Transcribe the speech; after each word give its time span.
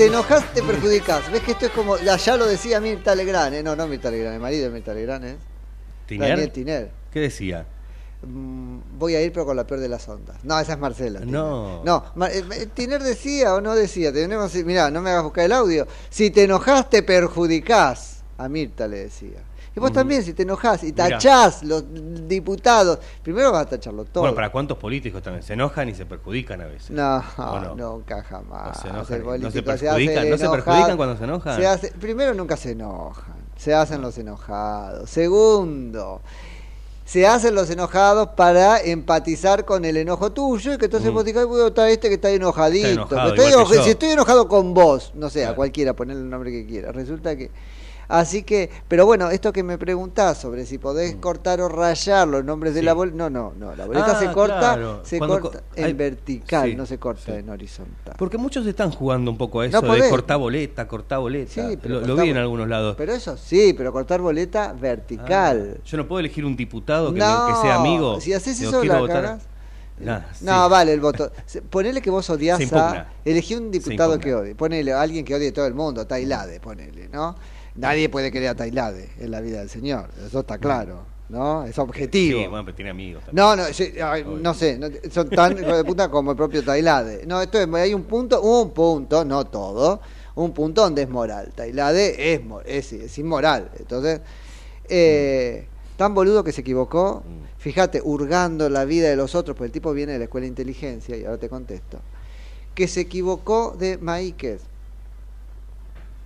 te 0.00 0.06
enojas, 0.06 0.54
te 0.54 0.62
perjudicas. 0.62 1.30
¿Ves 1.30 1.42
que 1.42 1.50
esto 1.50 1.66
es 1.66 1.72
como, 1.72 1.98
ya, 1.98 2.16
ya 2.16 2.34
lo 2.34 2.46
decía 2.46 2.80
Mirta 2.80 3.14
Legrand, 3.14 3.54
¿eh? 3.54 3.62
No, 3.62 3.76
no 3.76 3.86
Mirta 3.86 4.10
Legrand, 4.10 4.36
el 4.36 4.40
marido 4.40 4.64
de 4.64 4.70
Mirta 4.70 4.94
Legrand, 4.94 5.24
¿eh? 5.26 5.36
¿Tiner? 6.06 6.28
Daniel 6.30 6.50
Tiner. 6.50 6.90
¿Qué 7.12 7.20
decía? 7.20 7.66
Mm, 8.22 8.78
voy 8.98 9.14
a 9.14 9.22
ir, 9.22 9.30
pero 9.30 9.44
con 9.44 9.56
la 9.56 9.66
peor 9.66 9.80
de 9.80 9.90
las 9.90 10.08
ondas. 10.08 10.42
No, 10.42 10.58
esa 10.58 10.72
es 10.72 10.78
Marcela. 10.78 11.20
Tiner. 11.20 11.34
No. 11.34 11.82
No, 11.84 12.26
eh, 12.28 12.42
eh, 12.50 12.68
Tiner 12.72 13.02
decía 13.02 13.54
o 13.54 13.60
no 13.60 13.74
decía, 13.74 14.10
tenemos, 14.10 14.54
mirá, 14.54 14.90
no 14.90 15.02
me 15.02 15.10
hagas 15.10 15.24
buscar 15.24 15.44
el 15.44 15.52
audio. 15.52 15.86
Si 16.08 16.30
te 16.30 16.44
enojas, 16.44 16.88
te 16.88 17.02
perjudicás. 17.02 18.22
A 18.38 18.48
Mirta 18.48 18.88
le 18.88 19.00
decía. 19.00 19.42
Y 19.80 19.82
vos 19.82 19.92
también, 19.92 20.22
si 20.22 20.34
te 20.34 20.42
enojás 20.42 20.82
y 20.82 20.92
Mirá. 20.92 21.08
tachás 21.08 21.62
los 21.62 21.84
diputados, 22.28 22.98
primero 23.22 23.50
vas 23.50 23.62
a 23.62 23.70
tacharlo 23.70 24.04
todo. 24.04 24.20
Bueno, 24.24 24.34
¿para 24.36 24.50
cuántos 24.52 24.76
políticos 24.76 25.22
también 25.22 25.42
se 25.42 25.54
enojan 25.54 25.88
y 25.88 25.94
se 25.94 26.04
perjudican 26.04 26.60
a 26.60 26.66
veces? 26.66 26.90
No, 26.90 27.24
nunca 27.76 28.22
jamás. 28.22 28.76
No 28.76 28.82
se 28.82 28.88
enojan, 28.88 29.36
El 29.36 29.42
¿no 29.42 29.50
se 29.50 29.62
político 29.62 29.64
perjudican? 29.64 30.18
hace 30.18 30.30
¿No 30.30 30.36
se 30.36 30.42
enojar, 30.44 30.64
perjudican 30.64 30.96
cuando 30.98 31.16
se 31.16 31.24
enojan? 31.24 31.56
se 31.56 31.66
hace- 31.66 31.92
primero, 31.92 32.34
nunca 32.34 32.56
se 32.58 32.72
enojan. 32.72 33.34
Se 33.56 33.72
hacen 33.74 34.02
los 34.02 34.18
enojados. 34.18 35.08
Segundo, 35.08 36.20
se 37.04 37.26
hacen 37.26 37.54
los 37.54 37.68
enojados 37.70 38.28
para 38.36 38.80
empatizar 38.80 39.64
con 39.64 39.84
el 39.84 39.96
enojo 39.96 40.30
tuyo 40.32 40.74
y 40.74 40.78
que 40.78 40.84
entonces 40.84 41.10
Mm. 41.10 41.14
vos 41.14 41.24
digas, 41.24 41.40
"Ay, 41.42 41.48
voy 41.48 41.60
a 41.60 41.64
votar 41.64 41.86
a 41.86 41.90
este 41.90 42.08
que 42.08 42.14
está 42.14 42.30
enojadito. 42.30 42.86
Está 42.88 43.00
enojado, 43.16 43.34
estoy 43.34 43.52
enoja- 43.52 43.82
si 43.84 43.90
estoy 43.90 44.08
enojado 44.10 44.46
con 44.46 44.74
vos, 44.74 45.12
no 45.14 45.28
sé, 45.30 45.44
a 45.46 45.54
cualquiera, 45.54 45.94
ponerle 45.94 46.22
el 46.22 46.30
nombre 46.30 46.50
que 46.50 46.66
quiera. 46.66 46.92
Resulta 46.92 47.34
que. 47.36 47.50
Así 48.10 48.42
que, 48.42 48.68
pero 48.88 49.06
bueno, 49.06 49.30
esto 49.30 49.52
que 49.52 49.62
me 49.62 49.78
preguntás 49.78 50.36
sobre 50.38 50.66
si 50.66 50.78
podés 50.78 51.14
cortar 51.16 51.60
o 51.60 51.68
rayar 51.68 52.26
los 52.26 52.44
nombres 52.44 52.74
de 52.74 52.82
Mm. 52.82 52.84
La 52.84 52.92
boleta, 52.92 53.16
no, 53.16 53.30
no, 53.30 53.52
no, 53.56 53.76
la 53.76 53.86
boleta 53.86 54.16
Ah, 54.16 54.18
se 54.18 54.32
corta, 54.32 54.58
claro. 54.58 55.00
se 55.04 55.18
Cuando 55.18 55.40
corta 55.40 55.58
co- 55.60 55.64
en 55.76 55.84
hay- 55.84 55.92
vertical, 55.92 56.68
sí, 56.70 56.74
no 56.74 56.86
se 56.86 56.98
corta 56.98 57.22
sí. 57.26 57.32
en 57.32 57.48
horizontal. 57.48 58.14
Porque 58.18 58.36
muchos 58.36 58.66
están 58.66 58.90
jugando 58.90 59.30
un 59.30 59.38
poco 59.38 59.60
a 59.60 59.66
eso 59.66 59.80
No 59.80 59.94
de 59.94 60.10
cortar 60.10 60.38
boleta, 60.38 60.88
cortar 60.88 61.20
boleta. 61.20 61.52
Sí, 61.68 61.78
pero 61.80 62.00
lo, 62.00 62.16
vi 62.16 62.30
en 62.30 62.36
algunos 62.38 62.68
lados. 62.68 62.96
Pero 62.98 63.12
eso 63.12 63.36
sí, 63.36 63.74
pero 63.76 63.92
cortar 63.92 64.20
boleta 64.20 64.72
vertical. 64.72 65.76
Ah, 65.76 65.80
yo 65.84 65.96
no 65.96 66.08
puedo 66.08 66.18
elegir 66.20 66.44
un 66.44 66.56
diputado 66.56 67.14
que, 67.14 67.20
me- 67.20 67.26
no, 67.26 67.46
que 67.46 67.54
sea 67.62 67.76
amigo. 67.76 68.20
Si 68.20 68.32
haces 68.32 68.60
eso, 68.60 68.82
la 68.82 68.98
votar. 68.98 69.38
Nah, 70.00 70.20
No, 70.40 70.64
sí. 70.64 70.70
vale 70.70 70.92
el 70.94 71.00
voto. 71.00 71.30
Ponele 71.68 72.00
que 72.00 72.10
vos 72.10 72.28
odias 72.30 72.60
a. 72.72 73.06
Elegí 73.24 73.54
un 73.54 73.70
diputado 73.70 74.18
que 74.18 74.34
odie. 74.34 74.54
Ponele 74.54 74.92
a 74.94 75.00
alguien 75.02 75.24
que 75.24 75.34
odie 75.34 75.50
a 75.50 75.52
todo 75.52 75.66
el 75.66 75.74
mundo, 75.74 76.06
Tailade, 76.06 76.58
ponele, 76.58 77.08
¿no? 77.08 77.36
Nadie 77.76 78.08
puede 78.08 78.30
querer 78.32 78.48
a 78.50 78.54
Tailade 78.54 79.10
en 79.18 79.30
la 79.30 79.40
vida 79.40 79.60
del 79.60 79.70
señor. 79.70 80.10
Eso 80.26 80.40
está 80.40 80.58
claro, 80.58 81.02
¿no? 81.28 81.64
Es 81.64 81.78
objetivo. 81.78 82.40
Sí, 82.40 82.46
bueno, 82.48 82.64
pero 82.64 82.74
tiene 82.74 82.90
amigos. 82.90 83.24
también. 83.24 83.44
No, 83.46 83.56
no, 83.56 83.64
sí, 83.72 83.92
ay, 84.02 84.24
no 84.24 84.54
sé, 84.54 84.78
no- 84.78 84.88
son 85.10 85.30
tan 85.30 85.54
de 85.54 85.84
puta 85.84 86.10
como 86.10 86.32
el 86.32 86.36
propio 86.36 86.64
Tailade. 86.64 87.24
No, 87.26 87.40
esto 87.40 87.60
es, 87.60 87.68
hay 87.74 87.94
un 87.94 88.02
punto, 88.04 88.40
un 88.42 88.70
punto, 88.72 89.24
no 89.24 89.46
todo, 89.46 90.00
un 90.34 90.52
punto 90.52 90.82
donde 90.82 91.02
es 91.02 91.08
moral. 91.08 91.52
Tailade 91.54 92.34
es, 92.34 92.40
es, 92.66 92.92
es 92.92 93.18
inmoral. 93.18 93.70
Entonces, 93.78 94.20
eh, 94.88 95.66
tan 95.96 96.14
boludo 96.14 96.42
que 96.42 96.52
se 96.52 96.62
equivocó, 96.62 97.22
Mm. 97.24 97.58
fíjate, 97.58 98.00
hurgando 98.02 98.68
la 98.68 98.84
vida 98.84 99.08
de 99.08 99.16
los 99.16 99.34
otros, 99.34 99.56
porque 99.56 99.66
el 99.66 99.72
tipo 99.72 99.92
viene 99.92 100.12
de 100.14 100.18
la 100.18 100.24
escuela 100.24 100.44
de 100.44 100.48
inteligencia, 100.48 101.16
y 101.16 101.24
ahora 101.24 101.38
te 101.38 101.48
contesto, 101.48 102.00
que 102.74 102.88
se 102.88 103.02
equivocó 103.02 103.76
de 103.78 103.98
Maíquez. 103.98 104.62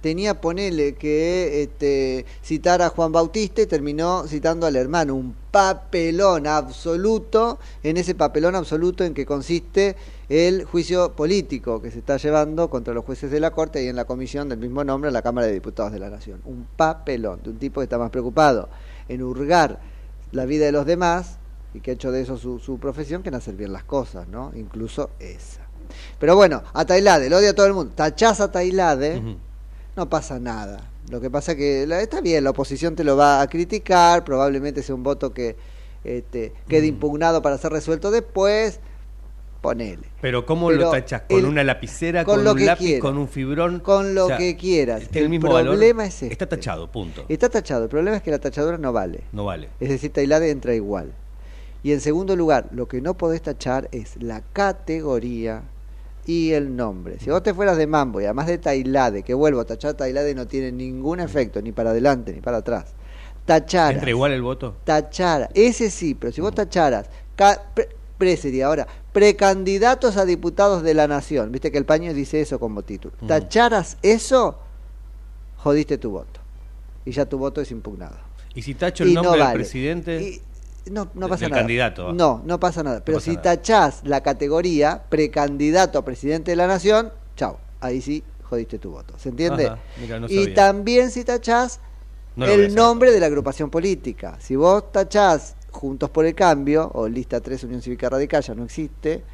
Tenía, 0.05 0.39
ponele, 0.39 0.97
que 0.97 1.63
este, 1.63 2.27
citar 2.43 2.83
a 2.83 2.91
Juan 2.91 3.11
Bautista 3.11 3.63
y 3.63 3.67
terminó 3.67 4.27
citando 4.27 4.67
al 4.67 4.77
hermano. 4.77 5.15
Un 5.15 5.35
papelón 5.51 6.47
absoluto, 6.47 7.59
en 7.83 7.97
ese 7.97 8.15
papelón 8.15 8.55
absoluto 8.55 9.03
en 9.03 9.15
que 9.15 9.25
consiste 9.25 9.97
el 10.29 10.65
juicio 10.67 11.13
político 11.13 11.81
que 11.81 11.91
se 11.91 12.01
está 12.01 12.19
llevando 12.19 12.69
contra 12.69 12.93
los 12.93 13.03
jueces 13.07 13.31
de 13.31 13.41
la 13.41 13.53
Corte 13.53 13.83
y 13.83 13.89
en 13.89 13.97
la 13.97 14.05
comisión 14.05 14.51
del 14.51 14.59
mismo 14.59 14.85
nombre 14.85 15.09
en 15.09 15.15
la 15.15 15.23
Cámara 15.23 15.47
de 15.47 15.55
Diputados 15.55 15.91
de 15.91 16.01
la 16.01 16.11
Nación. 16.11 16.43
Un 16.45 16.67
papelón 16.77 17.41
de 17.43 17.49
un 17.49 17.57
tipo 17.57 17.81
que 17.81 17.85
está 17.85 17.97
más 17.97 18.11
preocupado 18.11 18.69
en 19.09 19.23
hurgar 19.23 19.81
la 20.33 20.45
vida 20.45 20.67
de 20.67 20.73
los 20.73 20.85
demás 20.85 21.39
y 21.73 21.81
que 21.81 21.93
ha 21.93 21.95
hecho 21.95 22.13
de 22.13 22.21
eso 22.21 22.37
su, 22.37 22.79
profesión 22.79 23.23
que 23.23 23.31
en 23.31 23.37
hacer 23.37 23.59
las 23.71 23.85
cosas, 23.85 24.29
¿no? 24.29 24.53
Incluso 24.55 25.13
esa. 25.19 25.63
Pero 26.19 26.37
bueno, 26.37 26.63
a 26.75 26.85
Tailade, 26.85 27.31
lo 27.31 27.39
odia 27.39 27.55
todo 27.55 27.65
el 27.65 27.73
mundo. 27.73 27.95
Tachás 27.97 28.43
a 28.43 28.53
Tailade, 28.53 29.39
no 29.97 30.09
pasa 30.09 30.39
nada. 30.39 30.91
Lo 31.11 31.21
que 31.21 31.31
pasa 31.31 31.55
que 31.55 31.87
la- 31.87 32.01
está 32.01 32.21
bien, 32.21 32.45
la 32.45 32.51
oposición 32.51 32.97
te 32.97 33.05
lo 33.05 33.17
va 33.17 33.41
a 33.41 33.47
criticar, 33.49 34.25
probablemente 34.25 34.83
sea 34.83 34.95
un 34.95 35.03
voto 35.03 35.33
que 35.33 35.57
este, 36.03 36.53
quede 36.69 36.87
impugnado 36.87 37.41
para 37.43 37.57
ser 37.59 37.73
resuelto 37.73 38.11
después. 38.11 38.81
Ponele. 39.61 40.03
Pero 40.21 40.45
¿cómo 40.45 40.69
Pero 40.69 40.81
lo 40.83 40.91
tachas? 40.91 41.23
¿Con 41.27 41.39
el- 41.39 41.45
una 41.47 41.65
lapicera, 41.65 42.23
con 42.25 42.37
con, 42.37 42.45
lo 42.45 42.51
un 42.53 42.59
que 42.59 42.65
lápiz, 42.67 42.85
quiera. 42.85 43.01
con 43.01 43.17
un 43.17 43.29
fibrón? 43.29 43.81
Con 43.81 44.15
lo 44.15 44.25
O 44.27 44.29
sea, 44.29 44.37
que 44.37 44.57
quieras. 44.57 45.05
¿tiene 45.05 45.19
el 45.21 45.25
El 45.25 45.31
mismo 45.31 45.51
valor? 45.51 45.71
problema 45.73 46.05
es 46.05 46.15
este. 46.23 46.31
Está 46.33 46.47
tachado, 46.47 46.93
punto. 46.93 47.25
Está 47.31 47.49
tachado. 47.49 47.85
El 47.85 47.89
problema 47.89 48.19
es 48.19 48.23
que 48.23 48.31
la 48.31 48.39
tachadura 48.39 48.77
no 48.77 48.93
vale. 48.93 49.23
No 49.33 49.45
vale. 49.47 49.71
Es 49.81 49.89
decir, 49.89 50.13
Tailade 50.13 50.51
entra 50.51 50.75
igual. 50.75 51.13
Y 51.83 51.93
en 51.93 52.01
segundo 52.03 52.37
lugar, 52.37 52.69
lo 52.73 52.89
que 52.89 53.01
no 53.01 53.15
podés 53.15 53.41
tachar 53.41 53.89
es 53.93 54.17
la 54.23 54.43
categoría 54.53 55.63
y 56.27 56.53
el 56.53 56.75
nombre. 56.75 57.19
Si 57.21 57.31
vos 57.31 57.43
te 57.43 57.53
fueras 57.55 57.77
de 57.77 57.87
Mambo 57.87 58.21
y 58.21 58.25
además 58.25 58.47
de 58.47 58.59
Tailade, 58.59 59.23
que 59.23 59.35
vuelvo 59.35 59.61
a 59.61 59.65
tachar 59.65 59.95
Tailade 59.95 60.35
no 60.35 60.47
tiene 60.47 60.73
ningún 60.73 61.21
efecto, 61.21 61.61
ni 61.61 61.73
para 61.73 61.91
adelante 61.91 62.33
ni 62.33 62.41
para 62.41 62.59
atrás. 62.59 62.95
Tacharas. 63.45 63.95
¿Entra 63.97 64.11
igual 64.11 64.33
el 64.33 64.43
voto? 64.43 64.77
Tachara, 64.85 65.51
ese 65.55 65.91
sí, 65.91 66.15
pero 66.15 66.33
si 66.33 66.41
vos 66.41 66.55
tacharas, 66.55 67.11
pre, 67.75 67.89
pre 68.17 68.37
sería 68.39 68.67
ahora, 68.67 68.87
precandidatos 69.13 70.17
a 70.17 70.25
diputados 70.25 70.83
de 70.83 70.95
la 70.95 71.07
nación, 71.07 71.53
viste 71.53 71.71
que 71.71 71.77
el 71.79 71.85
paño 71.85 72.15
dice 72.15 72.41
eso 72.41 72.59
como 72.59 72.83
título, 72.83 73.15
Ujú. 73.19 73.27
tacharas 73.27 73.99
eso, 74.03 74.59
jodiste 75.59 75.99
tu 75.99 76.11
voto. 76.11 76.41
Y 77.05 77.13
ya 77.13 77.27
tu 77.27 77.37
voto 77.37 77.61
es 77.61 77.71
impugnado. 77.71 78.17
¿Y 78.55 78.63
si 78.63 78.75
tacho 78.75 79.05
el 79.05 79.11
Y 79.11 79.15
nombre 79.15 79.31
no 79.33 79.37
del 79.37 79.47
vale. 79.47 79.59
presidente? 79.59 80.23
Y 80.23 80.41
no, 80.91 81.09
no 81.15 81.29
pasa 81.29 81.43
del 81.45 81.51
nada. 81.51 81.63
candidato. 81.63 82.13
No, 82.13 82.43
no 82.45 82.61
pasa 82.61 82.83
nada. 82.83 83.03
Pero 83.05 83.19
pasa 83.19 83.25
si 83.25 83.31
nada. 83.37 83.43
tachás 83.43 84.01
la 84.05 84.23
categoría 84.23 85.03
precandidato 85.09 85.99
a 85.99 86.05
presidente 86.05 86.51
de 86.53 86.57
la 86.57 86.67
nación, 86.67 87.13
chao. 87.37 87.59
Ahí 87.81 88.01
sí 88.01 88.23
jodiste 88.43 88.79
tu 88.79 88.91
voto. 88.91 89.15
¿Se 89.19 89.29
entiende? 89.31 89.67
Ajá, 89.67 89.79
mira, 90.01 90.21
no 90.21 90.27
y 90.29 90.55
también 90.55 91.11
si 91.11 91.25
tachás 91.25 91.81
No 92.37 92.47
el 92.47 92.75
nombre 92.75 93.13
de 93.13 93.21
la 93.21 93.27
agrupación 93.27 93.71
política. 93.71 94.37
Si 94.41 94.57
vos 94.57 94.91
tachás 94.93 95.57
Juntos 95.71 96.09
por 96.11 96.25
el 96.25 96.35
Cambio, 96.35 96.89
o 96.95 97.09
lista 97.09 97.41
3 97.41 97.65
Unión 97.65 97.83
Cívica 97.83 98.09
Radical, 98.09 98.43
ya 98.43 98.55
no 98.55 98.63
existe, 98.65 99.25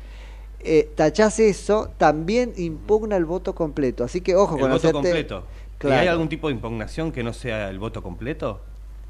eh, 0.61 0.91
tachás 0.95 1.39
eso, 1.41 1.91
también 1.99 2.53
impugna 2.57 3.17
el 3.17 3.25
voto 3.27 3.55
completo. 3.55 4.05
Así 4.05 4.21
que 4.23 4.35
ojo 4.37 4.55
el 4.55 4.61
con 4.63 4.71
voto 4.71 4.89
hacerte- 4.89 4.93
completo. 5.03 5.45
¿Y 5.77 5.79
Claro. 5.81 6.01
hay 6.03 6.09
algún 6.09 6.29
tipo 6.29 6.49
de 6.49 6.55
impugnación 6.55 7.11
que 7.13 7.23
no 7.23 7.33
sea 7.33 7.69
el 7.71 7.79
voto 7.79 8.03
completo? 8.03 8.61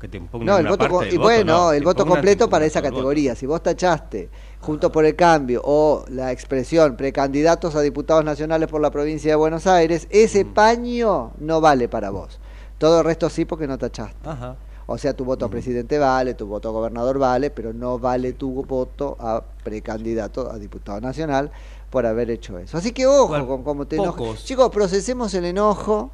¿Que 0.01 0.09
te 0.09 0.19
No, 0.19 0.57
el 0.59 0.67
voto, 0.67 0.89
parte 0.89 1.11
voto? 1.11 1.21
bueno, 1.21 1.53
No, 1.59 1.73
el 1.73 1.85
voto 1.85 2.07
completo 2.07 2.49
para 2.49 2.65
esa 2.65 2.81
voto. 2.81 2.91
categoría. 2.95 3.35
Si 3.35 3.45
vos 3.45 3.63
tachaste 3.63 4.31
junto 4.61 4.91
por 4.91 5.05
el 5.05 5.15
cambio 5.15 5.61
o 5.63 6.05
la 6.09 6.33
expresión 6.33 6.97
precandidatos 6.97 7.77
a 7.77 7.83
diputados 7.83 8.25
nacionales 8.25 8.69
por 8.69 8.81
la 8.81 8.91
provincia 8.91 9.31
de 9.31 9.37
Buenos 9.37 9.67
Aires, 9.67 10.07
ese 10.11 10.47
paño 10.47 11.33
no 11.39 11.61
vale 11.61 11.89
para 11.89 12.09
vos. 12.09 12.41
Todo 12.79 13.01
el 13.01 13.05
resto 13.05 13.29
sí 13.29 13.45
porque 13.45 13.67
no 13.67 13.77
tachaste. 13.77 14.27
Ajá. 14.27 14.57
O 14.87 14.97
sea, 14.99 15.15
tu 15.15 15.25
voto 15.25 15.45
a 15.45 15.49
presidente 15.51 15.99
vale, 15.99 16.35
tu 16.35 16.47
voto 16.47 16.71
a 16.71 16.73
gobernador 16.73 17.19
vale, 17.19 17.51
pero 17.51 17.73
no 17.73 17.99
vale 17.99 18.33
tu 18.33 18.65
voto 18.65 19.17
a 19.21 19.45
precandidato 19.63 20.51
a 20.51 20.59
diputado 20.59 21.01
nacional 21.01 21.53
por 21.91 22.07
haber 22.07 22.31
hecho 22.31 22.59
eso. 22.59 22.77
Así 22.79 22.93
que 22.93 23.07
ojo 23.07 23.29
Bueno, 23.29 23.47
con 23.47 23.63
cómo 23.63 23.87
te 23.87 23.97
enojas. 23.97 24.45
Chicos, 24.45 24.71
procesemos 24.71 25.33
el 25.35 25.45
enojo, 25.45 26.11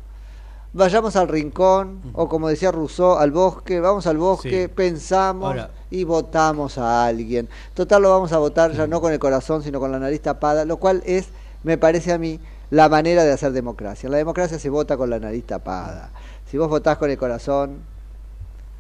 vayamos 0.77 1.17
al 1.17 1.29
rincón, 1.29 2.01
o 2.13 2.29
como 2.29 2.49
decía 2.49 2.71
Rousseau, 2.71 3.15
al 3.17 3.31
bosque, 3.33 3.81
vamos 3.81 4.07
al 4.07 4.19
bosque, 4.19 4.65
Sí. 4.65 4.69
pensamos 4.69 5.49
Ahora- 5.51 5.71
y 5.91 6.05
votamos 6.05 6.79
a 6.79 7.07
alguien. 7.07 7.49
Total 7.75 8.03
lo 8.03 8.11
vamos 8.11 8.33
a 8.33 8.39
votar 8.39 8.73
ya 8.73 8.87
no 8.87 9.01
con 9.01 9.13
el 9.13 9.19
corazón, 9.19 9.63
sino 9.63 9.81
con 9.81 9.91
la 9.93 9.99
nariz 9.99 10.21
tapada, 10.21 10.65
lo 10.65 10.77
cual 10.77 11.03
es, 11.07 11.29
me 11.63 11.79
parece 11.79 12.13
a 12.13 12.19
mí, 12.19 12.39
la 12.71 12.89
manera 12.89 13.25
de 13.25 13.33
hacer 13.33 13.53
democracia. 13.53 14.09
La 14.09 14.17
democracia 14.19 14.59
se 14.59 14.69
vota 14.71 14.97
con 14.97 15.09
la 15.11 15.19
nariz 15.19 15.45
tapada. 15.47 16.11
Si 16.51 16.59
vos 16.59 16.69
votás 16.69 16.99
con 16.99 17.11
el 17.11 17.17
corazón, 17.19 17.79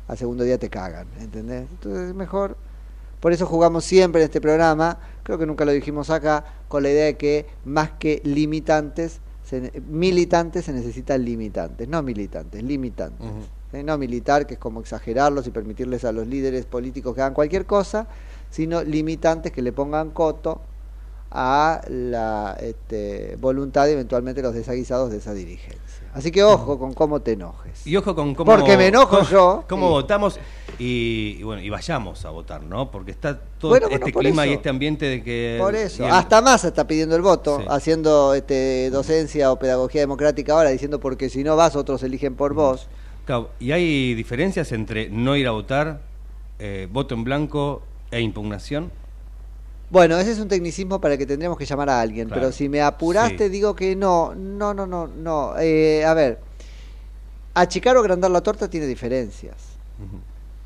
al 0.08 0.18
segundo 0.18 0.44
día 0.44 0.58
te 0.58 0.68
cagan, 0.70 1.06
¿entendés? 1.20 1.66
Entonces 1.70 2.08
es 2.10 2.14
mejor. 2.14 2.56
Por 3.20 3.32
eso 3.32 3.46
jugamos 3.46 3.84
siempre 3.84 4.20
en 4.20 4.26
este 4.26 4.40
programa, 4.40 4.98
creo 5.22 5.38
que 5.38 5.46
nunca 5.46 5.64
lo 5.64 5.72
dijimos 5.72 6.10
acá, 6.10 6.44
con 6.68 6.82
la 6.82 6.90
idea 6.90 7.06
de 7.06 7.16
que 7.16 7.46
más 7.64 7.90
que 7.98 8.20
limitantes, 8.24 9.20
se 9.48 9.72
militantes 9.88 10.64
se 10.64 10.72
necesitan 10.72 11.24
limitantes, 11.24 11.88
no 11.88 12.02
militantes, 12.02 12.62
limitantes. 12.62 13.26
¿eh? 13.72 13.82
No 13.84 13.96
militar, 13.96 14.46
que 14.46 14.54
es 14.54 14.60
como 14.60 14.80
exagerarlos 14.80 15.46
y 15.46 15.50
permitirles 15.50 16.04
a 16.04 16.10
los 16.12 16.26
líderes 16.26 16.66
políticos 16.66 17.14
que 17.14 17.20
hagan 17.22 17.32
cualquier 17.34 17.64
cosa, 17.64 18.08
sino 18.50 18.82
limitantes 18.82 19.52
que 19.52 19.62
le 19.62 19.72
pongan 19.72 20.10
coto 20.10 20.60
a 21.30 21.80
la 21.88 22.56
este, 22.60 23.36
voluntad 23.40 23.86
y 23.88 23.92
eventualmente 23.92 24.42
los 24.42 24.54
desaguisados 24.54 25.10
de 25.10 25.18
esa 25.18 25.32
dirigencia. 25.34 25.80
Así 26.14 26.30
que 26.30 26.42
ojo 26.42 26.78
con 26.78 26.94
cómo 26.94 27.20
te 27.20 27.32
enojes. 27.32 27.86
Y 27.86 27.94
ojo 27.96 28.14
con 28.14 28.34
cómo... 28.34 28.50
Porque 28.50 28.76
me 28.76 28.86
enojo 28.88 29.18
cómo- 29.18 29.28
yo. 29.30 29.64
Cómo 29.68 29.86
Sí. 29.88 29.92
votamos 29.92 30.40
y, 30.78 31.36
y 31.38 31.42
bueno, 31.42 31.62
y 31.62 31.70
vayamos 31.70 32.24
a 32.24 32.30
votar, 32.30 32.62
¿no? 32.62 32.90
Porque 32.90 33.10
está 33.10 33.38
todo 33.58 33.70
Bueno, 33.70 33.86
este 33.88 33.98
bueno, 33.98 34.18
clima 34.20 34.44
eso. 34.44 34.52
y 34.52 34.54
este 34.56 34.68
ambiente 34.68 35.06
de 35.06 35.22
que... 35.22 35.56
Por 35.58 35.74
eso, 35.74 36.04
el- 36.04 36.10
hasta 36.12 36.42
Massa 36.42 36.68
está 36.68 36.86
pidiendo 36.86 37.16
el 37.16 37.22
voto, 37.22 37.58
Sí. 37.60 37.66
haciendo 37.68 38.34
este, 38.34 38.90
docencia 38.90 39.50
o 39.52 39.58
pedagogía 39.58 40.00
democrática 40.02 40.52
ahora, 40.52 40.70
diciendo 40.70 41.00
porque 41.00 41.28
si 41.30 41.42
no 41.44 41.56
vas, 41.56 41.76
otros 41.76 42.02
eligen 42.02 42.34
por 42.34 42.52
vos. 42.54 42.88
Claro, 43.24 43.50
y 43.58 43.72
hay 43.72 44.14
diferencias 44.14 44.70
entre 44.72 45.08
no 45.08 45.34
ir 45.36 45.46
a 45.48 45.52
votar, 45.52 46.00
eh, 46.58 46.88
voto 46.90 47.14
en 47.14 47.24
blanco 47.24 47.82
e 48.10 48.20
impugnación. 48.20 48.90
Bueno, 49.88 50.18
ese 50.18 50.32
es 50.32 50.40
un 50.40 50.48
tecnicismo 50.48 51.00
para 51.00 51.14
el 51.14 51.18
que 51.18 51.26
tendríamos 51.26 51.56
que 51.58 51.64
llamar 51.64 51.88
a 51.90 52.00
alguien, 52.00 52.26
Claro. 52.26 52.40
pero 52.42 52.52
si 52.52 52.68
me 52.68 52.82
apuraste 52.82 53.44
Sí. 53.46 53.50
digo 53.50 53.74
que 53.76 53.94
no, 53.96 54.34
no, 54.34 54.74
no, 54.74 54.86
no, 54.86 55.06
no. 55.06 55.54
Eh, 55.58 56.04
a 56.04 56.12
ver, 56.12 56.40
achicar 57.54 57.96
o 57.96 58.00
agrandar 58.00 58.30
la 58.30 58.40
torta 58.42 58.68
tiene 58.68 58.86
diferencias. 58.86 59.54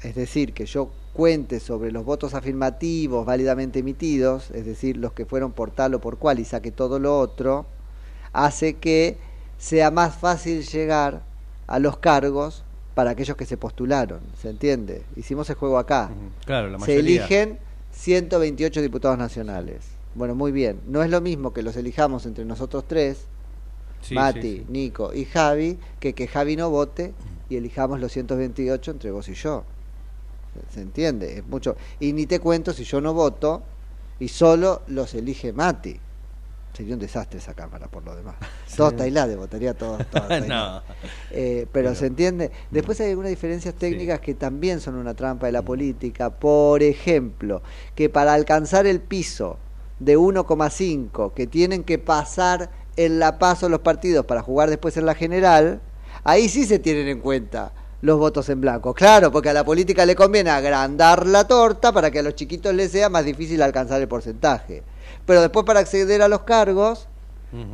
Es 0.03 0.15
decir, 0.15 0.53
que 0.53 0.67
yo 0.67 0.91
cuente 1.13 1.61
sobre 1.61 1.93
los 1.93 2.05
votos 2.05 2.35
afirmativos 2.35 3.27
válidamente 3.27 3.81
emitidos, 3.81 4.51
es 4.53 4.65
decir, 4.65 4.97
los 4.97 5.13
que 5.13 5.27
fueron 5.27 5.53
por 5.53 5.71
tal 5.71 5.95
o 5.95 6.01
por 6.01 6.19
cual 6.19 6.39
y 6.39 6.45
saque 6.45 6.71
todo 6.71 6.99
lo 6.99 7.19
otro, 7.19 7.67
hace 8.33 8.75
que 8.75 9.19
sea 9.59 9.91
más 9.91 10.17
fácil 10.17 10.63
llegar 10.63 11.23
a 11.67 11.79
los 11.79 11.99
cargos 11.99 12.65
para 12.95 13.11
aquellos 13.11 13.37
que 13.37 13.47
se 13.47 13.57
postularon, 13.57 14.21
¿se 14.41 14.51
entiende? 14.51 15.03
Hicimos 15.17 15.49
el 15.51 15.57
juego 15.57 15.79
acá. 15.79 16.11
Claro, 16.47 16.69
la 16.71 16.79
Se 16.79 16.93
mayoría. 16.93 17.27
eligen 17.27 17.59
128 17.93 18.81
diputados 18.83 19.19
nacionales. 19.19 19.85
Bueno, 20.15 20.35
muy 20.35 20.51
bien. 20.53 20.81
No 20.87 21.03
es 21.03 21.11
lo 21.11 21.21
mismo 21.21 21.53
que 21.53 21.63
los 21.63 21.77
elijamos 21.77 22.27
entre 22.27 22.45
nosotros 22.45 22.85
tres, 22.87 23.27
Sí, 24.03 24.15
Mati, 24.15 24.41
sí, 24.41 24.57
sí. 24.59 24.67
Nico 24.69 25.13
y 25.13 25.27
Javi, 25.27 25.79
que 25.99 26.15
que 26.15 26.27
Javi 26.27 26.57
no 26.57 26.71
vote 26.71 27.13
y 27.51 27.57
elijamos 27.57 28.01
los 28.01 28.11
128 28.13 28.91
entre 28.93 29.11
vos 29.11 29.29
y 29.29 29.35
yo. 29.35 29.65
¿Se- 30.55 30.75
¿Se 30.75 30.81
entiende? 30.81 31.39
Es 31.39 31.47
mucho. 31.47 31.77
Y 31.99 32.13
ni 32.13 32.27
te 32.27 32.41
cuento 32.41 32.73
si 32.73 32.85
yo 32.85 33.01
no 33.01 33.15
voto 33.15 33.63
y 34.19 34.29
solo 34.29 34.83
los 34.89 35.15
elige 35.15 35.53
Mati. 35.53 35.99
Sería 36.73 36.95
un 36.95 37.01
desastre 37.01 37.41
esa 37.41 37.53
cámara 37.55 37.89
por 37.89 38.05
lo 38.05 38.15
demás. 38.15 38.37
Todos 38.77 38.97
Tailade, 38.97 39.35
votaría 39.37 39.75
todos. 39.75 40.07
todos. 40.11 40.47
No. 40.47 40.83
Eh, 41.33 41.67
pero, 41.73 41.95
se 41.97 42.07
entiende. 42.07 42.53
Después 42.71 43.01
hay 43.01 43.11
algunas 43.11 43.31
diferencias 43.31 43.75
técnicas 43.75 44.21
que 44.21 44.35
también 44.35 44.81
son 44.81 44.95
una 44.95 45.15
trampa 45.15 45.47
de 45.47 45.53
la 45.53 45.63
política. 45.63 46.31
Por 46.31 46.83
ejemplo, 46.83 47.61
que 47.97 48.09
para 48.09 48.35
alcanzar 48.35 48.87
el 48.87 49.01
piso 49.01 49.59
de 49.99 50.17
1,5 50.17 51.35
que 51.35 51.47
tienen 51.49 51.83
que 51.85 51.99
pasar 51.99 52.71
en 52.97 53.19
la 53.19 53.39
paso 53.39 53.69
los 53.69 53.81
partidos 53.81 54.25
para 54.27 54.41
jugar 54.43 54.71
después 54.71 54.97
en 54.97 55.07
la 55.07 55.15
general, 55.15 55.81
ahí 56.25 56.49
sí 56.49 56.65
se 56.65 56.79
tienen 56.79 57.09
en 57.09 57.21
cuenta 57.21 57.73
los 58.03 58.19
votos 58.19 58.49
en 58.49 58.61
blanco. 58.61 58.95
Claro, 58.95 59.31
porque 59.31 59.51
a 59.51 59.53
la 59.53 59.65
política 59.65 60.07
le 60.07 60.15
conviene 60.15 60.51
agrandar 60.51 61.27
la 61.27 61.47
torta 61.47 61.93
para 61.93 62.11
que 62.11 62.21
a 62.21 62.23
los 62.23 62.35
chiquitos 62.35 62.75
les 62.75 62.93
sea 62.93 63.09
más 63.09 63.25
difícil 63.25 63.61
alcanzar 63.63 64.01
el 64.01 64.09
porcentaje. 64.09 64.83
Pero 65.27 65.41
después 65.41 65.67
para 65.67 65.81
acceder 65.81 66.23
a 66.23 66.29
los 66.29 66.43
cargos, 66.43 67.09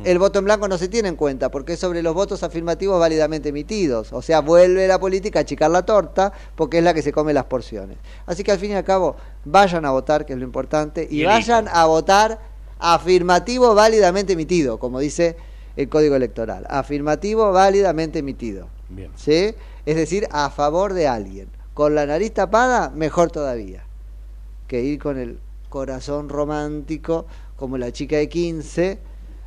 el 0.03 0.17
voto 0.17 0.39
en 0.39 0.45
blanco 0.45 0.67
no 0.67 0.79
se 0.79 0.87
tiene 0.87 1.07
en 1.07 1.15
cuenta 1.15 1.49
porque 1.51 1.73
es 1.73 1.79
sobre 1.79 2.01
los 2.01 2.15
votos 2.15 2.41
afirmativos 2.41 2.99
válidamente 2.99 3.49
emitidos. 3.49 4.11
O 4.11 4.23
sea, 4.23 4.41
vuelve 4.41 4.87
la 4.87 4.99
política 4.99 5.39
a 5.39 5.41
achicar 5.43 5.69
la 5.69 5.85
torta 5.85 6.33
porque 6.55 6.79
es 6.79 6.83
la 6.83 6.95
que 6.95 7.03
se 7.03 7.11
come 7.11 7.31
las 7.31 7.45
porciones. 7.45 7.97
Así 8.25 8.43
que 8.43 8.51
al 8.51 8.57
fin 8.57 8.71
y 8.71 8.73
al 8.73 8.83
cabo, 8.83 9.15
vayan 9.45 9.85
a 9.85 9.91
votar, 9.91 10.25
que 10.25 10.33
es 10.33 10.39
lo 10.39 10.45
importante, 10.45 11.07
y, 11.09 11.21
Y 11.21 11.25
vayan 11.25 11.67
a 11.71 11.85
votar 11.85 12.39
afirmativo 12.79 13.75
válidamente 13.75 14.33
emitido, 14.33 14.79
como 14.79 14.99
dice 14.99 15.37
el 15.75 15.89
Código 15.89 16.15
Electoral. 16.15 16.65
Afirmativo 16.69 17.51
válidamente 17.51 18.19
emitido. 18.19 18.69
Bien. 18.89 19.11
¿Sí? 19.15 19.53
Es 19.87 19.95
decir, 19.95 20.27
a 20.31 20.49
favor 20.49 20.93
de 20.93 21.07
alguien. 21.07 21.47
Con 21.73 21.95
la 21.95 22.05
nariz 22.05 22.33
tapada, 22.33 22.89
mejor 22.89 23.31
todavía. 23.31 23.83
Que 24.67 24.81
ir 24.83 24.99
con 24.99 25.17
el 25.17 25.39
corazón 25.69 26.27
romántico 26.27 27.25
como 27.55 27.77
la 27.77 27.93
chica 27.93 28.17
de 28.17 28.27
15 28.27 28.99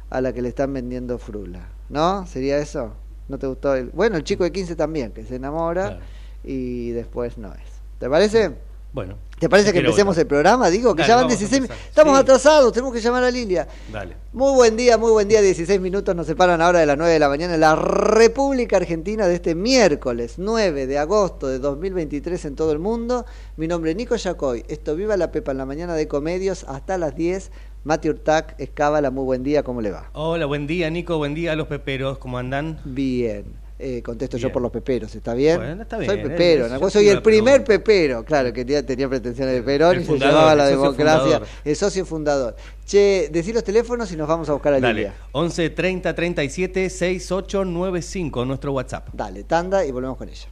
a 0.08 0.20
la 0.22 0.32
que 0.32 0.40
le 0.40 0.48
están 0.48 0.72
vendiendo 0.72 1.18
frula. 1.18 1.68
¿No? 1.90 2.26
¿Sería 2.26 2.56
eso? 2.56 2.92
¿No 3.28 3.38
te 3.38 3.46
gustó? 3.48 3.74
El... 3.74 3.90
Bueno, 3.90 4.16
el 4.16 4.24
chico 4.24 4.42
de 4.44 4.50
15 4.50 4.76
también, 4.76 5.12
que 5.12 5.24
se 5.24 5.36
enamora 5.36 5.88
Claro. 5.88 6.04
y 6.42 6.90
después 6.92 7.36
no 7.36 7.52
es. 7.52 7.60
¿Te 7.98 8.08
parece? 8.08 8.52
Bueno. 8.94 9.16
¿Te 9.40 9.48
parece 9.48 9.72
que 9.72 9.78
empecemos 9.78 10.16
el 10.18 10.26
programa? 10.26 10.68
Digo, 10.68 10.94
que 10.94 11.00
Dale, 11.00 11.08
ya 11.08 11.16
van 11.16 11.24
vamos 11.24 11.34
a 11.36 11.38
16 11.38 11.62
empezar. 11.62 11.88
Estamos 11.88 12.14
Sí. 12.14 12.20
atrasados, 12.20 12.72
tenemos 12.74 12.92
que 12.92 13.00
llamar 13.00 13.24
a 13.24 13.30
Lilia. 13.30 13.66
Dale. 13.90 14.14
Muy 14.34 14.52
buen 14.52 14.76
día, 14.76 14.98
muy 14.98 15.10
buen 15.12 15.28
día. 15.28 15.40
16 15.40 15.80
minutos 15.80 16.14
nos 16.14 16.26
separan 16.26 16.60
ahora 16.60 16.80
de 16.80 16.84
las 16.86 16.98
9 16.98 17.14
de 17.14 17.18
la 17.18 17.30
mañana 17.30 17.54
en 17.54 17.60
la 17.60 17.74
República 17.74 18.76
Argentina 18.76 19.26
de 19.26 19.34
este 19.36 19.54
miércoles 19.54 20.34
9 20.36 20.86
de 20.86 20.98
agosto 20.98 21.46
de 21.48 21.58
2023 21.58 22.44
en 22.44 22.54
todo 22.54 22.70
el 22.72 22.78
mundo. 22.80 23.24
Mi 23.56 23.66
nombre 23.66 23.92
es 23.92 23.96
Nico 23.96 24.14
Yacoy. 24.14 24.62
Esto 24.68 24.94
Viva 24.94 25.16
la 25.16 25.32
Pepa 25.32 25.52
en 25.52 25.58
la 25.58 25.64
mañana 25.64 25.94
de 25.94 26.06
Comedios 26.06 26.64
hasta 26.68 26.98
las 26.98 27.16
10. 27.16 27.50
Mati 27.82 28.10
Urtac, 28.10 28.56
Escábala, 28.60 29.10
muy 29.10 29.24
buen 29.24 29.42
día, 29.42 29.62
¿cómo 29.62 29.80
le 29.80 29.90
va? 29.90 30.10
Hola, 30.12 30.44
buen 30.44 30.66
día, 30.66 30.90
Nico. 30.90 31.16
Buen 31.16 31.34
día 31.34 31.52
a 31.52 31.56
los 31.56 31.66
peperos. 31.66 32.18
¿Cómo 32.18 32.36
andan? 32.36 32.78
Bien. 32.84 33.46
Eh, 33.82 34.02
contesto 34.02 34.36
yo 34.36 34.48
Bien. 34.48 34.52
por 34.52 34.62
los 34.62 34.70
peperos, 34.70 35.14
¿está 35.14 35.32
bien? 35.32 35.56
Bueno, 35.56 35.82
está 35.82 35.96
Soy 35.96 36.06
bien, 36.16 36.28
pepero, 36.28 36.66
eh, 36.66 36.68
¿no? 36.68 36.80
yo 36.80 36.90
soy 36.90 37.08
el 37.08 37.22
primer 37.22 37.64
preguntar. 37.64 37.78
pepero, 37.84 38.24
claro, 38.24 38.52
que 38.52 38.64
tenía, 38.64 38.84
tenía 38.84 39.08
pretensiones 39.08 39.54
de 39.54 39.62
Perón 39.62 39.96
El 39.96 40.02
y 40.02 40.04
fundador, 40.04 40.28
se 40.32 40.36
llamaba 40.36 40.54
la 40.54 40.66
democracia, 40.66 41.22
fundador. 41.38 41.48
el 41.64 41.76
socio 41.76 42.04
fundador. 42.04 42.56
Che, 42.84 43.28
decí 43.32 43.52
los 43.54 43.64
teléfonos 43.64 44.12
y 44.12 44.16
nos 44.16 44.28
vamos 44.28 44.48
a 44.50 44.52
buscar 44.52 44.74
a 44.74 44.80
Dale. 44.80 44.94
Lilia. 44.94 45.14
11 45.32 45.70
30 45.70 46.14
37 46.14 46.90
6895, 46.90 48.44
nuestro 48.44 48.72
WhatsApp. 48.72 49.08
Dale, 49.14 49.44
tanda 49.44 49.84
y 49.84 49.90
volvemos 49.90 50.16
con 50.18 50.28
ella. 50.28 50.46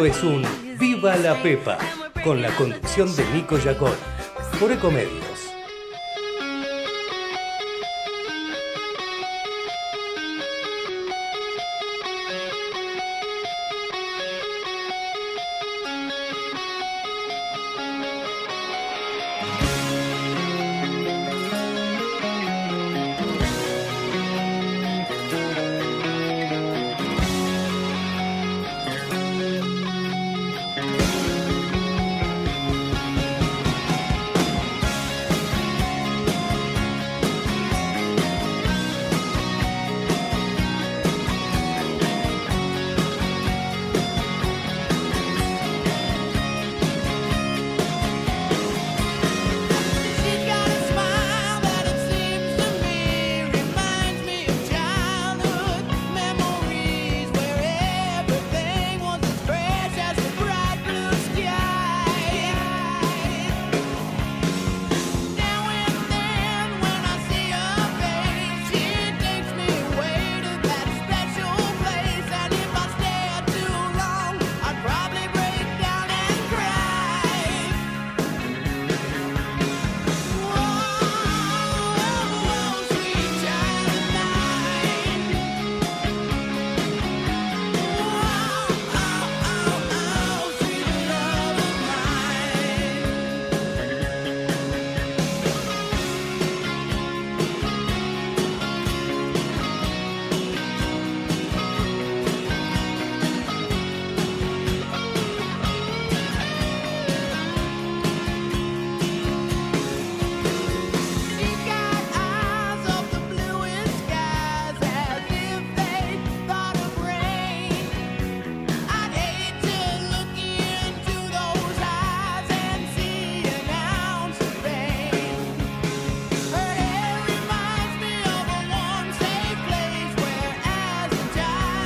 Es 0.00 0.22
un 0.22 0.42
Viva 0.78 1.16
la 1.16 1.40
Pepa, 1.42 1.76
con 2.24 2.40
la 2.40 2.48
conducción 2.56 3.14
de 3.14 3.24
Nico 3.34 3.58
Yacón, 3.58 3.92
por 4.58 4.72
Ecomedios. 4.72 5.31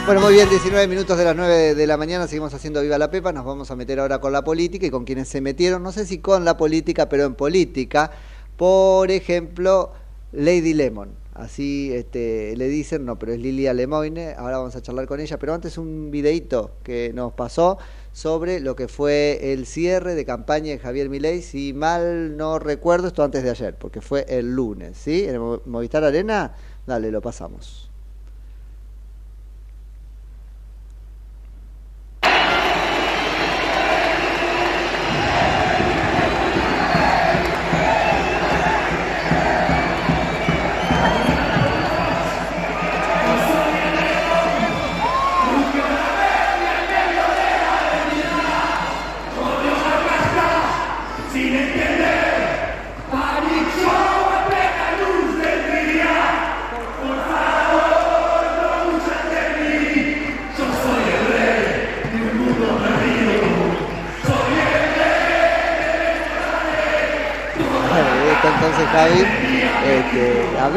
Bueno, 0.07 0.21
muy 0.21 0.35
bien, 0.35 0.49
19 0.49 0.87
minutos 0.87 1.19
de 1.19 1.25
las 1.25 1.35
9 1.35 1.75
de 1.75 1.87
la 1.87 1.97
mañana, 1.97 2.29
seguimos 2.29 2.55
haciendo 2.55 2.81
Viva 2.81 2.97
la 2.97 3.11
Pepa, 3.11 3.33
nos 3.33 3.45
vamos 3.45 3.71
a 3.73 3.77
meter 3.77 3.99
ahora 3.99 4.21
con 4.21 4.33
la 4.33 4.45
política 4.45 4.87
y 4.87 4.91
con 4.91 5.05
quienes 5.05 5.29
se 5.29 5.41
metieron, 5.41 5.83
no 5.83 5.91
sé 5.91 6.07
si 6.07 6.19
con 6.19 6.45
la 6.45 6.57
política, 6.57 7.09
pero 7.09 7.25
en 7.25 7.35
política, 7.35 8.13
por 8.57 9.11
ejemplo, 9.11 9.93
Lady 10.33 10.75
Lemon, 10.75 11.09
así 11.35 11.91
este, 11.93 12.55
le 12.57 12.69
dicen, 12.69 13.05
no, 13.05 13.19
pero 13.19 13.33
es 13.33 13.41
Lilia 13.41 13.75
Lemoine, 13.75 14.35
ahora 14.39 14.59
vamos 14.59 14.77
a 14.77 14.83
charlar 14.83 15.07
con 15.09 15.19
ella, 15.19 15.39
pero 15.41 15.55
antes 15.55 15.77
un 15.77 16.13
videíto 16.13 16.77
que 16.85 17.11
nos 17.13 17.33
pasó 17.33 17.79
sobre 18.13 18.61
lo 18.61 18.77
que 18.77 18.87
fue 18.87 19.53
el 19.53 19.67
cierre 19.67 20.15
de 20.15 20.25
campaña 20.25 20.71
de 20.71 20.79
Javier 20.79 21.09
Milei, 21.09 21.43
si 21.43 21.73
mal 21.73 22.37
no 22.37 22.61
recuerdo, 22.61 23.09
esto 23.09 23.25
antes 23.25 23.43
de 23.43 23.51
ayer, 23.51 23.75
porque 23.77 24.01
fue 24.01 24.25
el 24.29 24.55
lunes, 24.55 24.97
¿sí? 24.97 25.25
En 25.25 25.31
el 25.35 25.41
Mo- 25.41 25.63
Movistar 25.67 26.05
Arena, 26.05 26.55
dale, 26.87 27.11
lo 27.11 27.21
pasamos. 27.21 27.86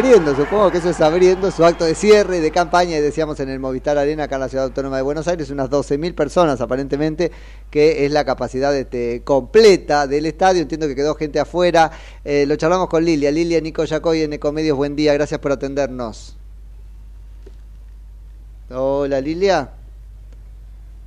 Supongo 0.10 0.72
que 0.72 0.80
eso 0.80 0.90
es 0.90 1.00
abriendo 1.02 1.52
su 1.52 1.64
acto 1.64 1.86
de 1.86 1.94
cierre 1.94 2.40
de 2.40 2.50
campaña, 2.50 3.00
decíamos 3.00 3.40
en 3.42 3.50
el 3.50 3.60
Movistar 3.60 3.96
Arena, 3.96 4.24
acá 4.24 4.36
en 4.36 4.42
la 4.42 4.50
Ciudad 4.50 4.66
Autónoma 4.66 4.96
de 4.96 5.04
Buenos 5.04 5.28
Aires, 5.28 5.52
unas 5.52 5.70
12.000 5.70 6.16
personas 6.16 6.62
aparentemente, 6.62 7.32
que 7.70 8.06
es 8.06 8.12
la 8.12 8.26
capacidad 8.26 8.76
este, 8.76 9.22
completa 9.24 10.08
del 10.08 10.26
estadio, 10.26 10.64
entiendo 10.64 10.88
que 10.88 10.96
quedó 10.96 11.14
gente 11.14 11.40
afuera, 11.40 11.92
Eh, 12.26 12.46
lo 12.48 12.56
charlamos 12.56 12.90
con 12.90 13.06
Lilia, 13.06 13.32
Lilia 13.32 13.62
Nico 13.62 13.86
Yacoy 13.86 14.24
en 14.24 14.34
Ecomedios, 14.34 14.76
buen 14.76 14.96
día, 14.96 15.14
gracias 15.14 15.40
por 15.40 15.52
atendernos. 15.52 16.36
Hola 18.72 19.22
Lilia. 19.22 19.79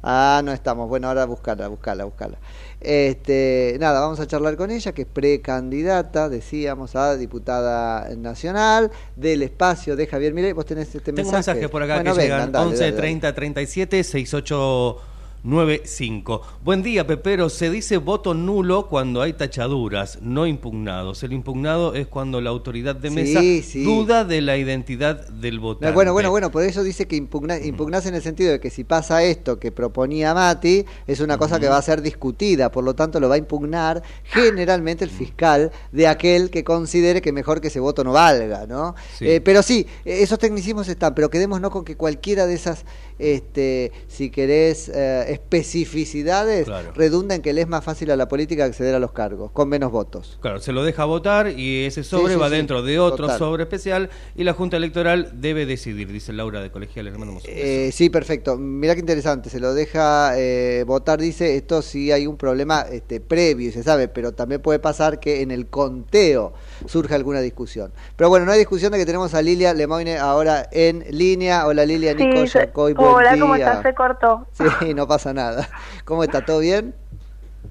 Ah, 0.03 0.43
no 0.45 0.53
estamos. 0.53 0.89
Bueno, 0.89 1.09
ahora 1.09 1.25
buscarla, 1.27 1.69
buscarla, 1.69 2.05
buscarla. 2.05 2.39
Este, 2.81 3.77
nada, 3.79 4.01
vamos 4.01 4.19
a 4.19 4.27
charlar 4.27 4.57
con 4.57 4.71
ella, 4.73 4.93
que 4.93 5.03
es 5.03 5.09
precandidata, 5.09 6.29
decíamos, 6.29 6.97
a 6.97 7.17
diputada 7.17 8.09
nacional 8.17 8.91
del 9.15 9.43
espacio 9.43 9.95
de 9.95 10.07
Javier 10.09 10.35
Milei. 10.35 10.53
Vos 10.53 10.67
tenés 10.67 10.89
este 10.89 11.13
Tengo 11.13 11.17
mensaje. 11.31 11.37
mensajes 11.53 11.71
por 11.71 11.83
acá 11.83 11.95
Bueno, 11.97 12.15
que 12.15 12.19
vengan, 12.23 12.39
llegan. 12.39 12.53
dale, 12.53 12.67
11 12.67 12.79
dale, 12.79 12.91
dale. 12.91 13.01
30 13.03 13.35
37 13.35 14.05
68 14.05 15.01
95. 15.45 16.41
Buen 16.63 16.85
día, 16.85 17.05
Pepero. 17.05 17.49
Se 17.49 17.69
dice 17.69 17.97
voto 17.97 18.33
nulo 18.33 18.87
cuando 18.87 19.23
hay 19.23 19.33
tachaduras, 19.33 20.21
no 20.23 20.47
impugnados. 20.47 21.25
El 21.25 21.33
impugnado 21.33 21.95
es 21.95 22.07
cuando 22.07 22.41
la 22.41 22.51
autoridad 22.51 22.95
de 22.95 23.11
mesa 23.11 23.41
sí. 23.41 23.83
duda 23.83 24.25
de 24.25 24.41
la 24.41 24.57
identidad 24.57 25.27
del 25.29 25.59
votante. 25.59 25.87
No, 25.87 25.95
Bueno, 25.95 26.13
bueno, 26.13 26.31
bueno, 26.31 26.53
por 26.53 26.63
eso 26.63 26.85
dice 26.85 27.09
que 27.09 27.17
impugna, 27.17 27.59
impugnás 27.59 28.07
en 28.07 28.15
el 28.15 28.23
sentido 28.23 28.53
de 28.53 28.61
que 28.61 28.71
si 28.71 28.85
pasa 28.85 29.25
esto 29.25 29.59
que 29.59 29.73
proponía 29.73 30.33
Mati, 30.33 30.85
es 31.09 31.19
una 31.19 31.37
cosa 31.37 31.59
que 31.59 31.69
va 31.69 31.77
a 31.77 31.83
ser 31.83 32.03
discutida, 32.03 32.71
por 32.71 32.85
lo 32.85 32.95
tanto 32.95 33.19
lo 33.19 33.29
va 33.29 33.35
a 33.35 33.39
impugnar 33.39 34.01
generalmente 34.23 35.05
el 35.05 35.11
fiscal 35.11 35.73
de 35.91 36.07
aquel 36.07 36.51
que 36.51 36.63
considere 36.63 37.21
que 37.21 37.33
mejor 37.33 37.61
que 37.61 37.67
ese 37.67 37.81
voto 37.81 38.05
no 38.05 38.13
valga, 38.13 38.67
¿no? 38.69 38.95
Sí. 39.19 39.29
Eh, 39.29 39.41
pero 39.41 39.65
sí, 39.65 39.89
esos 40.05 40.39
tecnicismos 40.39 40.89
están, 40.89 41.17
pero 41.17 41.31
quedémonos 41.31 41.73
con 41.73 41.85
que 41.85 41.97
cualquiera 41.97 42.47
de 42.47 42.55
esas, 42.55 42.85
este, 43.19 43.91
si 44.07 44.31
querés, 44.31 44.89
eh, 44.89 45.32
especificidades 45.33 46.65
Claro. 46.65 46.93
redunda 46.95 47.35
en 47.35 47.43
que 47.43 47.53
le 47.53 47.63
es 47.63 47.69
más 47.69 47.85
fácil 47.85 48.11
a 48.11 48.17
la 48.17 48.29
política 48.29 48.65
acceder 48.65 48.95
a 48.95 48.99
los 48.99 49.13
cargos, 49.13 49.51
con 49.53 49.69
menos 49.69 49.91
votos. 49.91 50.39
Claro, 50.41 50.61
se 50.61 50.73
lo 50.73 50.85
deja 50.85 51.05
votar 51.05 51.49
y 51.59 51.85
ese 51.85 52.05
sobre 52.05 52.35
Sí, 52.35 52.39
va 52.41 52.49
sí, 52.49 52.57
dentro 52.57 52.83
de 52.83 52.99
otro 52.99 53.27
total. 53.27 53.39
sobre 53.39 53.63
especial 53.65 54.11
y 54.37 54.45
la 54.45 54.53
Junta 54.53 54.77
Electoral 54.77 55.31
debe 55.35 55.67
decidir, 55.67 56.11
dice 56.11 56.33
Laura 56.33 56.61
de 56.61 56.71
Colegial. 56.71 57.11
Beso. 57.11 57.41
Eh, 57.47 57.91
sí, 57.93 58.11
perfecto. 58.11 58.57
Mirá 58.57 58.95
qué 58.95 59.01
interesante. 59.01 59.51
Se 59.51 59.61
lo 59.61 59.75
deja 59.75 60.33
eh, 60.39 60.85
votar, 60.87 61.21
dice, 61.21 61.57
esto 61.57 61.83
sí 61.83 62.13
hay 62.13 62.27
un 62.27 62.37
problema 62.37 62.83
este, 62.83 63.21
previo, 63.21 63.69
y 63.69 63.73
se 63.73 63.83
sabe, 63.83 64.09
pero 64.09 64.33
también 64.33 64.61
puede 64.63 64.79
pasar 64.79 65.21
que 65.21 65.43
en 65.43 65.51
el 65.51 65.67
conteo 65.67 66.53
surja 66.87 67.15
alguna 67.15 67.41
discusión. 67.41 67.93
Pero 68.17 68.29
bueno, 68.31 68.47
no 68.47 68.53
hay 68.53 68.59
discusión 68.59 68.93
de 68.93 68.99
que 68.99 69.07
tenemos 69.07 69.35
a 69.35 69.43
Lilia 69.43 69.75
Lemoine 69.75 70.19
ahora 70.19 70.67
en 70.73 71.05
línea. 71.11 71.67
Hola 71.67 71.85
Lilia, 71.85 72.13
Sí, 72.17 72.25
Nico 72.27 72.45
Yacoy, 72.45 72.93
buen 72.95 73.15
hola, 73.15 73.33
día. 73.33 73.41
¿cómo 73.43 73.55
estás? 73.57 73.83
Se 73.83 73.95
cortó. 73.95 74.47
Sí, 74.53 74.95
no 74.95 75.07
pasa 75.07 75.33
nada. 75.33 75.69
¿Cómo 76.05 76.23
está? 76.25 76.45
¿Todo 76.45 76.59
bien? 76.61 76.95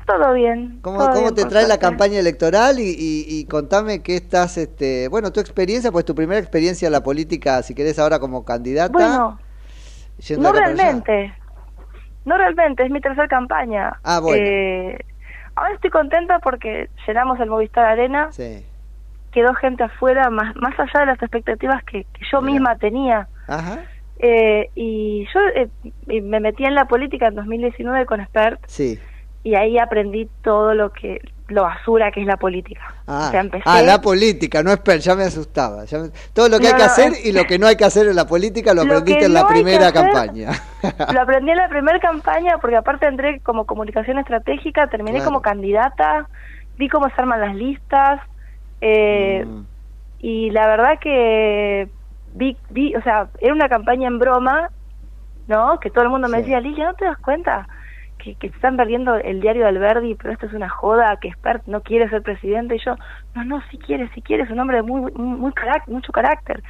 Todo 0.08 0.34
bien. 0.34 0.80
¿Cómo, 0.82 0.98
todo 1.00 1.10
cómo 1.10 1.22
bien, 1.22 1.36
te 1.36 1.46
trae 1.46 1.68
la 1.68 1.78
campaña 1.78 2.20
electoral? 2.20 2.80
Y, 2.80 2.84
y- 2.90 3.26
y 3.28 3.46
contame 3.46 4.02
qué 4.02 4.16
estás, 4.16 4.58
este, 4.58 5.08
bueno, 5.10 5.32
tu 5.32 5.40
experiencia, 5.40 5.92
pues 5.92 6.06
tu 6.06 6.16
primera 6.16 6.40
experiencia 6.40 6.88
en 6.88 6.92
la 6.94 7.04
política, 7.04 7.62
si 7.62 7.76
querés 7.76 8.00
ahora 8.00 8.20
como 8.20 8.44
candidata. 8.44 8.92
Bueno, 8.94 9.40
no 10.40 10.52
realmente. 10.54 11.34
No 12.26 12.38
realmente, 12.38 12.84
es 12.86 12.92
mi 12.92 13.02
tercera 13.02 13.28
campaña. 13.28 14.00
Ah, 14.04 14.20
bueno. 14.20 14.44
Eh, 14.46 14.98
ahora 15.56 15.74
estoy 15.74 15.90
contenta 15.90 16.40
porque 16.40 16.90
llenamos 17.08 17.40
el 17.40 17.50
Movistar 17.50 17.86
Arena, 17.86 18.30
Sí. 18.32 18.66
Quedó 19.32 19.54
gente 19.56 19.84
afuera, 19.84 20.30
más, 20.30 20.56
más 20.58 20.78
allá 20.80 21.00
de 21.02 21.06
las 21.08 21.22
expectativas 21.22 21.84
que, 21.84 22.04
que 22.04 22.26
yo 22.32 22.42
misma 22.42 22.76
tenía. 22.78 23.28
Ajá. 23.48 23.80
Eh, 24.20 24.70
y 24.76 25.26
yo 25.34 25.40
eh, 25.56 26.22
me 26.22 26.40
metí 26.40 26.64
en 26.66 26.76
la 26.76 26.86
política 26.86 27.28
en 27.28 27.36
2019 27.36 28.06
con 28.06 28.22
Expert 28.22 28.60
Sí. 28.68 29.00
y 29.44 29.56
ahí 29.56 29.80
aprendí 29.80 30.30
todo 30.44 30.74
lo 30.76 30.92
que 30.94 31.20
lo 31.48 31.64
basura 31.64 32.12
que 32.12 32.22
es 32.22 32.28
la 32.28 32.38
política. 32.38 32.82
Ah, 33.08 33.26
o 33.28 33.32
sea, 33.32 33.42
empecé 33.42 33.64
ah, 33.66 33.82
la 33.82 34.00
política, 34.00 34.64
no 34.64 34.72
es 34.72 34.78
per, 34.80 35.00
ya 35.00 35.16
me 35.16 35.24
asustaba. 35.24 35.84
ya 35.84 36.00
me- 36.00 36.10
todo 36.34 36.48
lo 36.48 36.60
que 36.60 36.68
hay 36.68 36.74
que 36.74 36.80
no, 36.80 36.86
hacer 36.86 37.12
es- 37.12 37.26
y 37.26 37.34
lo 37.34 37.44
que 37.44 37.60
no 37.60 37.68
hay 37.68 37.76
que 37.76 37.84
hacer 37.84 38.08
en 38.08 38.16
la 38.16 38.26
política 38.26 38.74
lo 38.74 38.86
Lo 38.86 38.94
aprendiste 38.94 39.26
en 39.26 39.34
la 39.34 39.42
no 39.42 39.48
primera 39.50 39.88
hacer- 39.88 39.94
campaña. 40.04 40.52
Lo 41.14 41.22
aprendí 41.22 41.52
en 41.52 41.58
la 41.58 41.68
primera 41.68 42.00
campaña 42.00 42.58
porque 42.60 42.78
aparte 42.78 43.06
entré 43.08 43.40
como 43.42 43.66
comunicación 43.66 44.18
estratégica, 44.20 44.88
terminé 44.88 45.18
Claro. 45.18 45.26
como 45.26 45.42
candidata, 45.42 46.28
vi 46.78 46.88
cómo 46.88 47.08
se 47.10 47.16
arman 47.18 47.42
las 47.42 47.56
listas 47.56 48.22
eh, 48.82 49.46
Mm. 49.46 49.62
y 50.20 50.50
la 50.52 50.68
verdad 50.68 51.00
que 51.02 51.90
vi, 52.34 52.58
vi, 52.70 52.96
o 52.96 53.02
sea, 53.04 53.30
era 53.40 53.54
una 53.54 53.70
campaña 53.70 54.08
en 54.08 54.20
broma, 54.20 54.70
¿no? 55.48 55.80
Que 55.80 55.90
todo 55.90 56.04
el 56.04 56.10
mundo 56.10 56.28
me 56.28 56.38
Sí. 56.38 56.44
decía, 56.44 56.60
Lilia, 56.62 56.86
¿no 56.86 56.94
te 56.96 57.06
das 57.06 57.18
cuenta? 57.20 57.68
Que, 58.18 58.36
que 58.36 58.48
están 58.48 58.78
perdiendo 58.78 59.16
el 59.16 59.42
diario 59.42 59.64
de 59.64 59.70
Alberdi, 59.70 60.16
pero 60.16 60.32
esto 60.34 60.46
es 60.46 60.54
una 60.54 60.70
joda, 60.70 61.18
que 61.20 61.32
Spert 61.32 61.64
no 61.66 61.82
quiere 61.82 62.08
ser 62.10 62.22
presidente. 62.22 62.76
Y 62.76 62.80
yo, 62.86 62.96
no, 63.34 63.44
no, 63.46 63.64
sí 63.72 63.80
quiere, 63.80 64.10
sí 64.14 64.22
quiere, 64.22 64.44
es 64.44 64.52
un 64.52 64.60
hombre 64.60 64.78
de 64.78 64.84
muy, 64.84 65.02
muy, 65.02 65.12
muy 65.14 65.52
carac- 65.54 65.88
mucho 65.88 66.12
carácter. 66.12 66.62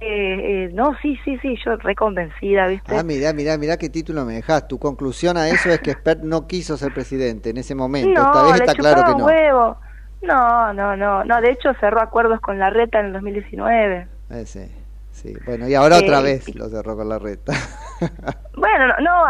Eh, 0.00 0.66
eh, 0.66 0.70
no, 0.74 0.94
sí, 1.00 1.18
sí, 1.24 1.38
sí, 1.40 1.56
yo 1.64 1.76
reconvencida, 1.76 2.66
¿viste? 2.66 2.94
Ah, 2.96 3.02
mirá, 3.02 3.32
mirá, 3.32 3.56
mirá 3.56 3.76
qué 3.78 3.88
título 3.88 4.24
me 4.24 4.34
dejás. 4.34 4.66
Tu 4.68 4.78
conclusión 4.78 5.36
a 5.36 5.48
eso 5.48 5.70
es 5.70 5.78
que 5.80 5.92
Spert 5.92 6.22
no 6.22 6.46
quiso 6.46 6.76
ser 6.76 6.92
presidente 6.92 7.50
en 7.50 7.56
ese 7.58 7.74
momento. 7.74 8.20
No, 8.20 8.26
Esta 8.26 8.42
vez 8.42 8.52
le 8.52 8.58
está 8.58 8.74
claro 8.74 9.04
que 9.04 9.14
no. 9.18 9.26
huevo. 9.26 9.78
No, 10.26 10.72
no, 10.72 10.96
no, 10.96 11.24
no. 11.24 11.40
De 11.40 11.50
hecho, 11.50 11.72
cerró 11.80 12.00
acuerdos 12.00 12.40
con 12.40 12.58
la 12.58 12.70
reta 12.70 13.00
en 13.00 13.06
el 13.06 13.12
2019. 13.14 14.08
Eh, 14.30 14.46
sí, 14.46 14.66
sí. 15.12 15.34
Bueno, 15.46 15.68
y 15.68 15.74
ahora 15.74 15.98
otra 15.98 16.20
vez 16.20 16.54
lo 16.54 16.68
cerró 16.68 16.96
con 16.96 17.08
la 17.08 17.18
reta. 17.18 17.52
Bueno, 18.56 18.86
no, 18.88 18.94
no, 19.00 19.24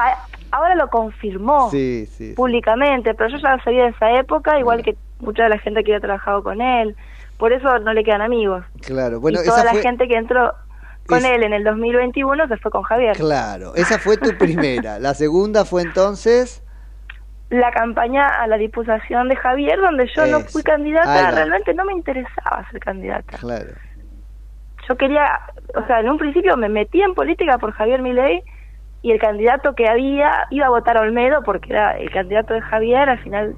ahora 0.53 0.75
lo 0.77 0.89
confirmó 0.89 1.71
sí, 1.71 2.07
sí. 2.17 2.33
públicamente, 2.35 3.13
pero 3.15 3.29
yo 3.31 3.37
ya 3.39 3.57
lo 3.57 3.63
sabía 3.63 3.85
de 3.85 3.91
esa 3.91 4.11
época, 4.19 4.59
igual 4.59 4.83
que 4.83 4.97
mucha 5.21 5.45
de 5.45 5.49
la 5.51 5.59
gente 5.59 5.83
que 5.85 5.93
había 5.93 6.01
trabajado 6.01 6.43
con 6.43 6.61
él. 6.61 6.97
Por 7.39 7.53
eso 7.53 7.79
no 7.81 7.93
le 7.93 8.03
quedan 8.05 8.23
amigos. 8.23 8.65
Claro, 8.83 9.21
bueno, 9.21 9.41
y 9.43 9.45
toda 9.47 9.63
esa 9.63 9.75
la 9.75 9.81
gente 9.83 10.07
que 10.09 10.17
entró 10.17 10.53
con 11.07 11.19
es- 11.19 11.25
él 11.25 11.43
en 11.43 11.53
el 11.53 11.65
2021 11.65 12.49
se 12.49 12.57
fue 12.57 12.71
con 12.71 12.83
Javier. 12.83 13.17
Claro, 13.17 13.75
esa 13.75 13.99
fue 13.99 14.17
tu 14.17 14.37
primera. 14.39 14.99
La 14.99 15.15
segunda 15.15 15.65
fue 15.65 15.83
entonces... 15.83 16.63
La 17.49 17.71
campaña 17.71 18.27
a 18.27 18.47
la 18.49 18.57
diputación 18.57 19.29
de 19.29 19.37
Javier, 19.37 19.81
donde 19.81 20.09
yo 20.15 20.27
no 20.27 20.41
fui 20.41 20.63
candidata, 20.63 21.31
realmente 21.31 21.75
no 21.75 21.85
me 21.85 21.93
interesaba 21.93 22.69
ser 22.71 22.81
candidata. 22.81 23.39
Claro. 23.39 23.71
yo 24.89 24.97
quería, 24.97 25.41
o 25.75 25.87
sea, 25.87 26.01
en 26.01 26.09
un 26.09 26.19
principio 26.19 26.57
me 26.57 26.69
metí 26.69 27.03
en 27.03 27.15
política 27.15 27.59
por 27.59 27.73
Javier 27.73 28.03
Milei 28.03 28.43
y 29.03 29.13
el 29.13 29.21
candidato 29.21 29.75
que 29.75 29.89
había 29.89 30.47
iba 30.51 30.67
a 30.67 30.71
votar 30.71 30.97
a 30.97 31.03
Olmedo 31.03 31.43
porque 31.45 31.71
era 31.73 31.97
el 31.97 32.11
candidato 32.11 32.55
de 32.55 32.61
Javier, 32.63 33.09
al 33.09 33.19
final 33.21 33.55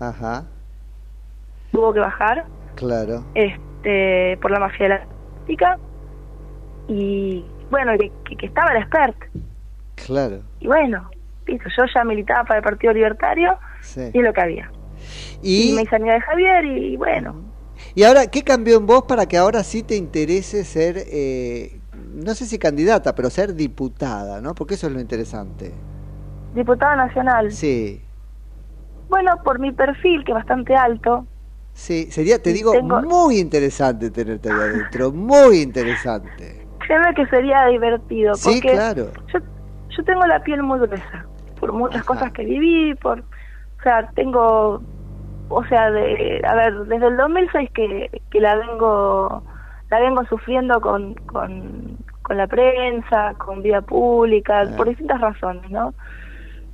Ajá, 0.00 0.44
tuvo 1.72 1.92
que 1.92 2.00
bajar 2.00 2.44
claro. 2.76 3.24
este 3.34 4.38
por 4.40 4.50
la 4.52 4.60
mafia 4.60 4.88
de 4.88 4.94
la 4.94 5.06
política 5.06 5.78
y 6.86 7.44
bueno, 7.70 7.92
que, 7.98 8.12
que, 8.24 8.36
que 8.36 8.46
estaba 8.46 8.70
el 8.72 8.82
expert 8.82 9.16
Claro, 10.06 10.40
y 10.60 10.66
bueno, 10.66 11.08
listo, 11.46 11.68
yo 11.76 11.84
ya 11.94 12.04
militaba 12.04 12.44
para 12.44 12.58
el 12.58 12.64
Partido 12.64 12.92
Libertario 12.92 13.58
sí. 13.80 14.10
y 14.12 14.18
es 14.18 14.24
lo 14.24 14.32
que 14.32 14.40
había. 14.40 14.70
Y, 15.42 15.70
Y, 15.70 15.72
me 15.72 15.82
hice 15.82 15.96
amiga 15.96 16.14
de 16.14 16.20
Javier 16.20 16.64
y 16.64 16.96
bueno, 16.96 17.34
y 17.94 18.02
ahora, 18.04 18.26
¿qué 18.28 18.42
cambió 18.42 18.76
en 18.78 18.86
vos 18.86 19.04
para 19.04 19.26
que 19.26 19.36
ahora 19.36 19.62
sí 19.62 19.82
te 19.82 19.96
interese 19.96 20.64
ser, 20.64 20.96
eh, 20.98 21.80
no 22.14 22.34
sé 22.34 22.46
si 22.46 22.58
candidata, 22.58 23.14
pero 23.14 23.30
ser 23.30 23.54
diputada, 23.54 24.40
¿no? 24.40 24.54
Porque 24.54 24.74
eso 24.74 24.86
es 24.86 24.92
lo 24.92 25.00
interesante. 25.00 25.72
diputada 26.54 26.96
nacional. 26.96 27.50
Sí, 27.52 28.00
Bueno, 29.08 29.32
por 29.44 29.58
mi 29.58 29.72
perfil 29.72 30.24
que 30.24 30.32
es 30.32 30.36
bastante 30.36 30.74
alto, 30.74 31.26
sí, 31.72 32.08
sería, 32.10 32.42
te 32.42 32.52
digo, 32.52 32.72
tengo- 32.72 33.00
muy 33.02 33.38
interesante 33.38 34.10
tenerte 34.10 34.48
ahí 34.48 34.54
adentro, 34.60 35.12
muy 35.12 35.60
interesante. 35.60 36.66
créeme 36.86 37.14
que 37.14 37.26
sería 37.26 37.66
divertido 37.66 38.34
Sí, 38.34 38.60
porque 38.60 38.70
claro. 38.70 39.12
yo, 39.32 39.38
yo 39.96 40.04
tengo 40.04 40.26
la 40.26 40.42
piel 40.42 40.62
muy 40.62 40.78
gruesa 40.80 41.26
por 41.64 41.72
muchas 41.72 42.02
Ajá. 42.02 42.04
cosas 42.04 42.32
que 42.32 42.44
viví, 42.44 42.94
por, 42.96 43.20
o 43.20 43.82
sea, 43.82 44.06
tengo, 44.14 44.82
o 45.48 45.64
sea, 45.64 45.90
de, 45.90 46.42
a 46.46 46.54
ver, 46.54 46.74
desde 46.84 47.06
el 47.06 47.16
2006 47.16 47.70
que, 47.72 48.10
que 48.30 48.40
la 48.40 48.54
vengo, 48.56 49.42
la 49.88 50.00
vengo 50.00 50.26
sufriendo 50.26 50.78
con, 50.82 51.14
con, 51.24 51.96
con 52.20 52.36
la 52.36 52.46
prensa, 52.48 53.34
con 53.38 53.62
vida 53.62 53.80
pública, 53.80 54.70
por 54.76 54.90
distintas 54.90 55.22
razones, 55.22 55.70
¿no? 55.70 55.94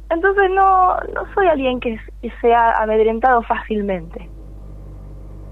Entonces 0.08 0.50
no, 0.50 0.96
no 1.14 1.22
soy 1.34 1.46
alguien 1.46 1.78
que, 1.78 2.00
que 2.20 2.32
sea 2.40 2.72
amedrentado 2.82 3.42
fácilmente, 3.44 4.28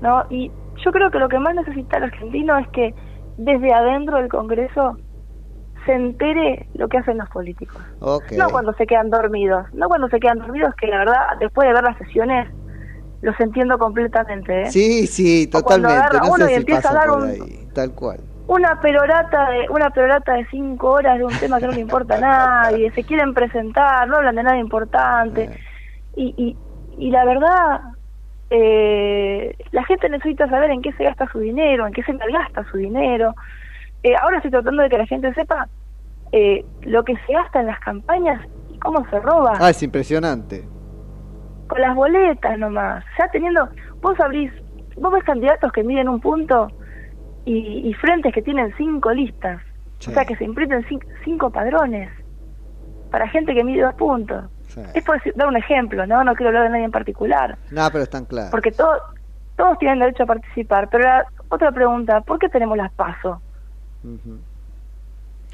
¿no? 0.01 0.25
Y 0.31 0.53
yo 0.85 0.91
creo 0.91 1.13
que 1.13 1.21
lo 1.21 1.29
que 1.29 1.39
más 1.39 1.55
necesita 1.55 1.99
el 1.99 2.05
argentino 2.05 2.59
es 2.59 2.67
que 2.71 2.93
desde 3.37 3.73
adentro 3.73 4.17
del 4.17 4.29
Congreso 4.29 4.99
se 5.87 5.93
entere 5.95 6.69
lo 6.75 6.89
que 6.89 6.99
hacen 6.99 7.19
los 7.19 7.29
políticos. 7.31 7.81
No 8.37 8.51
cuando 8.51 8.73
se 8.75 8.87
quedan 8.87 9.11
dormidos, 9.11 9.67
no 9.73 9.89
cuando 9.89 10.09
se 10.09 10.21
quedan 10.21 10.39
dormidos, 10.39 10.75
que 10.77 10.87
la 10.87 10.99
verdad, 10.99 11.21
después 11.41 11.67
de 11.69 11.75
ver 11.75 11.83
las 11.85 11.97
sesiones, 11.99 12.49
los 13.23 13.39
entiendo 13.41 13.79
completamente. 13.79 14.63
¿eh? 14.63 14.71
Sí, 14.71 15.07
sí, 15.07 15.49
O 15.55 15.63
cuando 15.63 15.89
totalmente. 15.89 16.17
agarra 16.17 16.29
No 16.29 16.35
uno 16.35 16.47
sé 16.47 16.53
y 16.53 16.55
empieza 16.55 16.91
a 16.91 16.95
dar 16.95 17.11
un- 17.11 17.29
ahí, 17.31 17.69
tal 17.75 17.93
cual. 17.95 18.21
Una 18.47 18.81
perorata 18.81 19.51
de 19.51 19.67
una 19.69 19.91
perorata 19.91 20.33
de 20.35 20.47
cinco 20.51 20.93
horas 20.93 21.19
de 21.19 21.25
un 21.25 21.33
tema 21.39 21.59
que 21.61 21.67
no 21.67 21.73
le 21.73 21.81
importa 21.81 22.17
a 22.17 22.21
nadie, 22.21 22.91
se 22.93 23.05
quieren 23.05 23.35
presentar, 23.35 24.09
no 24.09 24.17
hablan 24.17 24.37
de 24.37 24.43
nada 24.43 24.57
importante. 24.59 25.43
Eh. 25.45 25.59
Y, 26.17 26.35
y, 26.37 26.57
y 27.07 27.11
la 27.11 27.25
verdad, 27.27 27.81
eh, 28.51 29.55
la 29.73 29.85
gente 29.85 30.09
necesita 30.09 30.49
saber 30.49 30.71
en 30.71 30.81
qué 30.83 30.93
se 30.95 31.05
gasta 31.05 31.27
su 31.31 31.41
dinero, 31.41 31.87
en 31.87 31.93
qué 31.93 32.03
se 32.05 32.13
gasta 32.13 32.65
su 32.71 32.79
dinero. 32.79 33.35
Eh, 34.03 34.15
ahora 34.21 34.37
estoy 34.37 34.51
tratando 34.51 34.83
de 34.83 34.89
que 34.89 34.99
la 34.99 35.07
gente 35.07 35.33
sepa 35.35 35.69
eh, 36.33 36.65
lo 36.83 37.05
que 37.05 37.15
se 37.27 37.33
gasta 37.33 37.61
en 37.61 37.67
las 37.67 37.81
campañas 37.81 38.41
y 38.71 38.79
cómo 38.79 39.05
se 39.11 39.19
roba. 39.21 39.55
Ah, 39.59 39.71
es 39.71 39.83
impresionante. 39.83 40.65
Con 41.69 41.81
las 41.81 41.95
boletas 41.95 42.59
nomás. 42.59 43.05
Ya 43.19 43.29
teniendo, 43.31 43.69
vos 44.01 44.19
abrís, 44.21 44.53
vos 44.97 45.13
ves 45.13 45.25
candidatos 45.25 45.73
que 45.73 45.83
miden 45.83 46.09
un 46.09 46.21
punto 46.21 46.69
y, 47.45 47.89
y 47.89 47.95
frentes 47.95 48.33
que 48.33 48.43
tienen 48.43 48.73
cinco 48.77 49.11
listas. 49.13 49.61
Sí. 49.99 50.11
O 50.11 50.15
sea 50.15 50.25
que 50.25 50.37
se 50.37 50.45
imprimen 50.45 50.83
cin- 50.85 51.05
cinco 51.25 51.51
padrones. 51.51 52.11
para 53.11 53.27
gente 53.29 53.55
que 53.55 53.65
mide 53.65 53.83
dos 53.83 53.95
puntos. 53.95 54.45
Sí. 54.69 54.81
Es 54.95 55.03
por 55.03 55.19
dar 55.35 55.49
un 55.49 55.57
ejemplo, 55.57 56.07
¿no? 56.07 56.23
No 56.25 56.35
quiero 56.35 56.49
hablar 56.51 56.65
de 56.65 56.69
nadie 56.71 56.85
en 56.85 56.91
particular. 56.91 57.57
No, 57.71 57.89
pero 57.91 58.05
están 58.05 58.27
claros. 58.27 58.51
Porque 58.51 58.71
todos 58.71 58.99
todos 59.57 59.77
tienen 59.79 59.99
derecho 59.99 60.23
a 60.23 60.27
participar. 60.27 60.89
Pero 60.91 61.05
la 61.05 61.25
otra 61.49 61.73
pregunta, 61.73 62.21
¿por 62.21 62.39
qué 62.39 62.49
tenemos 62.49 62.77
las 62.77 62.93
pasos? 62.93 63.39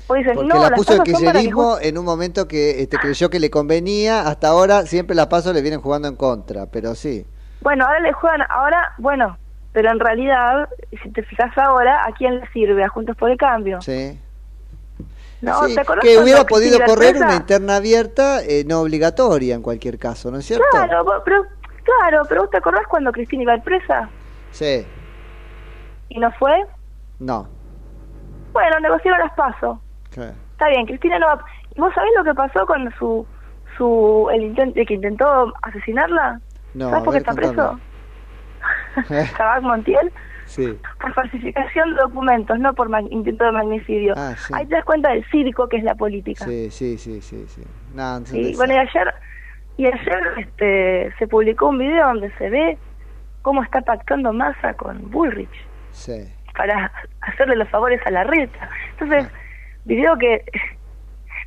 O 0.06 0.14
dicen, 0.14 0.34
Porque 0.34 0.48
no, 0.48 0.60
la 0.60 0.70
puso 0.70 0.94
el 0.94 1.02
kirchnerismo 1.02 1.78
en 1.80 1.96
un 1.96 2.04
momento 2.04 2.46
que 2.46 2.82
este, 2.82 2.98
creyó 2.98 3.30
que 3.30 3.40
le 3.40 3.50
convenía. 3.50 4.28
Hasta 4.28 4.48
ahora 4.48 4.82
siempre 4.82 5.16
las 5.16 5.28
pasos 5.28 5.54
le 5.54 5.62
vienen 5.62 5.80
jugando 5.80 6.08
en 6.08 6.16
contra, 6.16 6.66
pero 6.66 6.94
sí. 6.94 7.26
Bueno, 7.62 7.86
ahora 7.86 8.00
le 8.00 8.12
juegan, 8.12 8.42
ahora, 8.50 8.92
bueno, 8.98 9.38
pero 9.72 9.90
en 9.90 9.98
realidad, 9.98 10.68
si 11.02 11.10
te 11.10 11.22
fijas 11.22 11.56
ahora, 11.56 12.04
¿a 12.06 12.12
quién 12.12 12.38
le 12.38 12.46
sirve? 12.52 12.84
A 12.84 12.88
Juntos 12.88 13.16
por 13.16 13.30
el 13.30 13.38
Cambio. 13.38 13.80
Sí. 13.80 14.20
¿No? 15.40 15.66
Sí, 15.66 15.74
¿Te 15.74 15.80
acordás 15.80 16.04
que 16.04 16.18
hubiera 16.18 16.44
podido 16.44 16.78
correr 16.86 17.16
una 17.16 17.34
interna 17.34 17.76
abierta, 17.76 18.42
eh, 18.42 18.64
no 18.66 18.80
obligatoria 18.80 19.54
en 19.54 19.62
cualquier 19.62 19.98
caso, 19.98 20.30
¿no 20.30 20.38
es 20.38 20.46
cierto? 20.46 20.64
Claro, 20.70 21.04
pero, 21.24 21.46
claro, 21.82 22.22
pero 22.28 22.42
¿vos 22.42 22.50
te 22.50 22.58
acordás 22.58 22.86
cuando 22.88 23.10
Cristina 23.12 23.42
iba 23.42 23.58
presa 23.58 24.08
Sí, 24.52 24.86
y 26.08 26.18
no 26.18 26.30
fue? 26.32 26.64
no. 27.18 27.53
Bueno, 28.54 28.80
negociaron 28.80 29.20
las 29.20 29.32
pasos. 29.34 29.78
Está 30.08 30.68
bien, 30.68 30.86
Cristina 30.86 31.18
no 31.18 31.26
va... 31.26 31.44
¿Y 31.74 31.80
vos 31.80 31.92
sabés 31.92 32.10
lo 32.16 32.24
que 32.24 32.34
pasó 32.34 32.64
con 32.66 32.90
su... 32.98 33.26
su 33.76 34.30
el, 34.32 34.42
intento 34.42 34.80
el 34.80 34.86
que 34.86 34.94
intentó 34.94 35.52
asesinarla? 35.62 36.40
No, 36.72 36.88
¿Sabés 36.88 37.04
por 37.04 37.12
qué 37.12 37.18
está 37.18 37.32
preso? 37.34 37.52
contame. 38.94 39.26
Sabac 39.36 39.62
Montiel. 39.62 40.12
Sí. 40.46 40.78
Por 41.00 41.12
falsificación 41.14 41.94
de 41.94 42.02
documentos, 42.02 42.58
no 42.60 42.72
por 42.74 42.88
intento 43.10 43.44
de 43.44 43.52
magnicidio. 43.52 44.14
Ah, 44.16 44.34
sí. 44.36 44.52
Ahí 44.54 44.66
te 44.66 44.76
das 44.76 44.84
cuenta 44.84 45.10
del 45.10 45.24
circo 45.30 45.68
que 45.68 45.78
es 45.78 45.84
la 45.84 45.96
política. 45.96 46.44
Sí, 46.44 46.70
sí, 46.70 46.96
sí, 46.96 47.20
sí, 47.20 47.44
sí. 47.48 47.62
No, 47.92 48.20
no 48.20 48.26
Sí, 48.26 48.54
bueno, 48.56 48.74
y 48.74 48.76
ayer, 48.76 49.14
y 49.78 49.86
ayer 49.86 50.22
este, 50.38 51.12
se 51.18 51.26
publicó 51.26 51.68
un 51.68 51.78
video 51.78 52.06
donde 52.06 52.30
se 52.36 52.50
ve 52.50 52.78
cómo 53.42 53.62
está 53.62 53.80
pactando 53.80 54.32
Massa 54.32 54.74
con 54.74 55.10
Bullrich 55.10 55.50
Sí. 55.92 56.33
Para 56.56 56.90
hacerle 57.22 57.56
los 57.56 57.68
favores 57.68 58.00
a 58.06 58.10
la 58.10 58.24
reta. 58.24 58.68
Entonces, 58.92 59.28
video 59.84 60.16
que 60.18 60.44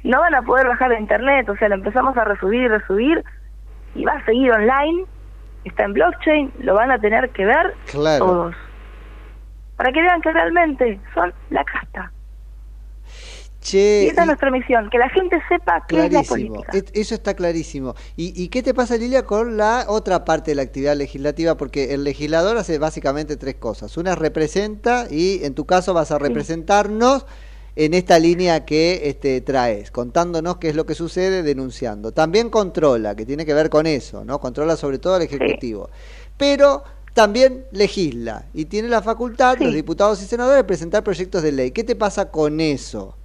no 0.04 0.20
van 0.20 0.36
a 0.36 0.42
poder 0.42 0.68
bajar 0.68 0.90
de 0.90 1.00
internet, 1.00 1.50
o 1.50 1.56
sea, 1.58 1.70
lo 1.70 1.76
empezamos 1.76 2.16
a 2.18 2.24
resubir 2.24 2.64
y 2.64 2.68
resubir, 2.68 3.24
y 3.96 4.04
va 4.06 4.14
a 4.14 4.26
seguir 4.26 4.52
online, 4.52 5.06
está 5.64 5.84
en 5.86 5.94
blockchain, 5.94 6.52
lo 6.60 6.76
van 6.76 6.92
a 6.92 7.00
tener 7.00 7.30
que 7.32 7.46
ver 7.46 7.74
Claro. 7.92 8.26
todos. 8.26 8.56
Para 9.76 9.92
que 9.92 10.02
vean 10.02 10.22
que 10.22 10.32
realmente 10.32 11.00
son 11.14 11.34
la 11.50 11.64
casta. 11.64 12.12
Che, 13.68 14.04
y 14.06 14.08
esa 14.08 14.22
es 14.22 14.28
nuestra 14.28 14.50
misión, 14.50 14.90
que 14.90 14.98
la 14.98 15.10
gente 15.10 15.42
sepa 15.50 15.86
qué 15.90 15.98
es 15.98 16.04
la 16.04 16.24
Clarísimo, 16.24 16.64
política. 16.64 16.92
Eso 16.94 17.16
está 17.16 17.34
clarísimo. 17.34 17.96
¿Y, 18.16 18.42
¿Y 18.42 18.48
qué 18.48 18.64
te 18.64 18.74
pasa, 18.74 18.96
Lilia, 18.96 19.24
con 19.26 19.58
la 19.58 19.88
otra 19.90 20.24
parte 20.24 20.52
de 20.52 20.56
la 20.56 20.62
actividad 20.62 20.96
legislativa? 20.96 21.58
Porque 21.58 21.94
el 21.94 22.06
legislador 22.06 22.56
hace 22.56 22.80
básicamente 22.80 23.36
tres 23.36 23.56
cosas. 23.56 23.98
Una 23.98 24.16
representa 24.16 25.08
y 25.12 25.44
en 25.44 25.54
tu 25.54 25.66
caso 25.66 25.94
vas 25.94 26.12
a 26.12 26.18
representarnos 26.18 27.26
en 27.76 27.94
esta 27.94 28.20
línea 28.20 28.64
que 28.64 29.02
este, 29.04 29.42
traes, 29.42 29.92
contándonos 29.92 30.60
qué 30.60 30.70
es 30.70 30.76
lo 30.76 30.86
que 30.86 30.96
sucede, 30.96 31.44
denunciando. 31.44 32.14
También 32.14 32.50
controla, 32.50 33.16
que 33.16 33.26
tiene 33.26 33.46
que 33.46 33.54
ver 33.54 33.70
con 33.70 33.86
eso, 33.86 34.24
¿no? 34.24 34.40
Controla 34.40 34.78
sobre 34.78 34.98
todo 34.98 35.16
al 35.16 35.24
Ejecutivo. 35.24 35.90
Pero 36.38 36.86
también 37.14 37.66
legisla 37.72 38.46
y 38.54 38.64
tiene 38.66 38.88
la 38.88 39.02
facultad, 39.02 39.58
los 39.60 39.74
diputados 39.74 40.22
y 40.24 40.26
senadores, 40.26 40.60
de 40.60 40.64
presentar 40.64 41.04
proyectos 41.04 41.44
de 41.44 41.52
ley. 41.52 41.72
¿Qué 41.72 41.84
te 41.84 41.98
pasa 41.98 42.32
con 42.32 42.62
eso? 42.62 43.18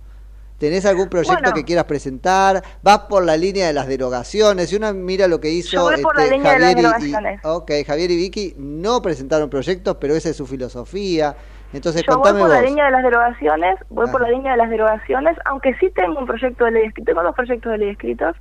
¿Tenés 0.62 0.86
algún 0.86 1.08
proyecto 1.08 1.40
Bueno. 1.42 1.54
que 1.56 1.64
quieras 1.64 1.86
presentar? 1.86 2.62
¿Vas 2.84 3.00
por 3.10 3.24
la 3.24 3.36
línea 3.36 3.66
de 3.66 3.72
las 3.72 3.88
derogaciones? 3.88 4.70
Si 4.70 4.76
uno 4.76 4.94
mira 4.94 5.26
lo 5.26 5.40
que 5.40 5.50
hizo 5.50 5.72
Yo 5.72 5.82
voy 5.82 6.00
por 6.00 6.16
la 6.16 6.22
este, 6.22 6.36
de 6.38 6.42
las 6.44 6.52
Javier 6.52 6.68
y- 6.68 6.70
y, 6.70 6.82
derogaciones. 6.84 7.40
ok, 7.44 7.70
Javier 7.84 8.10
y 8.12 8.16
Vicky 8.16 8.54
no 8.58 9.02
presentaron 9.02 9.50
proyectos, 9.50 9.96
pero 10.00 10.14
esa 10.14 10.28
es 10.28 10.36
su 10.36 10.46
filosofía. 10.46 11.34
Entonces, 11.72 12.04
Yo 12.06 12.12
voy 12.14 12.22
contame 12.22 12.38
por 12.38 12.48
la 12.50 12.62
línea 12.62 12.84
de 12.84 12.90
las 12.92 13.02
derogaciones, 13.02 13.76
voy 13.88 14.08
por 14.10 14.20
la 14.20 14.28
línea 14.30 14.52
de 14.52 14.58
las 14.58 14.70
derogaciones, 14.70 15.36
aunque 15.46 15.74
sí 15.80 15.90
tengo 15.96 16.20
un 16.20 16.26
proyecto 16.26 16.64
de 16.66 16.70
ley 16.70 16.84
escrito, 16.86 17.06
tengo 17.10 17.24
dos 17.24 17.34
proyectos 17.34 17.72
de 17.72 17.78
ley 17.78 17.88
escritos 17.90 18.36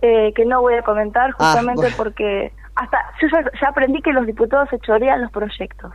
eh, 0.00 0.32
que 0.34 0.46
no 0.46 0.62
voy 0.62 0.76
a 0.76 0.82
comentar 0.82 1.28
Ah, 1.32 1.34
justamente 1.44 1.82
bueno. 1.82 1.96
porque 1.98 2.52
hasta 2.74 2.96
yo 3.20 3.28
ya, 3.30 3.44
ya 3.60 3.68
aprendí 3.68 4.00
que 4.00 4.12
los 4.14 4.24
diputados 4.24 4.70
se 4.70 4.78
chorean 4.78 5.20
los 5.20 5.30
proyectos. 5.30 5.92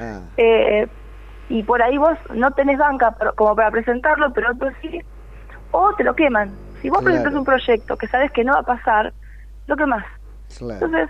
Ah, 0.00 0.22
Eh, 0.38 0.88
y 1.58 1.62
por 1.62 1.82
ahí 1.82 1.98
vos 1.98 2.16
no 2.34 2.50
tenés 2.52 2.78
banca 2.78 3.14
pero- 3.18 3.34
como 3.34 3.54
para 3.54 3.70
presentarlo, 3.70 4.32
pero 4.32 4.52
otros 4.52 4.72
sí, 4.80 5.00
o 5.70 5.94
te 5.96 6.04
lo 6.04 6.14
queman. 6.14 6.50
Si 6.80 6.88
vos 6.88 6.98
Claro. 7.00 7.12
presentas 7.14 7.34
un 7.38 7.44
proyecto 7.44 7.96
que 7.96 8.08
sabes 8.08 8.30
que 8.32 8.42
no 8.44 8.54
va 8.54 8.60
a 8.60 8.62
pasar, 8.62 9.12
lo 9.66 9.76
quemás. 9.76 10.04
claro. 10.58 10.84
Entonces, 10.86 11.08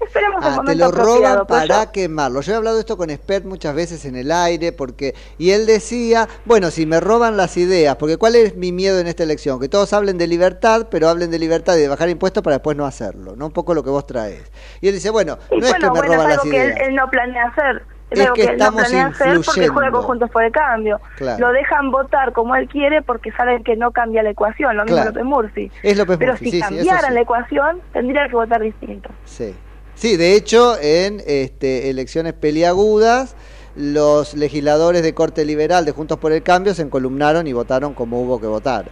esperemos 0.00 0.44
Ah, 0.44 0.50
te 0.50 0.56
momento 0.56 0.84
lo 0.84 0.90
roban 0.90 1.46
para 1.46 1.84
yo- 1.84 1.92
quemarlo. 1.92 2.40
Yo 2.40 2.52
he 2.52 2.56
hablado 2.56 2.78
esto 2.80 2.96
con 2.96 3.08
Expert 3.10 3.44
muchas 3.44 3.74
veces 3.74 4.04
en 4.04 4.16
el 4.16 4.30
aire, 4.32 4.72
porque 4.72 5.14
y 5.38 5.50
él 5.52 5.64
decía, 5.66 6.28
bueno, 6.44 6.70
si 6.72 6.84
me 6.86 6.98
roban 7.00 7.36
las 7.36 7.56
ideas, 7.56 7.94
porque 7.96 8.16
¿cuál 8.16 8.34
es 8.36 8.56
mi 8.56 8.72
miedo 8.72 8.98
en 8.98 9.06
esta 9.06 9.22
elección? 9.22 9.60
Que 9.60 9.68
todos 9.68 9.92
hablen 9.92 10.18
de 10.18 10.26
libertad, 10.26 10.88
pero 10.90 11.08
hablen 11.08 11.30
de 11.30 11.38
libertad 11.38 11.76
y 11.76 11.80
de 11.82 11.88
bajar 11.88 12.08
impuestos 12.08 12.42
para 12.42 12.56
después 12.56 12.76
no 12.76 12.84
hacerlo, 12.84 13.36
¿no? 13.36 13.46
Un 13.46 13.52
poco 13.52 13.74
lo 13.74 13.82
que 13.84 13.90
vos 13.90 14.06
traes. 14.06 14.50
Y 14.80 14.88
él 14.88 14.94
dice, 14.94 15.10
bueno, 15.10 15.38
Y 15.50 15.58
no 15.58 15.66
es 15.66 15.72
bueno, 15.72 15.86
que 15.92 16.00
me 16.00 16.06
bueno, 16.08 16.14
roban 16.14 16.30
es 16.32 16.38
algo 16.38 16.44
las 16.44 16.52
que 16.52 16.62
él, 16.62 16.72
ideas. 16.72 16.88
él 16.88 16.94
no 16.96 17.08
planea 17.10 17.44
hacer. 17.46 17.82
Es, 18.12 18.20
algo 18.20 18.34
que 18.34 18.40
que, 18.42 18.46
no 18.46 18.52
estamos 18.52 18.82
planea 18.82 19.06
hacer 19.06 19.40
porque 19.44 19.68
juega 19.68 19.90
con 19.90 20.02
Juntos 20.02 20.30
por 20.30 20.44
el 20.44 20.52
Cambio. 20.52 21.00
Claro. 21.16 21.46
Lo 21.46 21.52
dejan 21.52 21.90
votar 21.90 22.32
como 22.32 22.54
él 22.54 22.68
quiere 22.68 23.02
porque 23.02 23.32
saben 23.32 23.64
que 23.64 23.76
no 23.76 23.90
cambia 23.90 24.22
la 24.22 24.30
ecuación, 24.30 24.76
lo 24.76 24.84
mismo 24.84 24.96
Claro. 24.96 25.10
López 25.10 25.24
Murphy. 25.24 25.70
Es 25.82 25.96
López 25.96 26.18
Pero 26.18 26.32
Murphy, 26.32 26.44
si 26.46 26.50
sí, 26.52 26.60
cambiaran 26.60 27.08
sí. 27.08 27.14
la 27.14 27.20
ecuación, 27.20 27.80
tendría 27.92 28.28
que 28.28 28.34
votar 28.34 28.60
distinto. 28.60 29.10
Sí. 29.24 29.54
Sí, 29.94 30.16
de 30.16 30.34
hecho, 30.34 30.76
en 30.80 31.22
este, 31.26 31.90
elecciones 31.90 32.32
peliagudas, 32.32 33.36
los 33.76 34.34
legisladores 34.34 35.02
de 35.02 35.14
corte 35.14 35.44
liberal 35.44 35.84
de 35.84 35.92
Juntos 35.92 36.18
por 36.18 36.32
el 36.32 36.42
Cambio 36.42 36.74
se 36.74 36.82
encolumnaron 36.82 37.46
y 37.46 37.52
votaron 37.52 37.94
como 37.94 38.20
hubo 38.20 38.40
que 38.40 38.46
votar. 38.46 38.86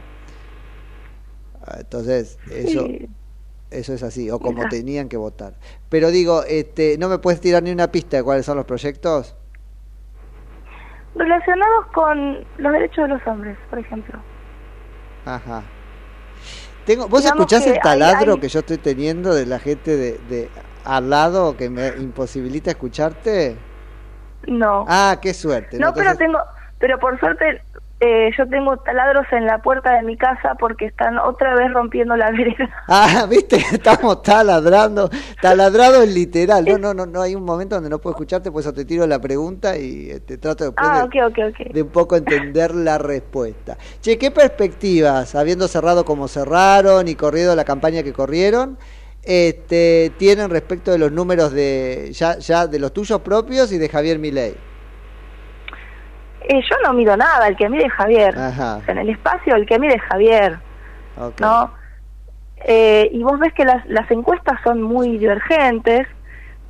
Ah, 1.64 1.76
Entonces, 1.80 2.38
eso, 2.50 2.86
Sí. 2.86 3.08
Eso 3.70 3.92
es 3.94 4.02
así, 4.02 4.30
o 4.30 4.38
como 4.38 4.68
tenían 4.68 5.08
que 5.08 5.16
votar. 5.16 5.54
Pero 5.88 6.10
digo, 6.10 6.42
este, 6.46 6.96
¿no 6.98 7.08
me 7.08 7.18
puedes 7.18 7.40
tirar 7.40 7.62
ni 7.62 7.70
una 7.70 7.90
pista 7.92 8.16
de 8.16 8.22
cuáles 8.22 8.44
son 8.46 8.56
los 8.56 8.66
proyectos? 8.66 9.36
Relacionados 11.14 11.86
con 11.92 12.44
los 12.58 12.72
derechos 12.72 13.08
de 13.08 13.08
los 13.14 13.26
hombres, 13.26 13.56
por 13.68 13.78
ejemplo. 13.78 14.18
Ajá. 15.24 15.62
Tengo, 16.86 17.08
¿Vos 17.08 17.22
Digamos 17.22 17.40
escuchás 17.40 17.66
el 17.66 17.80
taladro 17.80 18.18
hay- 18.18 18.30
hay- 18.36 18.40
que 18.40 18.48
yo 18.48 18.60
estoy 18.60 18.78
teniendo 18.78 19.34
de 19.34 19.46
la 19.46 19.58
gente 19.58 19.96
de, 19.96 20.18
de 20.28 20.48
al 20.84 21.10
lado 21.10 21.56
que 21.56 21.68
me 21.68 21.88
imposibilita 21.88 22.70
escucharte? 22.70 23.56
No. 24.46 24.84
Ah, 24.88 25.18
qué 25.20 25.34
suerte. 25.34 25.78
no, 25.78 25.92
pero 25.92 26.16
tengo, 26.16 26.38
pero 26.78 26.98
por 26.98 27.18
suerte 27.20 27.60
eh, 28.00 28.30
yo 28.36 28.48
tengo 28.48 28.78
taladros 28.78 29.26
en 29.30 29.44
la 29.44 29.58
puerta 29.58 29.94
de 29.94 30.02
mi 30.02 30.16
casa 30.16 30.54
porque 30.58 30.86
están 30.86 31.18
otra 31.18 31.54
vez 31.54 31.70
rompiendo 31.72 32.16
la 32.16 32.30
vereda. 32.30 32.68
Ah, 32.88 33.26
viste, 33.28 33.56
estamos 33.72 34.22
taladrando, 34.22 35.10
taladrado 35.40 36.02
en 36.02 36.14
literal. 36.14 36.64
No, 36.64 36.78
no, 36.78 36.94
no, 36.94 37.06
no 37.06 37.20
hay 37.20 37.34
un 37.34 37.44
momento 37.44 37.74
donde 37.74 37.90
no 37.90 37.98
puedo 37.98 38.14
escucharte, 38.14 38.50
por 38.50 38.60
eso 38.62 38.72
te 38.72 38.84
tiro 38.84 39.06
la 39.06 39.20
pregunta 39.20 39.76
y 39.76 40.18
te 40.20 40.38
trato 40.38 40.64
después 40.64 40.88
Ah, 40.90 41.06
de 41.72 41.82
un 41.82 41.88
poco 41.90 42.16
entender 42.16 42.74
la 42.74 42.98
respuesta. 42.98 43.76
Che, 44.00 44.18
¿qué 44.18 44.30
perspectivas, 44.30 45.34
habiendo 45.34 45.68
cerrado 45.68 46.04
como 46.04 46.26
cerraron 46.26 47.06
y 47.06 47.14
corrido 47.14 47.54
la 47.54 47.64
campaña 47.64 48.02
que 48.02 48.12
corrieron, 48.12 48.78
este, 49.22 50.12
tienen 50.16 50.48
respecto 50.48 50.90
de 50.90 50.98
los 50.98 51.12
números 51.12 51.52
de 51.52 52.10
ya, 52.12 52.38
ya 52.38 52.66
de 52.66 52.78
los 52.78 52.92
tuyos 52.92 53.20
propios 53.20 53.70
y 53.72 53.78
de 53.78 53.88
Javier 53.88 54.18
Milei? 54.18 54.69
Eh, 56.48 56.60
yo 56.68 56.76
no 56.82 56.92
miro 56.92 57.16
nada, 57.16 57.48
el 57.48 57.56
que 57.56 57.68
mide 57.68 57.86
es 57.86 57.92
Javier. 57.92 58.36
Ajá. 58.38 58.80
En 58.86 58.98
el 58.98 59.08
espacio 59.08 59.54
el 59.54 59.66
que 59.66 59.78
mide 59.78 59.94
es 59.94 60.02
Javier. 60.02 60.58
¿no? 61.38 61.72
Eh, 62.64 63.08
y 63.12 63.22
vos 63.22 63.38
ves 63.38 63.52
que 63.54 63.64
las, 63.64 63.84
las 63.86 64.10
encuestas 64.10 64.58
son 64.64 64.82
muy 64.82 65.18
divergentes, 65.18 66.06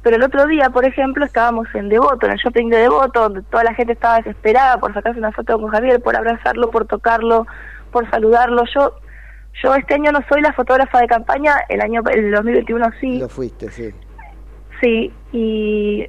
pero 0.02 0.16
el 0.16 0.22
otro 0.22 0.46
día, 0.46 0.70
por 0.70 0.84
ejemplo, 0.84 1.24
estábamos 1.24 1.66
en 1.74 1.88
Devoto, 1.88 2.26
en 2.26 2.32
el 2.32 2.38
shopping 2.38 2.68
de 2.68 2.78
Devoto, 2.78 3.20
donde 3.20 3.42
toda 3.42 3.64
la 3.64 3.74
gente 3.74 3.92
estaba 3.92 4.16
desesperada 4.16 4.78
por 4.78 4.94
sacarse 4.94 5.18
una 5.18 5.32
foto 5.32 5.60
con 5.60 5.70
Javier, 5.70 6.00
por 6.02 6.16
abrazarlo, 6.16 6.70
por 6.70 6.86
tocarlo, 6.86 7.46
por 7.90 8.08
saludarlo. 8.10 8.64
Yo 8.74 8.94
yo 9.62 9.74
este 9.74 9.94
año 9.94 10.12
no 10.12 10.20
soy 10.28 10.40
la 10.42 10.52
fotógrafa 10.52 11.00
de 11.00 11.06
campaña, 11.06 11.54
el 11.68 11.80
año 11.80 12.02
el 12.10 12.30
2021 12.30 12.86
sí. 13.00 13.18
Lo 13.18 13.28
fuiste, 13.28 13.70
sí. 13.70 13.92
Sí, 14.80 15.12
y 15.32 16.08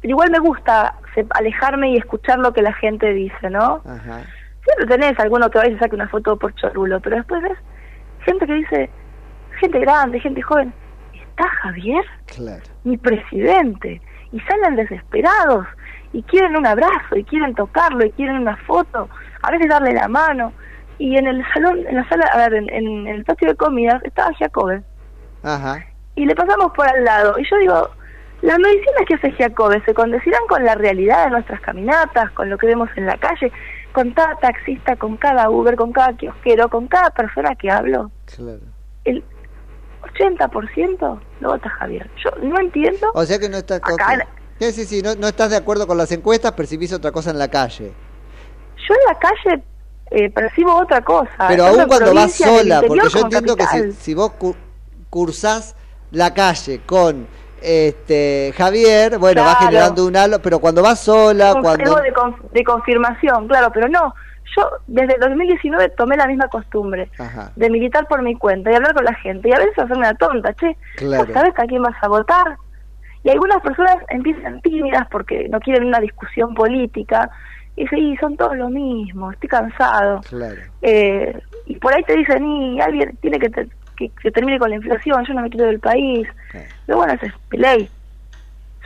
pero 0.00 0.12
igual 0.12 0.30
me 0.30 0.38
gusta 0.38 0.94
alejarme 1.30 1.90
y 1.90 1.96
escuchar 1.96 2.38
lo 2.38 2.52
que 2.52 2.62
la 2.62 2.72
gente 2.74 3.12
dice, 3.12 3.50
¿no? 3.50 3.82
Ajá. 3.84 4.22
Siempre 4.64 4.86
tenés 4.86 5.18
alguno 5.20 5.50
que 5.50 5.58
va 5.58 5.66
y 5.66 5.72
se 5.72 5.78
saque 5.78 5.94
una 5.94 6.08
foto 6.08 6.36
por 6.38 6.54
chorulo, 6.54 7.00
pero 7.00 7.16
después 7.16 7.42
ves 7.42 7.58
gente 8.24 8.46
que 8.46 8.54
dice, 8.54 8.90
gente 9.58 9.78
grande, 9.80 10.20
gente 10.20 10.42
joven, 10.42 10.72
¿está 11.14 11.48
Javier? 11.62 12.04
Claro. 12.26 12.62
Mi 12.84 12.96
presidente. 12.96 14.00
Y 14.32 14.40
salen 14.40 14.76
desesperados 14.76 15.66
y 16.12 16.22
quieren 16.24 16.56
un 16.56 16.66
abrazo 16.66 17.16
y 17.16 17.24
quieren 17.24 17.54
tocarlo 17.54 18.04
y 18.04 18.10
quieren 18.12 18.36
una 18.36 18.56
foto, 18.58 19.08
a 19.42 19.50
veces 19.50 19.68
darle 19.68 19.92
la 19.92 20.08
mano. 20.08 20.52
y 20.98 21.16
en 21.16 21.26
el 21.26 21.42
salón, 21.54 21.78
en 21.88 21.96
la 21.96 22.08
sala, 22.08 22.26
a 22.32 22.36
ver, 22.36 22.54
en, 22.54 22.68
en 22.70 23.06
el 23.06 23.24
patio 23.24 23.48
de 23.48 23.56
comidas 23.56 24.02
estaba 24.04 24.32
Giacobbe 24.34 24.82
Ajá. 25.42 25.82
y 26.14 26.26
le 26.26 26.34
pasamos 26.34 26.72
por 26.72 26.86
al 26.86 27.04
lado. 27.04 27.38
Y 27.38 27.44
yo 27.48 27.56
digo, 27.56 27.90
las 28.42 28.58
medicinas 28.58 29.02
que 29.06 29.14
hace 29.14 29.32
Giacobbe 29.32 29.82
se 29.84 29.92
condecirán 29.94 30.40
con 30.48 30.64
la 30.64 30.74
realidad 30.74 31.24
de 31.26 31.30
nuestras 31.30 31.60
caminatas, 31.60 32.30
con 32.32 32.48
lo 32.48 32.56
que 32.58 32.66
vemos 32.66 32.88
en 32.96 33.06
la 33.06 33.16
calle, 33.18 33.52
con 33.92 34.10
cada 34.12 34.36
taxista, 34.36 34.96
con 34.96 35.16
cada 35.16 35.50
Uber, 35.50 35.76
con 35.76 35.92
cada 35.92 36.16
kiosquero, 36.16 36.68
con 36.68 36.86
cada 36.86 37.10
persona 37.10 37.54
que 37.56 37.70
hablo. 37.70 38.10
Claro. 38.34 38.60
El 39.04 39.22
80% 40.38 41.20
lo 41.40 41.48
vota 41.48 41.68
Javier. 41.70 42.10
Yo 42.24 42.30
no 42.42 42.58
entiendo. 42.60 43.10
O 43.14 43.24
sea 43.24 43.38
que 43.38 43.48
no 43.48 43.58
estás... 43.58 43.80
Acá. 43.82 44.26
Sí, 44.58 44.72
sí, 44.72 44.84
sí, 44.84 45.02
no, 45.02 45.14
no 45.14 45.26
estás 45.28 45.50
de 45.50 45.56
acuerdo 45.56 45.86
con 45.86 45.96
las 45.96 46.12
encuestas, 46.12 46.52
percibís 46.52 46.92
otra 46.92 47.12
cosa 47.12 47.30
en 47.30 47.38
la 47.38 47.48
calle. 47.48 47.92
Yo 48.76 48.94
en 48.94 49.00
la 49.14 49.18
calle 49.18 49.62
eh, 50.10 50.30
percibo 50.30 50.74
otra 50.76 51.00
cosa. 51.02 51.30
Pero 51.48 51.66
aún 51.66 51.86
cuando 51.86 52.14
vas 52.14 52.32
sola, 52.32 52.82
porque 52.86 53.08
yo 53.08 53.20
entiendo 53.20 53.56
que 53.56 53.92
si 53.92 54.14
vos 54.14 54.32
cu- 54.32 54.56
cursás 55.08 55.76
la 56.10 56.34
calle 56.34 56.80
con 56.84 57.26
este 57.62 58.52
Javier, 58.56 59.18
bueno, 59.18 59.42
Claro. 59.42 59.58
generando 59.60 60.06
un 60.06 60.16
halo, 60.16 60.38
pero 60.40 60.58
cuando 60.58 60.82
vas 60.82 61.00
sola, 61.00 61.54
Un 61.54 61.62
cuando... 61.62 61.96
de, 61.96 62.12
conf- 62.12 62.50
de 62.50 62.64
confirmación, 62.64 63.48
claro, 63.48 63.70
pero 63.72 63.88
no. 63.88 64.14
Yo 64.56 64.68
desde 64.88 65.14
el 65.14 65.20
2019 65.20 65.90
tomé 65.96 66.16
la 66.16 66.26
misma 66.26 66.48
costumbre 66.48 67.08
Ajá, 67.18 67.52
de 67.54 67.70
militar 67.70 68.06
por 68.08 68.20
mi 68.22 68.34
cuenta 68.34 68.72
y 68.72 68.74
hablar 68.74 68.94
con 68.94 69.04
la 69.04 69.14
gente 69.14 69.48
y 69.48 69.52
a 69.52 69.58
veces 69.58 69.78
hacerme 69.78 70.06
la 70.06 70.14
tonta, 70.14 70.52
che, 70.54 70.76
Claro. 70.96 71.24
¿vos 71.24 71.32
sabés 71.32 71.52
a 71.56 71.66
quién 71.66 71.82
vas 71.82 71.94
a 72.02 72.08
votar? 72.08 72.56
Y 73.22 73.30
algunas 73.30 73.60
personas 73.62 73.96
empiezan 74.08 74.60
tímidas 74.62 75.06
porque 75.10 75.48
no 75.50 75.60
quieren 75.60 75.84
una 75.86 76.00
discusión 76.00 76.54
política 76.54 77.30
y 77.76 77.82
dicen, 77.82 77.98
"Y 78.00 78.16
son 78.16 78.36
todos 78.36 78.56
lo 78.56 78.70
mismo, 78.70 79.30
estoy 79.30 79.48
cansado. 79.48 80.20
claro. 80.28 80.60
Eh, 80.82 81.38
y 81.66 81.76
por 81.76 81.94
ahí 81.94 82.02
te 82.02 82.16
dicen, 82.16 82.44
y 82.44 82.80
alguien 82.80 83.16
tiene 83.22 83.38
que, 83.38 83.50
te- 83.50 83.68
que, 84.00 84.10
que 84.22 84.30
termine 84.30 84.58
con 84.58 84.70
la 84.70 84.76
inflación, 84.76 85.24
yo 85.26 85.34
no 85.34 85.42
me 85.42 85.50
quiero 85.50 85.66
del 85.66 85.80
país. 85.80 86.26
Pero 86.86 86.98
bueno, 86.98 87.12
ese 87.12 87.26
es 87.26 87.32
mi 87.50 87.58
ley. 87.58 87.90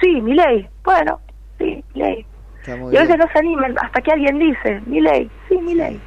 Sí, 0.00 0.20
mi 0.20 0.34
ley. 0.34 0.68
Bueno, 0.82 1.20
sí, 1.58 1.84
mi 1.94 2.00
ley. 2.00 2.26
Y 2.66 2.70
a 2.70 2.76
veces 2.76 3.08
bien. 3.08 3.18
no 3.18 3.28
se 3.32 3.38
animan 3.38 3.74
hasta 3.80 4.00
que 4.00 4.10
alguien 4.10 4.38
dice, 4.38 4.80
mi 4.86 5.00
ley, 5.00 5.30
sí, 5.48 5.56
mi 5.58 5.74
ley. 5.74 6.00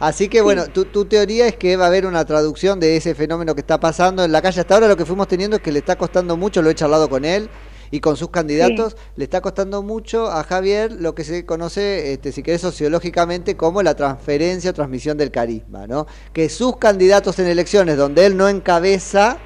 Así 0.00 0.28
que 0.28 0.40
bueno, 0.40 0.66
tu, 0.66 0.86
tu 0.86 1.04
teoría 1.04 1.46
es 1.46 1.56
que 1.56 1.76
va 1.76 1.84
a 1.84 1.88
haber 1.88 2.06
una 2.06 2.24
traducción 2.24 2.80
de 2.80 2.96
ese 2.96 3.14
fenómeno 3.14 3.54
que 3.54 3.60
está 3.60 3.78
pasando 3.78 4.24
en 4.24 4.32
la 4.32 4.42
calle. 4.42 4.60
Hasta 4.60 4.74
ahora 4.74 4.88
lo 4.88 4.96
que 4.96 5.04
fuimos 5.04 5.28
teniendo 5.28 5.56
es 5.56 5.62
que 5.62 5.72
le 5.72 5.78
está 5.78 5.96
costando 5.96 6.36
mucho, 6.36 6.62
lo 6.62 6.70
he 6.70 6.74
charlado 6.74 7.08
con 7.08 7.24
él 7.24 7.48
y 7.90 8.00
con 8.00 8.16
sus 8.16 8.30
candidatos, 8.30 8.96
le 9.16 9.24
está 9.24 9.40
costando 9.40 9.82
mucho 9.82 10.30
a 10.30 10.42
Javier 10.44 10.92
lo 10.92 11.14
que 11.14 11.24
se 11.24 11.46
conoce, 11.46 12.12
este, 12.12 12.32
si 12.32 12.42
querés, 12.42 12.60
sociológicamente 12.60 13.56
como 13.56 13.82
la 13.82 13.94
transferencia 13.94 14.70
o 14.70 14.74
transmisión 14.74 15.16
del 15.16 15.30
carisma, 15.30 15.86
¿no? 15.86 16.06
Que 16.32 16.48
sus 16.48 16.76
candidatos 16.76 17.38
en 17.38 17.46
elecciones 17.46 17.96
donde 17.96 18.26
él 18.26 18.36
no 18.36 18.48
encabeza 18.48 19.38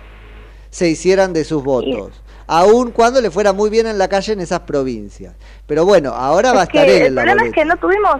se 0.71 0.89
hicieran 0.89 1.33
de 1.33 1.45
sus 1.45 1.63
votos. 1.63 2.23
Aun 2.47 2.93
cuando 2.93 3.21
le 3.21 3.31
fuera 3.31 3.53
muy 3.53 3.69
bien 3.69 3.87
en 3.87 3.99
la 3.99 4.09
calle 4.09 4.33
en 4.33 4.41
esas 4.41 4.61
provincias. 4.61 5.35
Pero 5.67 5.85
bueno, 5.85 6.11
ahora 6.11 6.53
va 6.53 6.63
a 6.63 6.65
estar 6.65 6.89
él 6.89 6.97
el 6.97 7.07
en 7.09 7.15
la 7.15 7.23
problema 7.23 7.47
es 7.47 7.53
que 7.53 7.65
no 7.65 7.77
tuvimos, 7.77 8.17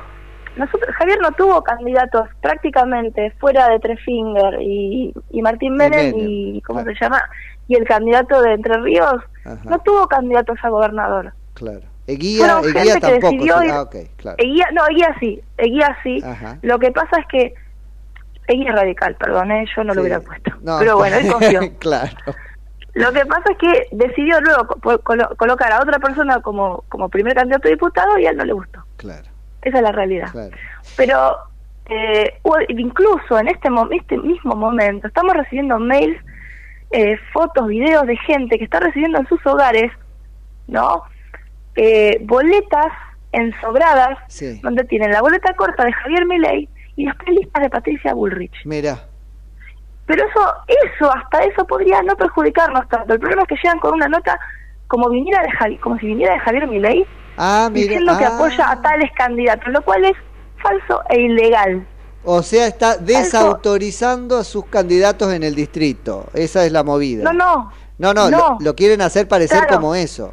nosotros, 0.57 0.95
Javier 0.97 1.19
no 1.23 1.33
tuvo 1.33 1.63
candidatos 1.63 2.29
prácticamente 2.43 3.31
fuera 3.39 3.69
de 3.69 3.79
Trefinger 3.79 4.61
y, 4.61 5.15
y 5.31 5.43
Martín 5.43 5.77
Menem 5.77 6.15
Menem, 6.15 6.29
y, 6.29 6.61
¿cómo 6.63 6.83
se 6.85 6.95
llama? 7.01 7.23
Y 7.69 7.77
el 7.77 7.85
candidato 7.85 8.41
de 8.43 8.55
Entre 8.55 8.75
Ríos, 8.81 9.23
Ajá. 9.45 9.59
no 9.65 9.79
tuvo 9.81 10.09
candidatos 10.09 10.59
a 10.63 10.69
gobernador. 10.71 11.33
Claro. 11.55 11.83
Eguía, 12.07 12.39
Fueron 12.47 12.65
Eguía 12.65 12.93
gente 12.95 12.95
que 12.95 13.01
tampoco. 13.19 13.33
decidió 13.33 13.63
ir- 13.63 13.71
Ah, 13.73 13.89
claro. 14.17 14.37
Eguía, 14.41 14.67
no, 14.73 14.89
Eguía 14.89 15.17
sí, 15.21 15.41
Eguía 15.59 15.97
sí. 16.03 16.23
Ajá. 16.25 16.57
Lo 16.63 16.79
que 16.79 16.91
pasa 16.91 17.21
es 17.21 17.27
que 17.29 17.55
Eguía 18.47 18.71
es 18.71 18.75
radical, 18.77 19.15
perdón, 19.17 19.51
¿eh? 19.53 19.67
yo 19.77 19.85
no 19.85 19.93
lo 19.93 20.01
hubiera 20.01 20.21
puesto. 20.21 20.51
No, 20.63 20.79
Pero 20.79 20.97
bueno, 20.97 21.17
él 21.19 21.31
confió. 21.31 21.61
claro. 21.79 22.11
Lo 22.95 23.13
que 23.13 23.27
pasa 23.27 23.53
es 23.53 23.59
que 23.59 23.87
decidió 23.93 24.41
luego 24.41 24.67
co- 24.67 24.99
colo- 25.01 25.37
colocar 25.37 25.71
a 25.71 25.81
otra 25.83 25.99
persona 25.99 26.41
como, 26.41 26.83
como 26.89 27.11
primer 27.11 27.35
candidato 27.35 27.69
a 27.69 27.71
diputado 27.71 28.19
y 28.19 28.27
a 28.27 28.31
él 28.31 28.37
no 28.39 28.45
le 28.47 28.55
gustó. 28.55 28.83
Claro, 28.97 29.29
Esa 29.61 29.77
es 29.77 29.83
la 29.83 29.93
realidad. 29.93 30.29
claro. 30.33 30.57
Pero 30.97 31.37
eh, 31.91 32.41
incluso 32.71 33.39
en 33.39 33.49
este, 33.49 33.69
mo- 33.69 33.89
este 33.91 34.17
mismo 34.17 34.55
momento 34.57 35.07
estamos 35.07 35.35
recibiendo 35.37 35.79
mails, 35.79 36.19
eh, 36.91 37.17
fotos, 37.33 37.67
videos 37.67 38.07
de 38.07 38.17
gente 38.17 38.59
que 38.59 38.65
está 38.65 38.81
recibiendo 38.81 39.19
en 39.19 39.27
sus 39.29 39.45
hogares, 39.47 39.93
¿no? 40.67 41.03
Eh, 41.77 42.19
boletas 42.23 42.87
ensobradas 43.33 44.19
Sí. 44.29 44.59
donde 44.63 44.85
tienen 44.85 45.11
la 45.13 45.21
boleta 45.21 45.53
corta 45.55 45.85
de 45.85 45.93
Javier 45.93 46.27
Milei 46.27 46.69
y 46.97 47.07
después 47.07 47.29
listas 47.29 47.63
de 47.63 47.71
Patricia 47.71 48.15
Bullrich. 48.15 48.55
Mira, 48.65 48.99
Pero 50.07 50.25
eso, 50.27 50.41
eso, 50.67 51.15
hasta 51.15 51.45
eso 51.45 51.67
podría 51.67 52.01
no 52.03 52.17
perjudicarnos 52.17 52.89
tanto. 52.89 53.13
El 53.13 53.21
problema 53.21 53.43
es 53.43 53.49
que 53.49 53.57
llegan 53.63 53.79
con 53.79 53.93
una 53.93 54.09
nota 54.09 54.41
como 54.87 55.11
viniera 55.11 55.43
de 55.43 55.51
Javi- 55.51 55.79
como 55.81 55.99
si 55.99 56.07
viniera 56.07 56.33
de 56.33 56.41
Javier 56.41 56.67
Milei 56.67 57.07
ah, 57.37 57.69
diciendo 57.71 58.17
que 58.17 58.25
ah. 58.25 58.35
apoya 58.35 58.71
a 58.71 58.81
tales 58.81 59.11
candidatos, 59.13 59.69
lo 59.71 59.83
cual 59.83 60.07
es 60.07 60.17
falso 60.63 61.03
e 61.11 61.21
ilegal. 61.21 61.87
O 62.25 62.43
sea, 62.43 62.67
está 62.67 62.97
desautorizando 62.97 64.37
a 64.39 64.45
sus 64.45 64.67
candidatos 64.67 65.33
en 65.33 65.43
el 65.43 65.55
distrito. 65.55 66.27
Esa 66.35 66.65
es 66.65 66.73
la 66.73 66.83
movida. 66.85 67.25
No, 67.25 67.33
no. 67.33 67.73
No, 67.99 68.15
no, 68.15 68.31
no. 68.31 68.39
Lo, 68.39 68.57
lo 68.61 68.77
quieren 68.77 69.01
hacer 69.01 69.27
parecer 69.29 69.59
Claro. 69.67 69.75
como 69.77 69.95
eso. 69.95 70.33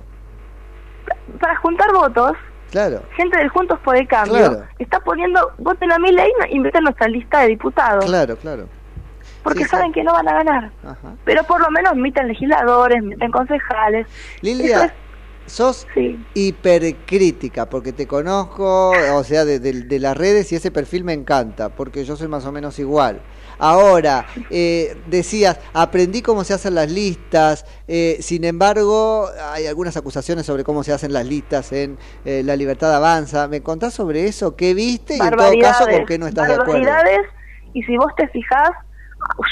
Para 1.39 1.55
juntar 1.57 1.91
votos, 1.93 2.31
Claro. 2.71 3.01
gente 3.15 3.37
del 3.37 3.49
Juntos 3.49 3.79
por 3.83 3.95
el 3.95 4.07
Cambio 4.07 4.35
Claro. 4.35 4.63
está 4.79 4.99
poniendo 4.99 5.51
voten 5.57 5.91
a 5.91 5.99
Milei 5.99 6.31
y 6.49 6.59
meten 6.59 6.83
nuestra 6.83 7.07
lista 7.07 7.41
de 7.41 7.47
diputados. 7.49 8.05
Claro, 8.05 8.35
claro. 8.37 8.67
porque 9.43 9.63
sí, 9.63 9.69
saben 9.69 9.91
que 9.93 10.03
no 10.03 10.11
van 10.13 10.27
a 10.27 10.33
ganar. 10.33 10.71
Ajá. 10.83 11.13
Pero 11.23 11.43
por 11.43 11.61
lo 11.61 11.69
menos 11.71 11.95
meten 11.95 12.27
legisladores, 12.27 13.01
meten 13.03 13.31
concejales. 13.31 14.07
Lilia, 14.41 14.93
sos 15.45 15.85
sí. 15.93 16.23
hipercrítica, 16.33 17.69
porque 17.69 17.93
te 17.93 18.07
conozco, 18.07 18.91
o 18.91 19.23
sea, 19.23 19.45
de, 19.45 19.59
de- 19.59 19.83
de 19.83 19.99
las 19.99 20.15
redes 20.17 20.51
y 20.51 20.55
ese 20.55 20.71
perfil 20.71 21.03
me 21.03 21.13
encanta, 21.13 21.69
porque 21.69 22.03
yo 22.05 22.15
soy 22.15 22.27
más 22.27 22.45
o 22.45 22.51
menos 22.51 22.79
igual. 22.79 23.21
Ahora, 23.57 24.25
eh, 24.49 24.97
decías, 25.07 25.59
aprendí 25.73 26.21
cómo 26.21 26.43
se 26.43 26.53
hacen 26.53 26.75
las 26.75 26.91
listas, 26.91 27.65
eh, 27.87 28.17
sin 28.19 28.43
embargo, 28.43 29.29
hay 29.53 29.65
algunas 29.67 29.95
acusaciones 29.95 30.45
sobre 30.45 30.63
cómo 30.65 30.83
se 30.83 30.91
hacen 30.91 31.13
las 31.13 31.25
listas 31.25 31.71
en 31.71 31.97
eh, 32.25 32.41
La 32.43 32.55
Libertad 32.57 32.93
Avanza. 32.93 33.47
¿Me 33.47 33.61
contás 33.61 33.93
sobre 33.93 34.25
eso? 34.27 34.55
¿Qué 34.57 34.73
viste 34.73 35.15
y 35.15 35.19
en 35.21 35.29
todo 35.37 35.47
caso 35.61 35.85
con 35.97 36.05
qué 36.05 36.17
no 36.17 36.27
estás 36.27 36.47
de 36.47 36.53
acuerdo? 36.63 36.81
y 37.73 37.83
si 37.83 37.95
vos 37.97 38.11
te 38.17 38.27
fijás, 38.29 38.69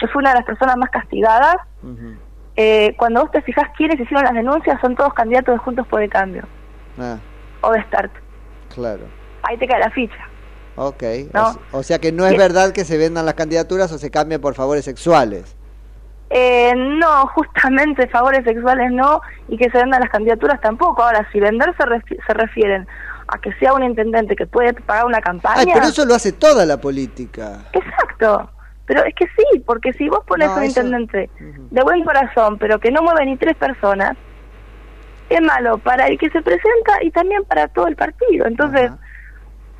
yo 0.01 0.07
fui 0.11 0.19
una 0.19 0.31
de 0.31 0.35
las 0.39 0.45
personas 0.45 0.75
más 0.77 0.89
castigadas. 0.89 1.55
Eh, 2.55 2.93
cuando 2.97 3.21
vos 3.21 3.31
te 3.31 3.41
fijás 3.41 3.67
quiénes 3.77 3.99
hicieron 3.99 4.23
las 4.23 4.33
denuncias, 4.33 4.79
son 4.81 4.95
todos 4.95 5.13
candidatos 5.13 5.55
de 5.55 5.59
Juntos 5.59 5.87
por 5.87 6.01
el 6.01 6.09
Cambio, 6.09 6.43
Ah, 6.99 7.17
o 7.61 7.71
de 7.71 7.81
Start. 7.83 8.11
claro. 8.73 9.03
Ahí 9.43 9.57
te 9.57 9.67
cae 9.67 9.79
la 9.79 9.89
ficha. 9.89 10.27
Ok. 10.75 11.03
No. 11.33 11.43
O, 11.49 11.53
se- 11.53 11.59
o 11.73 11.83
sea 11.83 11.99
que 11.99 12.11
no 12.11 12.25
es 12.25 12.37
verdad 12.37 12.71
que 12.71 12.85
se 12.85 12.97
vendan 12.97 13.25
las 13.25 13.35
candidaturas 13.35 13.91
o 13.91 13.97
se 13.97 14.09
cambien 14.09 14.39
por 14.41 14.53
favores 14.55 14.85
sexuales. 14.85 15.55
Eh, 16.29 16.73
no, 16.75 17.27
justamente 17.27 18.07
favores 18.07 18.43
sexuales 18.43 18.91
no, 18.91 19.21
y 19.49 19.57
que 19.57 19.69
se 19.69 19.77
vendan 19.77 19.99
las 20.01 20.09
candidaturas 20.09 20.59
tampoco. 20.61 21.03
Ahora, 21.03 21.27
si 21.31 21.39
vender 21.39 21.75
se, 21.77 21.83
refi- 21.83 22.17
se 22.25 22.33
refieren 22.33 22.87
a 23.27 23.37
que 23.37 23.53
sea 23.53 23.73
un 23.73 23.83
intendente 23.83 24.35
que 24.35 24.47
puede 24.47 24.73
pagar 24.73 25.05
una 25.05 25.21
campaña. 25.21 25.59
Ay, 25.59 25.67
pero 25.73 25.85
eso 25.87 26.05
lo 26.05 26.15
hace 26.15 26.31
toda 26.31 26.65
la 26.65 26.77
política. 26.77 27.65
Exacto. 27.73 28.49
Pero 28.85 29.03
es 29.05 29.15
que 29.15 29.25
sí, 29.27 29.59
porque 29.65 29.93
si 29.93 30.09
vos 30.09 30.19
pones 30.27 30.49
No, 30.49 30.55
un 30.57 30.63
eso- 30.63 30.81
intendente 30.81 31.29
de 31.39 31.83
buen 31.83 32.03
corazón, 32.03 32.57
pero 32.57 32.79
que 32.79 32.91
no 32.91 33.01
mueve 33.01 33.25
ni 33.25 33.37
tres 33.37 33.55
personas, 33.55 34.17
es 35.29 35.41
malo 35.41 35.77
para 35.77 36.07
el 36.07 36.17
que 36.17 36.29
se 36.29 36.41
presenta 36.41 37.01
y 37.01 37.09
también 37.11 37.43
para 37.45 37.67
todo 37.69 37.87
el 37.87 37.95
partido. 37.95 38.45
Entonces, 38.45 38.91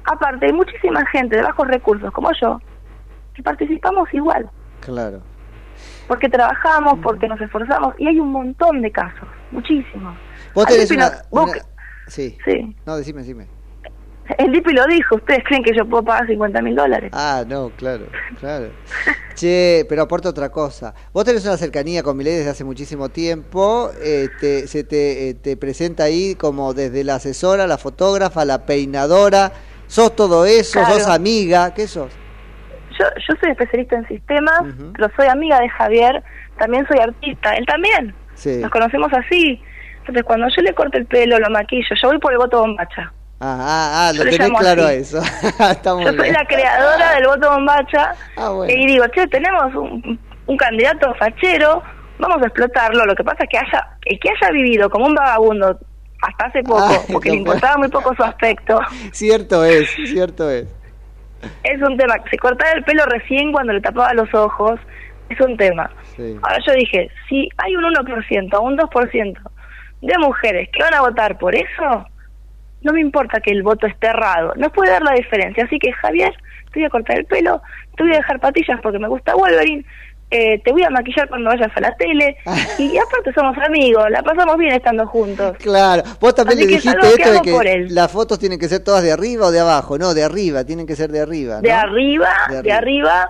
aparte, 0.06 0.46
hay 0.46 0.54
muchísima 0.54 1.06
gente 1.08 1.36
de 1.36 1.44
bajos 1.44 1.68
recursos 1.68 2.12
como 2.14 2.30
yo 2.42 2.60
que 3.34 3.44
participamos 3.44 4.12
igual, 4.14 4.50
Claro. 4.80 5.22
porque 6.08 6.30
trabajamos, 6.30 7.00
porque 7.04 7.28
nos 7.28 7.42
esforzamos 7.42 7.94
y 7.98 8.08
hay 8.08 8.20
un 8.20 8.32
montón 8.32 8.82
de 8.82 8.92
casos, 8.92 9.28
muchísimos. 9.52 10.16
Vos 10.54 10.66
tenés 10.68 10.90
una... 10.92 11.10
Sí. 12.08 12.38
Sí. 12.46 12.76
No, 12.86 12.96
decime, 12.98 13.22
decime. 13.22 13.48
El 14.38 14.52
Lipi 14.52 14.72
lo 14.74 14.86
dijo, 14.86 15.16
¿ustedes 15.16 15.44
creen 15.44 15.64
que 15.64 15.76
yo 15.76 15.86
puedo 15.86 16.04
pagar 16.04 16.28
50 16.28 16.62
mil 16.62 16.76
dólares? 16.76 17.12
Ah, 17.14 17.44
no, 17.48 17.72
claro, 17.76 18.06
claro. 18.40 18.68
Che, 19.36 19.86
pero 19.90 20.04
aporta 20.04 20.30
otra 20.30 20.50
cosa. 20.50 20.94
Vos 21.12 21.26
tenés 21.26 21.44
una 21.46 21.58
cercanía 21.58 22.04
con 22.04 22.16
Milei 22.16 22.36
desde 22.36 22.50
hace 22.52 22.64
muchísimo 22.64 23.10
tiempo. 23.10 23.92
este, 24.02 24.68
se 24.68 24.84
te, 24.84 25.30
eh, 25.30 25.34
te 25.34 25.58
presenta 25.58 26.04
ahí 26.06 26.36
como 26.36 26.74
desde 26.74 27.04
la 27.04 27.16
asesora, 27.16 27.68
la 27.68 27.78
fotógrafa, 27.78 28.46
la 28.46 28.66
peinadora. 28.66 29.52
Sos 29.88 30.16
todo 30.16 30.46
eso, 30.46 30.80
Claro. 30.80 30.94
sos 31.00 31.08
amiga. 31.08 31.74
¿Qué 31.74 31.88
sos? 31.88 32.12
Yo, 32.98 33.06
yo 33.28 33.36
soy 33.42 33.52
especialista 33.52 33.96
en 33.98 34.08
sistemas, 34.08 34.62
pero 34.96 35.10
soy 35.18 35.28
amiga 35.28 35.60
de 35.60 35.68
Javier, 35.68 36.24
también 36.60 36.86
soy 36.88 37.00
artista, 37.00 37.56
él 37.56 37.66
también. 37.66 38.16
Sí. 38.36 38.58
Nos 38.62 38.70
conocemos 38.72 39.12
así. 39.14 39.62
Entonces, 40.00 40.24
cuando 40.24 40.48
yo 40.56 40.62
le 40.62 40.74
corto 40.74 40.98
el 40.98 41.06
pelo, 41.08 41.40
lo 41.40 41.50
maquillo, 41.50 41.88
yo 42.02 42.08
voy 42.10 42.20
por 42.20 42.32
el 42.34 42.38
voto 42.38 42.60
bombacha. 42.60 43.12
Ah, 43.40 43.58
ah, 43.60 44.08
ah, 44.10 44.14
lo 44.14 44.24
tenés 44.24 44.50
claro 44.58 44.84
así. 44.86 44.96
eso. 44.98 45.22
Yo 45.84 45.92
soy 46.04 46.16
bien. 46.16 46.34
la 46.34 46.46
creadora 46.46 47.16
del 47.16 47.28
voto 47.28 47.50
bombacha 47.52 48.14
Ah, 48.38 48.50
bueno. 48.50 48.72
y 48.74 48.86
digo, 48.88 49.06
che, 49.14 49.28
tenemos 49.28 49.74
un, 49.76 50.18
un 50.46 50.58
candidato 50.58 51.14
fachero, 51.16 51.84
vamos 52.20 52.42
a 52.42 52.46
explotarlo. 52.46 53.06
Lo 53.06 53.16
que 53.16 53.24
pasa 53.24 53.44
es 53.44 53.50
que 53.50 53.58
haya, 53.58 53.88
el 54.06 54.20
que 54.20 54.30
haya 54.30 54.52
vivido 54.52 54.90
como 54.90 55.08
un 55.08 55.16
vagabundo 55.16 55.78
hasta 56.22 56.46
hace 56.46 56.64
poco, 56.64 56.88
Ay, 56.88 56.98
porque 57.12 57.32
le 57.32 57.36
importaba 57.40 57.76
muy 57.78 57.90
poco 57.90 58.16
su 58.16 58.24
aspecto, 58.24 58.80
Cierto 59.12 59.66
es, 59.66 59.90
cierto 60.06 60.50
es. 60.50 60.68
es 61.64 61.82
un 61.82 61.98
tema. 61.98 62.16
Se 62.32 62.38
cortaba 62.38 62.72
el 62.72 62.84
pelo 62.86 63.04
recién 63.08 63.52
cuando 63.52 63.74
le 63.74 63.82
tapaba 63.82 64.14
los 64.14 64.34
ojos, 64.34 64.80
es 65.28 65.40
un 65.42 65.58
tema. 65.58 65.92
Sí. 66.16 66.38
Ahora 66.44 66.60
yo 66.66 66.74
dije, 66.76 67.10
si 67.28 67.50
hay 67.58 67.76
un 67.76 67.84
1% 67.84 68.54
o 68.54 68.62
un 68.62 68.78
2% 68.78 69.38
de 70.02 70.18
mujeres 70.20 70.70
que 70.72 70.82
van 70.82 70.94
a 70.94 71.02
votar 71.02 71.38
por 71.38 71.54
eso, 71.56 72.06
no 72.84 72.94
me 72.94 73.02
importa 73.02 73.40
que 73.40 73.52
el 73.52 73.64
voto 73.64 73.88
esté 73.88 74.08
errado, 74.08 74.54
no 74.56 74.72
puede 74.72 74.92
dar 74.92 75.02
la 75.02 75.14
diferencia. 75.14 75.64
Así 75.66 75.80
que 75.80 75.92
Javier, 75.94 76.34
te 76.72 76.80
voy 76.80 76.86
a 76.86 76.90
cortar 76.90 77.20
el 77.20 77.26
pelo, 77.26 77.62
te 77.96 78.04
voy 78.04 78.14
a 78.14 78.18
dejar 78.18 78.40
patillas 78.40 78.80
porque 78.82 79.00
me 79.00 79.08
gusta 79.08 79.36
Wolverine, 79.36 79.86
eh, 80.36 80.60
te 80.64 80.72
voy 80.72 80.84
a 80.84 80.90
maquillar 80.90 81.30
cuando 81.30 81.52
vayas 81.52 81.72
a 81.76 81.80
la 81.80 81.96
tele 81.96 82.36
y 82.80 82.98
aparte 82.98 83.32
somos 83.34 83.56
amigos, 83.60 84.10
la 84.10 84.24
pasamos 84.24 84.58
bien 84.58 84.74
estando 84.74 85.06
juntos. 85.06 85.56
Claro, 85.60 86.02
vos 86.20 86.34
también 86.34 86.58
Así 86.58 86.68
le 86.68 86.76
dijiste 86.76 86.98
esto 87.08 87.32
de 87.34 87.42
que 87.42 87.86
las 87.90 88.12
fotos 88.12 88.40
tienen 88.40 88.58
que 88.60 88.68
ser 88.68 88.84
todas 88.84 89.04
de 89.04 89.12
arriba 89.12 89.48
o 89.48 89.52
de 89.52 89.60
abajo. 89.60 89.98
No, 89.98 90.14
de 90.14 90.24
arriba, 90.24 90.64
tienen 90.64 90.88
que 90.88 90.96
ser 90.96 91.12
de 91.12 91.22
arriba. 91.22 91.62
De 91.62 91.72
arriba, 91.72 92.34
De 92.50 92.64
de 92.64 92.72
arriba, 92.72 93.30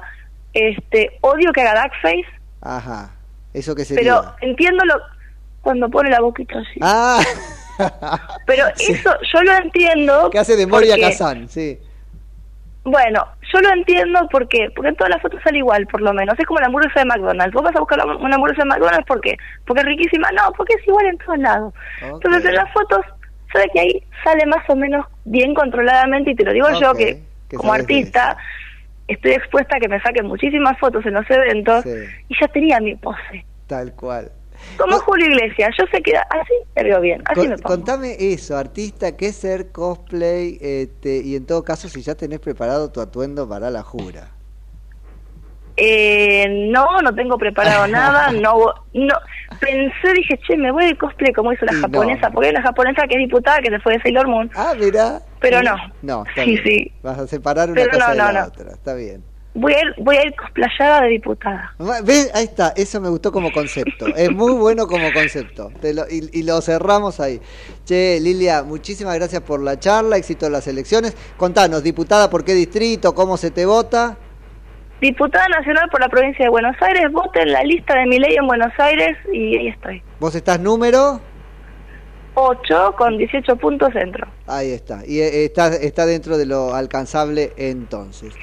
este, 0.54 1.18
odio 1.22 1.52
que 1.52 1.62
haga 1.62 1.84
duckface, 1.84 2.26
Ajá, 2.62 3.12
eso 3.54 3.76
que 3.76 3.84
sería. 3.84 4.02
pero 4.02 4.36
entiendo 4.40 4.86
lo 4.86 4.96
cuando 5.62 5.90
pone 5.90 6.10
la 6.10 6.22
boquita 6.22 6.60
así. 6.60 6.80
Ah, 6.82 7.20
Pero 8.46 8.66
eso 8.78 9.10
yo 9.34 9.42
lo 9.44 9.54
entiendo. 9.58 10.30
que 10.30 10.40
hace 10.40 10.56
de 10.56 10.68
Moria 10.68 10.96
porque- 10.96 11.02
Kazan, 11.10 11.50
sí. 11.50 11.80
Bueno, 12.86 13.26
yo 13.54 13.62
lo 13.62 13.70
entiendo 13.72 14.28
porque 14.30 14.70
porque 14.76 14.90
en 14.90 14.96
todas 14.98 15.12
las 15.12 15.22
fotos 15.22 15.40
sale 15.42 15.60
igual, 15.60 15.88
por 15.88 16.02
lo 16.02 16.12
menos. 16.14 16.38
Es 16.38 16.46
como 16.46 16.60
la 16.60 16.66
hamburguesa 16.66 17.00
de 17.00 17.06
McDonald's. 17.06 17.54
Vos 17.54 17.64
vas 17.64 17.76
a 17.76 17.80
buscar 17.80 18.06
una 18.06 18.36
hamburguesa 18.36 18.64
de 18.64 18.70
McDonald's, 18.70 19.06
¿por 19.08 19.22
qué? 19.22 19.38
Porque 19.66 19.82
es 19.82 19.88
riquísima. 19.88 20.30
No, 20.32 20.52
porque 20.58 20.74
es 20.74 20.86
igual 20.88 21.06
en 21.06 21.18
todos 21.20 21.40
lados. 21.40 21.74
Entonces 22.02 22.44
en 22.44 22.56
las 22.56 22.74
fotos, 22.74 23.00
sabes 23.54 23.68
que 23.74 23.80
ahí 23.80 24.04
sale 24.26 24.46
más 24.48 24.70
o 24.70 24.76
menos 24.76 25.06
bien 25.24 25.54
controladamente 25.54 26.32
y 26.32 26.36
te 26.36 26.44
lo 26.44 26.52
digo 26.52 26.68
yo 26.78 26.94
que, 26.94 27.22
que 27.50 27.56
como 27.56 27.72
artista 27.72 28.36
estoy 29.08 29.32
expuesta 29.32 29.78
a 29.78 29.80
que 29.80 29.88
me 29.88 30.02
saquen 30.02 30.26
muchísimas 30.28 30.78
fotos 30.78 31.06
en 31.06 31.14
los 31.14 31.30
eventos 31.30 31.84
Sí. 31.84 31.90
y 32.28 32.36
ya 32.40 32.48
tenía 32.50 32.82
mi 32.82 32.96
pose. 32.96 33.46
Tal 33.68 33.94
cual. 33.94 34.30
Como 34.78 34.98
Julio 35.00 35.28
Iglesias, 35.28 35.70
yo 35.78 35.86
sé 35.92 36.02
que 36.02 36.16
así 36.16 36.54
me 36.76 36.84
veo 36.84 37.00
bien, 37.02 37.22
así 37.26 37.40
Con- 37.40 37.50
me 37.50 37.58
pongo. 37.58 37.76
contame 37.78 38.16
eso, 38.20 38.58
artista, 38.58 39.16
¿qué 39.16 39.28
es 39.28 39.36
ser 39.36 39.72
cosplay? 39.72 40.58
Este, 40.62 41.18
y 41.24 41.36
en 41.36 41.46
todo 41.46 41.64
caso, 41.64 41.90
si 41.90 42.02
ya 42.02 42.16
tenés 42.16 42.40
preparado 42.40 42.92
tu 42.92 43.00
atuendo 43.02 43.48
para 43.48 43.70
la 43.70 43.84
jura. 43.84 44.32
Eh, 45.76 46.48
no, 46.72 46.86
no 47.02 47.16
tengo 47.16 47.38
preparado 47.38 47.88
nada, 47.88 48.32
no, 48.32 48.54
no, 48.94 49.16
pensé, 49.60 50.14
dije, 50.16 50.40
che, 50.48 50.56
me 50.56 50.72
voy 50.72 50.86
de 50.86 50.98
cosplay 50.98 51.34
como 51.34 51.52
hizo 51.52 51.66
la 51.66 51.72
Y 51.72 51.76
no. 51.76 51.82
japonesa, 51.82 52.30
porque 52.30 52.48
hay 52.48 52.54
una 52.56 52.62
japonesa 52.64 53.08
que 53.08 53.16
es 53.16 53.20
diputada 53.20 53.60
que 53.60 53.70
se 53.72 53.80
fue 53.80 53.94
de 53.94 54.02
Sailor 54.02 54.28
Moon, 54.28 54.52
Ah, 54.56 54.74
mira. 54.78 55.24
pero 55.40 55.62
no, 55.64 55.76
No, 56.02 56.26
está 56.26 56.44
sí, 56.44 56.52
bien. 56.52 56.64
sí, 56.64 56.92
Vas 57.02 57.20
a 57.20 57.28
separar 57.28 57.72
una 57.72 57.82
Pero 57.82 57.94
cosa 57.94 58.12
no, 58.12 58.16
de 58.16 58.22
no, 58.22 58.32
la 58.32 58.42
no. 58.42 58.48
otra, 58.48 58.72
está 58.74 58.94
bien. 58.94 59.24
Voy 59.56 59.74
a 59.74 59.80
ir, 59.82 59.94
voy 59.98 60.16
a 60.18 60.26
ir 60.26 60.36
cosplayada 60.36 61.02
de 61.02 61.10
diputada. 61.10 61.74
¿Ves? 62.04 62.32
Ahí 62.34 62.46
está, 62.46 62.74
eso 62.76 63.00
me 63.02 63.10
gustó 63.10 63.32
como 63.32 63.52
concepto. 63.52 64.08
Es 64.08 64.32
muy 64.32 64.54
bueno 64.54 64.88
como 64.88 65.12
concepto. 65.14 65.72
Te 65.82 65.94
lo- 65.94 66.06
y, 66.10 66.30
y 66.34 66.44
lo 66.44 66.62
cerramos 66.62 67.20
ahí. 67.20 67.40
Che, 67.86 68.20
Lilia, 68.22 68.64
muchísimas 68.64 69.16
gracias 69.16 69.42
por 69.42 69.62
la 69.62 69.78
charla, 69.80 70.18
éxito 70.18 70.46
en 70.48 70.54
las 70.54 70.68
elecciones. 70.68 71.16
Contanos, 71.38 71.84
diputada, 71.84 72.30
¿por 72.30 72.44
qué 72.44 72.54
distrito? 72.54 73.14
¿Cómo 73.14 73.38
se 73.38 73.52
te 73.52 73.66
vota? 73.66 74.18
Diputada 75.02 75.48
nacional 75.50 75.90
por 75.92 76.00
la 76.00 76.08
provincia 76.08 76.46
de 76.46 76.50
Buenos 76.50 76.76
Aires, 76.82 77.12
vote 77.12 77.42
en 77.42 77.52
la 77.52 77.62
lista 77.64 77.94
de 78.00 78.06
mi 78.06 78.20
ley 78.20 78.36
en 78.36 78.48
Buenos 78.48 78.72
Aires 78.78 79.18
y 79.34 79.58
ahí 79.58 79.68
estoy. 79.68 80.02
¿Vos 80.20 80.34
estás 80.34 80.60
número? 80.62 81.20
8 82.36 82.96
con 82.98 83.18
18 83.18 83.56
puntos 83.58 83.94
centro. 83.94 84.28
Ahí 84.48 84.72
está. 84.72 85.02
Y 85.06 85.20
eh, 85.20 85.46
está, 85.46 85.68
está 85.76 86.06
dentro 86.06 86.38
de 86.38 86.46
lo 86.48 86.74
alcanzable 86.74 87.54
entonces. 87.58 88.34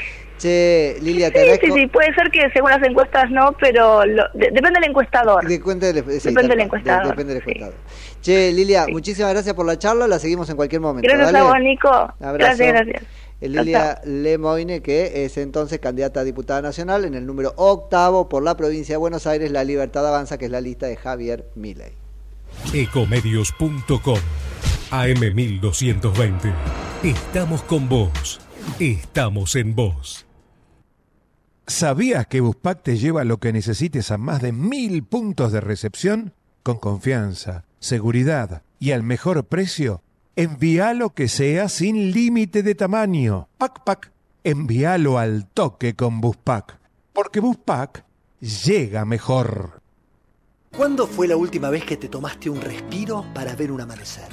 Che, 0.40 0.96
Lilia, 1.02 1.30
te 1.30 1.38
Sí, 1.38 1.44
sí, 1.44 1.50
agradezco. 1.52 1.76
sí, 1.76 1.86
puede 1.88 2.14
ser 2.14 2.30
que 2.30 2.50
según 2.52 2.70
las 2.70 2.82
encuestas 2.82 3.30
no, 3.30 3.52
pero 3.60 4.04
lo- 4.06 4.24
de- 4.32 4.50
depende 4.50 4.80
del 4.80 4.88
encuestador. 4.88 5.42
De 5.44 5.50
sí, 5.50 5.58
Depende 5.58 6.48
del 6.48 6.60
encuestador, 6.60 7.02
de- 7.04 7.08
depende 7.10 7.34
del 7.34 7.42
encuestador. 7.42 7.74
Che, 8.22 8.50
Lilia, 8.52 8.86
muchísimas 8.88 9.32
gracias 9.32 9.54
por 9.54 9.66
la 9.66 9.78
charla. 9.78 10.08
La 10.08 10.18
seguimos 10.18 10.48
en 10.48 10.56
cualquier 10.56 10.80
momento. 10.80 11.06
Gracias 11.06 11.30
dale. 11.32 11.38
a 11.46 11.48
vos, 11.50 11.60
Nico. 11.60 11.88
Abrazo. 11.90 12.36
Gracias, 12.38 12.68
gracias. 12.72 13.02
Eh, 13.42 13.48
Lilia 13.48 14.00
Lemoine, 14.04 14.80
que 14.82 15.24
es 15.24 15.36
entonces 15.36 15.78
candidata 15.78 16.20
a 16.20 16.24
diputada 16.24 16.62
nacional 16.62 17.04
en 17.04 17.14
el 17.14 17.26
número 17.26 17.52
octavo 17.56 18.28
por 18.30 18.42
la 18.42 18.56
provincia 18.56 18.94
de 18.94 18.98
Buenos 18.98 19.26
Aires, 19.26 19.50
La 19.50 19.64
Libertad 19.64 20.06
Avanza, 20.06 20.38
que 20.38 20.46
es 20.46 20.50
la 20.50 20.60
lista 20.62 20.86
de 20.86 20.96
Javier 20.96 21.46
Milei. 21.54 21.92
Ecomedios.com 22.74 24.18
AM1220. 24.90 26.52
Estamos 27.02 27.62
con 27.62 27.88
vos. 27.88 28.40
Estamos 28.78 29.54
en 29.56 29.74
vos. 29.74 30.26
¿Sabías 31.70 32.26
que 32.26 32.40
Buspack 32.40 32.82
te 32.82 32.98
lleva 32.98 33.22
lo 33.22 33.38
que 33.38 33.52
necesites 33.52 34.10
a 34.10 34.18
más 34.18 34.42
de 34.42 34.50
mil 34.50 35.04
puntos 35.04 35.52
de 35.52 35.60
recepción? 35.60 36.34
Con 36.64 36.78
confianza, 36.78 37.64
seguridad 37.78 38.64
y 38.80 38.90
al 38.90 39.04
mejor 39.04 39.44
precio. 39.44 40.02
Envíalo 40.34 41.10
que 41.10 41.28
sea 41.28 41.68
sin 41.68 42.10
límite 42.10 42.64
de 42.64 42.74
tamaño. 42.74 43.48
Pac 43.56 43.84
Pac. 43.84 44.10
Envíalo 44.42 45.16
al 45.16 45.46
toque 45.46 45.94
con 45.94 46.20
Buspack. 46.20 46.76
Porque 47.12 47.38
Buspack 47.38 48.04
llega 48.40 49.04
mejor. 49.04 49.80
¿Cuándo 50.76 51.06
fue 51.06 51.28
la 51.28 51.36
última 51.36 51.70
vez 51.70 51.84
que 51.84 51.96
te 51.96 52.08
tomaste 52.08 52.50
un 52.50 52.60
respiro 52.60 53.24
para 53.32 53.54
ver 53.54 53.70
un 53.70 53.80
amanecer? 53.80 54.28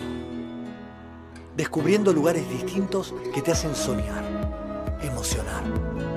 Descubriendo 1.56 2.12
lugares 2.14 2.50
distintos 2.50 3.14
que 3.32 3.44
te 3.44 3.52
hacen 3.52 3.76
soñar, 3.76 4.98
emocionar. 5.04 6.17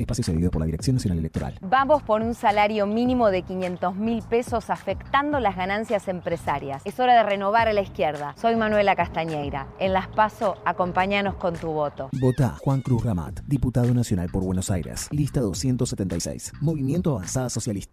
Espacio 0.00 0.24
cedido 0.24 0.50
por 0.50 0.60
la 0.60 0.66
Dirección 0.66 0.96
Nacional 0.96 1.18
Electoral. 1.18 1.54
Vamos 1.60 2.02
por 2.02 2.22
un 2.22 2.34
salario 2.34 2.86
mínimo 2.86 3.30
de 3.30 3.42
500 3.42 3.94
mil 3.96 4.22
pesos 4.22 4.70
afectando 4.70 5.40
las 5.40 5.56
ganancias 5.56 6.08
empresarias. 6.08 6.82
Es 6.84 6.98
hora 7.00 7.14
de 7.14 7.22
renovar 7.22 7.68
a 7.68 7.72
la 7.72 7.82
izquierda. 7.82 8.34
Soy 8.36 8.56
Manuela 8.56 8.96
Castañeira. 8.96 9.66
En 9.78 9.92
Las 9.92 10.08
Paso, 10.08 10.56
acompáñanos 10.64 11.34
con 11.36 11.54
tu 11.54 11.68
voto. 11.68 12.10
Vota 12.20 12.56
Juan 12.62 12.80
Cruz 12.80 13.04
Ramat, 13.04 13.40
diputado 13.46 13.92
nacional 13.94 14.28
por 14.32 14.44
Buenos 14.44 14.70
Aires. 14.70 15.08
Lista 15.10 15.40
276. 15.40 16.52
Movimiento 16.60 17.12
Avanzada 17.12 17.50
Socialista. 17.50 17.92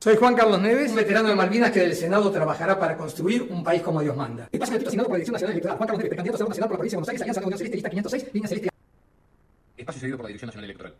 Soy 0.00 0.16
Juan 0.16 0.34
Carlos 0.34 0.60
Neves, 0.60 0.90
un 0.90 0.96
veterano 0.96 1.30
de 1.30 1.34
Malvinas 1.34 1.70
que 1.70 1.80
del 1.80 1.94
Senado 1.94 2.30
trabajará 2.30 2.78
para 2.78 2.94
construir 2.94 3.48
un 3.50 3.64
país 3.64 3.80
como 3.80 4.02
Dios 4.02 4.14
manda. 4.14 4.48
Espacio 4.52 4.76
asignado 4.76 5.08
por 5.08 5.12
la 5.14 5.24
Dirección 5.24 5.32
Nacional 5.32 5.52
Electoral. 5.52 5.78
Juan 5.78 5.86
Carlos 5.86 5.98
Neves, 5.98 6.10
precandidato 6.10 6.34
a 6.34 6.38
senador 6.38 6.50
nacional 6.50 6.68
por 6.68 6.74
la 6.74 6.78
provincia 6.78 6.96
de 6.96 6.98
Buenos 6.98 7.08
Aires, 7.08 7.22
Alianza 7.22 7.40
de 7.40 7.42
la 7.42 7.46
Unión 7.46 7.58
Celeste, 7.58 7.76
lista 7.76 7.90
506, 7.90 8.34
línea 8.34 8.48
celeste. 8.48 8.73
Espacio 9.76 10.00
cedido 10.00 10.16
por 10.16 10.24
la 10.24 10.28
Dirección 10.28 10.46
Nacional 10.48 10.64
Electoral. 10.70 10.94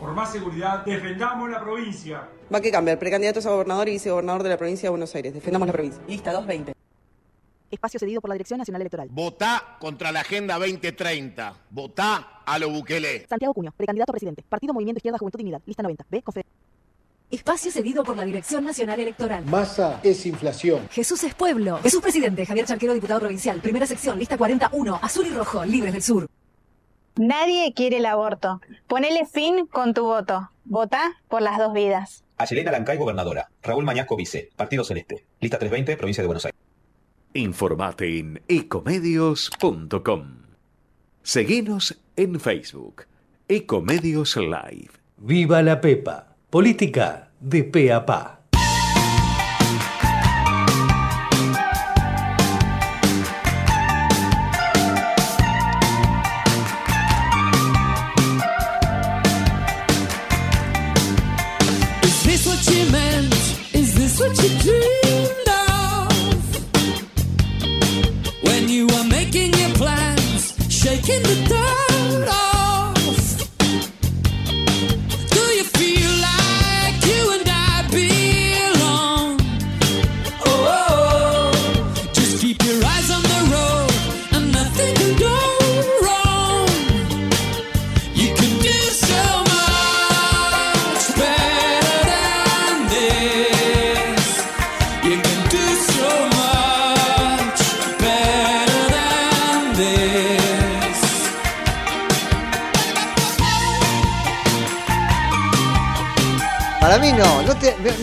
Por 0.00 0.12
más 0.12 0.32
seguridad, 0.32 0.84
defendamos 0.84 1.48
la 1.50 1.60
provincia. 1.60 2.28
Va 2.52 2.60
que 2.60 2.70
cambiar, 2.70 2.98
precandidatos 2.98 3.46
a 3.46 3.50
gobernador 3.50 3.88
y 3.88 3.92
vicegobernador 3.92 4.42
de 4.42 4.48
la 4.48 4.56
provincia 4.56 4.86
de 4.86 4.90
Buenos 4.90 5.14
Aires. 5.14 5.34
Defendamos 5.34 5.66
la 5.66 5.72
provincia. 5.72 6.02
Lista 6.08 6.32
220. 6.32 6.72
Espacio 7.70 8.00
cedido 8.00 8.20
por 8.20 8.28
la 8.30 8.34
Dirección 8.34 8.58
Nacional 8.58 8.80
Electoral. 8.82 9.08
Votá 9.10 9.76
contra 9.78 10.10
la 10.10 10.20
Agenda 10.20 10.58
2030. 10.58 11.54
Votá 11.70 12.42
a 12.44 12.58
lo 12.58 12.70
Bukele. 12.70 13.26
Santiago 13.28 13.52
Cuño, 13.54 13.72
precandidato 13.76 14.10
a 14.12 14.14
presidente. 14.14 14.42
Partido 14.48 14.72
Movimiento 14.72 14.98
Izquierda 14.98 15.18
Juventud 15.18 15.38
Dignidad. 15.38 15.60
Lista 15.66 15.82
90. 15.82 16.06
B. 16.10 16.22
Confe- 16.24 16.44
Espacio 17.30 17.70
cedido 17.70 18.02
por 18.04 18.16
la 18.16 18.24
Dirección 18.24 18.64
Nacional 18.64 18.98
Electoral. 19.00 19.44
Masa 19.44 20.00
es 20.02 20.24
inflación. 20.24 20.88
Jesús 20.90 21.22
es 21.24 21.34
pueblo. 21.34 21.78
Jesús 21.82 22.00
presidente, 22.00 22.46
Javier 22.46 22.64
Charquero, 22.64 22.94
diputado 22.94 23.20
provincial. 23.20 23.60
Primera 23.60 23.86
sección, 23.86 24.18
lista 24.18 24.38
41, 24.38 24.98
azul 25.02 25.26
y 25.26 25.30
rojo, 25.30 25.62
libres 25.66 25.92
del 25.92 26.02
sur. 26.02 26.26
Nadie 27.18 27.74
quiere 27.74 27.96
el 27.96 28.06
aborto. 28.06 28.60
Ponele 28.86 29.26
fin 29.26 29.66
con 29.66 29.92
tu 29.92 30.04
voto. 30.04 30.50
Vota 30.64 31.20
por 31.26 31.42
las 31.42 31.58
dos 31.58 31.72
vidas. 31.72 32.24
Ayelena 32.36 32.70
Lancay, 32.70 32.96
gobernadora. 32.96 33.50
Raúl 33.60 33.84
Mañasco, 33.84 34.16
vice. 34.16 34.50
Partido 34.54 34.84
Celeste. 34.84 35.26
Lista 35.40 35.58
320, 35.58 35.96
provincia 35.96 36.22
de 36.22 36.26
Buenos 36.28 36.44
Aires. 36.44 36.58
Informate 37.34 38.20
en 38.20 38.40
ecomedios.com. 38.46 40.26
Seguinos 41.22 42.00
en 42.14 42.38
Facebook. 42.38 43.06
Ecomedios 43.48 44.36
Live. 44.36 44.90
Viva 45.16 45.60
la 45.62 45.80
Pepa. 45.80 46.36
Política 46.50 47.32
de 47.40 47.64
pe 47.64 47.92
a 47.92 48.06
pa. 48.06 48.37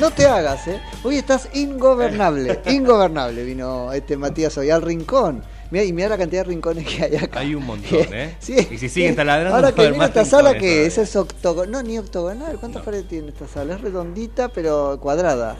No 0.06 0.12
te, 0.12 0.28
hagas, 0.28 0.68
¿eh? 0.68 0.80
Hoy 1.04 1.18
estás 1.18 1.50
ingobernable, 1.54 2.62
ingobernable 2.68 3.44
vino 3.44 3.92
este 3.92 4.18
Matías 4.18 4.56
hoy 4.58 4.70
al 4.70 4.84
rincón. 4.84 5.44
Mirá, 5.72 5.84
y 5.84 5.94
mira 5.94 6.10
la 6.10 6.18
cantidad 6.18 6.44
de 6.44 6.50
rincones 6.50 6.86
que 6.86 7.04
hay 7.04 7.16
acá. 7.16 7.40
Hay 7.40 7.56
un 7.56 7.66
montón, 7.66 8.14
¿eh? 8.14 8.36
Sí. 8.40 8.56
Y 8.70 8.78
si 8.78 8.88
siguen 8.88 9.16
taladrando, 9.16 9.56
Ahora 9.56 9.74
que 9.74 9.92
mira 9.92 10.06
esta 10.06 10.24
sala 10.24 10.56
que 10.58 10.86
es, 10.86 11.00
es 11.00 11.16
octogonal, 11.16 11.72
no, 11.72 11.82
ni 11.82 11.98
octogonal, 11.98 12.60
¿cuántas 12.60 12.84
paredes 12.84 13.08
tiene 13.08 13.30
esta 13.30 13.48
sala? 13.48 13.74
Es 13.74 13.82
redondita 13.82 14.50
pero 14.50 15.00
cuadrada. 15.02 15.58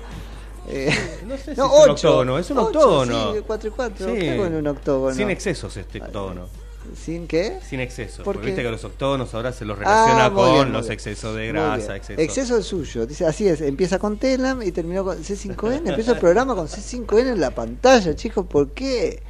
Eh, 0.68 0.94
No 1.26 1.38
sé 1.38 1.44
si 1.56 1.60
no, 1.60 1.66
es 1.66 1.84
un 1.86 1.90
octógono, 1.90 2.40
es 2.40 2.52
un 2.52 2.58
octógono. 2.60 3.34
Sí, 3.34 3.40
4 3.48 3.68
y 3.68 3.72
4. 3.72 4.08
Sí. 4.08 4.20
¿Qué 4.20 4.32
hago 4.32 4.46
en 4.46 4.56
un 4.56 4.68
octógono? 4.68 5.16
Sin 5.16 5.32
excesos 5.32 5.76
este 5.76 6.00
octógono. 6.00 6.48
¿Sin 6.96 7.28
qué? 7.28 7.60
Sin 7.68 7.80
excesos. 7.80 8.18
¿Por 8.24 8.36
Porque 8.36 8.48
viste 8.48 8.64
que 8.64 8.70
los 8.70 8.84
octógonos 8.84 9.34
ahora 9.34 9.52
se 9.52 9.66
los 9.66 9.78
relaciona 9.78 10.26
Ah, 10.26 10.30
muy 10.30 10.42
con 10.44 10.54
bien, 10.54 10.72
los 10.74 10.90
excesos 10.90 11.36
de 11.36 11.48
grasa, 11.48 11.78
bien. 11.88 11.98
excesos. 11.98 12.24
Exceso 12.24 12.58
el 12.58 12.64
suyo. 12.64 13.06
Dice, 13.06 13.26
así 13.26 13.48
es, 13.48 13.62
empieza 13.62 14.00
con 14.00 14.18
Telam 14.18 14.62
y 14.64 14.72
terminó 14.72 15.04
con 15.04 15.18
C5N. 15.18 15.82
Empieza 15.90 16.12
el 16.14 16.20
programa 16.20 16.56
con 16.56 16.68
C5N 16.68 17.34
en 17.34 17.40
la 17.40 17.52
pantalla, 17.52 18.16
chicos. 18.16 18.46
¿Por 18.46 18.72
qué? 18.72 19.22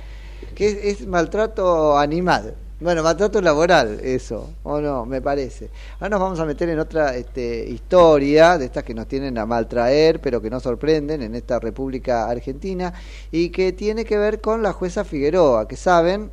Que 0.53 0.67
es, 0.67 0.99
es 1.01 1.07
maltrato 1.07 1.97
animal. 1.97 2.55
Bueno, 2.77 3.03
maltrato 3.03 3.39
laboral, 3.39 4.01
eso, 4.03 4.49
o 4.63 4.81
no, 4.81 5.05
me 5.05 5.21
parece. 5.21 5.69
Ahora 5.93 6.09
nos 6.09 6.19
vamos 6.19 6.39
a 6.41 6.45
meter 6.45 6.67
en 6.67 6.77
otra 6.79 7.15
este, 7.15 7.65
historia 7.69 8.57
de 8.57 8.65
estas 8.65 8.83
que 8.83 8.93
nos 8.93 9.07
tienen 9.07 9.37
a 9.37 9.45
maltraer, 9.45 10.19
pero 10.19 10.41
que 10.41 10.49
no 10.49 10.59
sorprenden 10.59 11.21
en 11.21 11.35
esta 11.35 11.57
República 11.57 12.27
Argentina, 12.29 12.93
y 13.31 13.49
que 13.49 13.71
tiene 13.71 14.03
que 14.03 14.17
ver 14.17 14.41
con 14.41 14.61
la 14.61 14.73
jueza 14.73 15.05
Figueroa, 15.05 15.69
que 15.69 15.77
saben, 15.77 16.31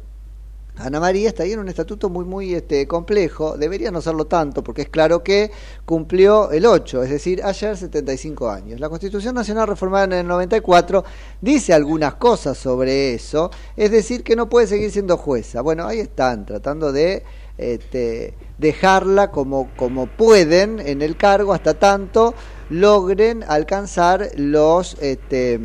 Ana 0.77 1.01
María 1.01 1.29
está 1.29 1.43
ahí 1.43 1.53
en 1.53 1.59
un 1.59 1.69
estatuto 1.69 2.09
muy, 2.09 2.25
muy 2.25 2.55
este, 2.55 2.89
complejo. 2.89 3.59
Debería 3.59 3.91
no 3.91 4.01
serlo 4.01 4.25
tanto, 4.25 4.65
porque 4.65 4.83
es 4.83 4.89
claro 4.89 5.23
que 5.23 5.51
cumplió 5.85 6.51
el 6.51 6.65
8, 6.65 7.03
es 7.03 7.11
decir, 7.11 7.43
ayer 7.45 7.77
75 7.77 8.51
años. 8.51 8.81
La 8.81 8.89
Constitución 8.89 9.35
Nacional 9.35 9.69
reformada 9.69 10.05
en 10.05 10.13
el 10.13 10.27
94 10.27 11.05
dice 11.41 11.75
algunas 11.75 12.15
cosas 12.15 12.57
sobre 12.57 13.15
eso, 13.15 13.51
es 13.77 13.91
decir, 13.91 14.25
que 14.25 14.35
no 14.35 14.49
puede 14.49 14.67
seguir 14.67 14.91
siendo 14.91 15.19
jueza. 15.19 15.61
Bueno, 15.61 15.87
ahí 15.87 16.01
están, 16.01 16.47
tratando 16.47 16.91
de 16.91 17.23
este, 17.59 18.35
dejarla 18.57 19.31
como, 19.31 19.71
como 19.77 20.07
pueden 20.07 20.81
en 20.81 21.03
el 21.03 21.19
cargo 21.19 21.53
hasta 21.53 21.75
tanto 21.75 22.35
logren 22.71 23.45
alcanzar 23.47 24.31
los, 24.37 24.97
este, 25.03 25.61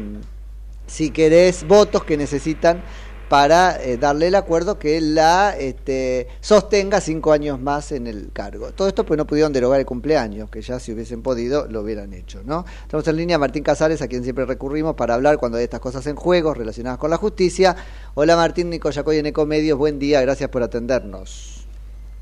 si 0.85 1.11
querés, 1.11 1.65
votos 1.65 2.03
que 2.03 2.17
necesitan 2.17 2.83
para 3.29 3.81
eh, 3.83 3.97
darle 3.97 4.27
el 4.27 4.35
acuerdo 4.35 4.79
que 4.79 5.01
la 5.01 5.55
este, 5.57 6.27
sostenga 6.39 7.01
cinco 7.01 7.31
años 7.31 7.59
más 7.59 7.91
en 7.91 8.07
el 8.07 8.31
cargo. 8.31 8.71
Todo 8.71 8.87
esto 8.87 9.05
pues 9.05 9.17
no 9.17 9.25
pudieron 9.25 9.51
derogar 9.53 9.79
el 9.79 9.85
cumpleaños, 9.85 10.49
que 10.49 10.61
ya 10.61 10.79
si 10.79 10.93
hubiesen 10.93 11.21
podido 11.21 11.67
lo 11.67 11.81
hubieran 11.81 12.13
hecho. 12.13 12.41
¿no? 12.45 12.65
Estamos 12.83 13.07
en 13.07 13.17
línea 13.17 13.37
Martín 13.37 13.63
Casares, 13.63 14.01
a 14.01 14.07
quien 14.07 14.23
siempre 14.23 14.45
recurrimos 14.45 14.95
para 14.95 15.13
hablar 15.15 15.37
cuando 15.37 15.57
hay 15.57 15.65
estas 15.65 15.79
cosas 15.79 16.05
en 16.07 16.15
juego 16.15 16.53
relacionadas 16.53 16.99
con 16.99 17.09
la 17.09 17.17
justicia. 17.17 17.75
Hola 18.13 18.35
Martín 18.35 18.69
Nico 18.69 18.89
Yacoy 18.89 19.17
en 19.17 19.27
Ecomedios, 19.27 19.77
buen 19.77 19.99
día, 19.99 20.21
gracias 20.21 20.49
por 20.49 20.63
atendernos. 20.63 21.67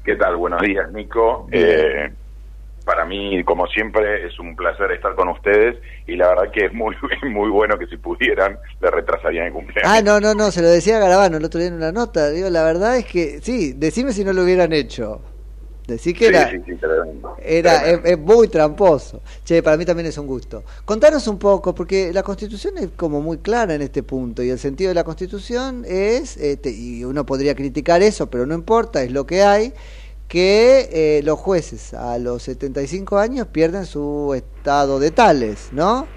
¿Qué 0.04 0.16
tal? 0.16 0.38
Buenos 0.38 0.62
días, 0.62 0.92
Nico. 0.92 1.48
Eh, 1.52 2.12
para 2.86 3.04
mí, 3.04 3.44
como 3.44 3.68
siempre, 3.68 4.28
es 4.28 4.40
un 4.40 4.56
placer 4.56 4.92
estar 4.92 5.16
con 5.16 5.30
ustedes 5.30 5.78
y 6.08 6.16
la 6.16 6.30
verdad 6.30 6.52
que 6.52 6.66
es 6.66 6.74
muy 6.74 6.96
muy 7.24 7.50
bueno 7.50 7.78
que 7.78 7.88
si 7.88 7.98
pudieran 7.98 8.58
le 8.80 8.92
retrasarían 8.92 9.48
el 9.48 9.54
cumpleaños. 9.54 9.92
Ah, 9.92 10.02
no, 10.02 10.20
no, 10.20 10.34
no, 10.34 10.52
se 10.52 10.62
lo 10.62 10.70
decía 10.70 11.00
Garabano 11.00 11.38
el 11.38 11.44
otro 11.44 11.60
día 11.60 11.70
en 11.70 11.76
una 11.76 11.92
nota. 11.92 12.30
Digo, 12.30 12.50
la 12.50 12.64
verdad 12.64 12.98
es 12.98 13.06
que, 13.06 13.42
sí, 13.42 13.74
decime 13.74 14.14
si 14.14 14.24
no 14.24 14.32
lo 14.34 14.44
hubieran 14.44 14.72
hecho. 14.72 15.22
Decí 15.88 16.14
que 16.14 16.26
Sí, 16.26 16.30
era, 16.30 16.50
sí, 16.50 16.58
sí, 16.66 16.76
tremendo. 16.76 17.36
Era, 17.44 17.88
es, 17.88 18.00
es 18.04 18.18
muy 18.18 18.48
tramposo. 18.48 19.22
Che, 19.44 19.62
para 19.62 19.78
mí 19.78 19.86
también 19.86 20.08
es 20.08 20.18
un 20.18 20.26
gusto. 20.26 20.64
Contanos 20.84 21.28
un 21.28 21.38
poco, 21.38 21.76
porque 21.76 22.12
la 22.12 22.24
Constitución 22.24 22.78
es 22.80 22.90
como 22.96 23.22
muy 23.22 23.38
clara 23.38 23.76
en 23.76 23.84
este 23.84 24.02
punto, 24.02 24.42
y 24.42 24.50
el 24.50 24.58
sentido 24.58 24.90
de 24.90 24.96
la 24.96 25.04
Constitución 25.04 25.84
es, 25.88 26.38
este, 26.38 26.72
y 26.72 27.04
uno 27.04 27.26
podría 27.26 27.54
criticar 27.54 28.02
eso, 28.02 28.30
pero 28.30 28.48
no 28.48 28.56
importa, 28.56 29.04
es 29.04 29.12
lo 29.12 29.28
que 29.28 29.44
hay, 29.44 29.74
que 30.28 30.90
eh, 30.92 31.22
los 31.24 31.40
jueces 31.40 31.94
a 31.94 32.18
los 32.18 32.44
75 32.44 33.18
años 33.18 33.48
pierden 33.48 33.86
su 33.86 34.34
estado 34.36 35.00
de 35.00 35.12
tales, 35.12 35.72
¿no? 35.72 36.08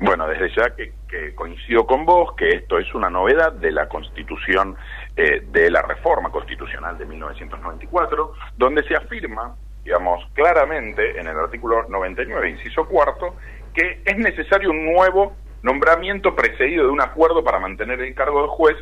Bueno, 0.00 0.28
desde 0.28 0.54
ya 0.54 0.74
que, 0.76 0.92
que 1.08 1.34
coincido 1.34 1.86
con 1.86 2.06
vos 2.06 2.34
que 2.36 2.48
esto 2.50 2.78
es 2.78 2.94
una 2.94 3.10
novedad 3.10 3.52
de 3.52 3.72
la 3.72 3.88
Constitución, 3.88 4.76
eh, 5.16 5.42
de 5.50 5.70
la 5.70 5.82
reforma 5.82 6.30
constitucional 6.30 6.96
de 6.96 7.04
1994, 7.04 8.34
donde 8.56 8.84
se 8.84 8.94
afirma, 8.94 9.56
digamos, 9.82 10.24
claramente 10.34 11.18
en 11.18 11.26
el 11.26 11.36
artículo 11.36 11.88
99, 11.88 12.50
inciso 12.50 12.86
cuarto, 12.86 13.34
que 13.74 14.00
es 14.04 14.16
necesario 14.16 14.70
un 14.70 14.84
nuevo 14.92 15.34
nombramiento 15.62 16.36
precedido 16.36 16.84
de 16.84 16.90
un 16.90 17.00
acuerdo 17.00 17.42
para 17.42 17.58
mantener 17.58 18.00
el 18.00 18.14
cargo 18.14 18.42
de 18.42 18.48
juez 18.48 18.76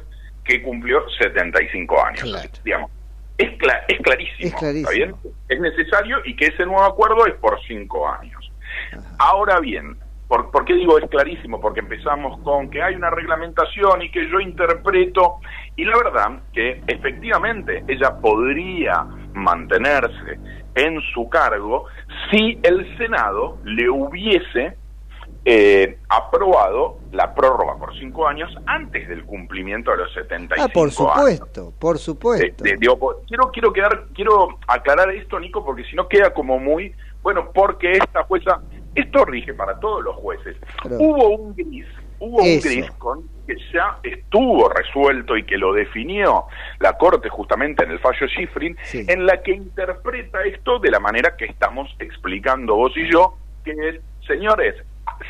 que 0.44 0.62
cumplió 0.62 1.09
75 1.18 2.04
años. 2.04 2.61
Digamos, 2.62 2.90
es, 3.39 3.51
cla- 3.59 3.82
es 3.89 3.99
clarísimo, 4.01 4.49
Es 4.49 4.55
clarísimo. 4.55 4.91
¿está 4.91 4.93
bien? 4.93 5.14
Es 5.49 5.61
necesario 5.61 6.18
y 6.24 6.34
que 6.37 6.47
ese 6.47 6.64
nuevo 6.64 6.82
acuerdo 6.84 7.26
es 7.26 7.34
por 7.34 7.59
cinco 7.66 8.09
años. 8.09 8.51
Ahora 9.18 9.61
bien, 9.61 9.97
¿por, 10.28 10.51
por 10.51 10.64
qué 10.64 10.74
digo 10.74 10.99
es 10.99 11.09
clarísimo? 11.09 11.61
Porque 11.61 11.80
empezamos 11.80 12.39
con 12.43 12.70
que 12.70 12.82
hay 12.82 12.95
una 12.95 13.11
reglamentación 13.11 14.03
y 14.03 14.11
que 14.11 14.28
yo 14.30 14.41
interpreto, 14.41 15.37
y 15.76 15.84
la 15.84 15.97
verdad 15.97 16.30
que 16.53 16.82
efectivamente 16.87 17.84
ella 17.89 18.16
podría 18.20 19.05
mantenerse 19.34 20.39
en 20.74 21.01
su 21.14 21.28
cargo 21.28 21.87
si 22.30 22.59
el 22.62 22.97
Senado 22.99 23.59
le 23.64 23.89
hubiese 23.89 24.76
eh, 25.49 25.99
aprobado 26.09 26.99
la 27.12 27.32
prórroga 27.32 27.76
por 27.78 27.97
cinco 27.97 28.26
años 28.26 28.53
antes 28.66 29.09
del 29.09 29.24
cumplimiento 29.24 29.92
de 29.92 29.99
los 29.99 30.12
75 30.12 30.61
Ah, 30.61 30.68
por 30.74 30.82
años. 30.88 30.94
supuesto, 30.97 31.72
por 31.78 31.99
supuesto. 31.99 32.64
de- 32.64 32.76
quiero 33.28 33.53
quiero 33.53 33.72
quedar 33.72 34.07
quiero 34.12 34.59
aclarar 34.66 35.11
esto 35.12 35.38
Nico 35.38 35.64
porque 35.64 35.84
si 35.84 35.94
no 35.94 36.09
queda 36.09 36.34
como 36.34 36.59
muy 36.59 36.92
bueno 37.22 37.53
porque 37.55 37.92
esta 37.92 38.24
jueza 38.24 38.61
esto 38.97 39.24
rige 39.24 39.55
para 39.55 39.78
todos 39.78 40.03
los 40.03 40.16
jueces 40.16 40.57
Pero- 40.82 40.97
hubo 40.99 41.28
un 41.36 41.55
gris 41.55 41.86
hubo 42.18 42.40
Eso. 42.40 42.68
un 42.68 42.74
gris 42.74 42.90
con 42.99 43.22
que 43.47 43.55
ya 43.72 43.99
estuvo 44.03 44.68
resuelto 44.68 45.36
y 45.36 45.44
que 45.44 45.57
lo 45.59 45.72
definió 45.72 46.47
la 46.80 46.94
corte 46.99 47.28
justamente 47.28 47.84
en 47.84 47.92
el 47.92 48.01
fallo 48.01 48.26
Schifrin 48.26 48.76
en 48.92 49.24
la 49.26 49.40
que 49.44 49.53
interpreta 49.53 50.42
esto 50.42 50.80
de 50.80 50.90
la 50.90 50.99
manera 50.99 51.36
que 51.36 51.44
estamos 51.44 51.88
explicando 52.01 52.74
vos 52.74 52.92
y 52.97 53.09
yo 53.12 53.36
que 53.64 53.70
es 53.70 54.01
señores 54.26 54.74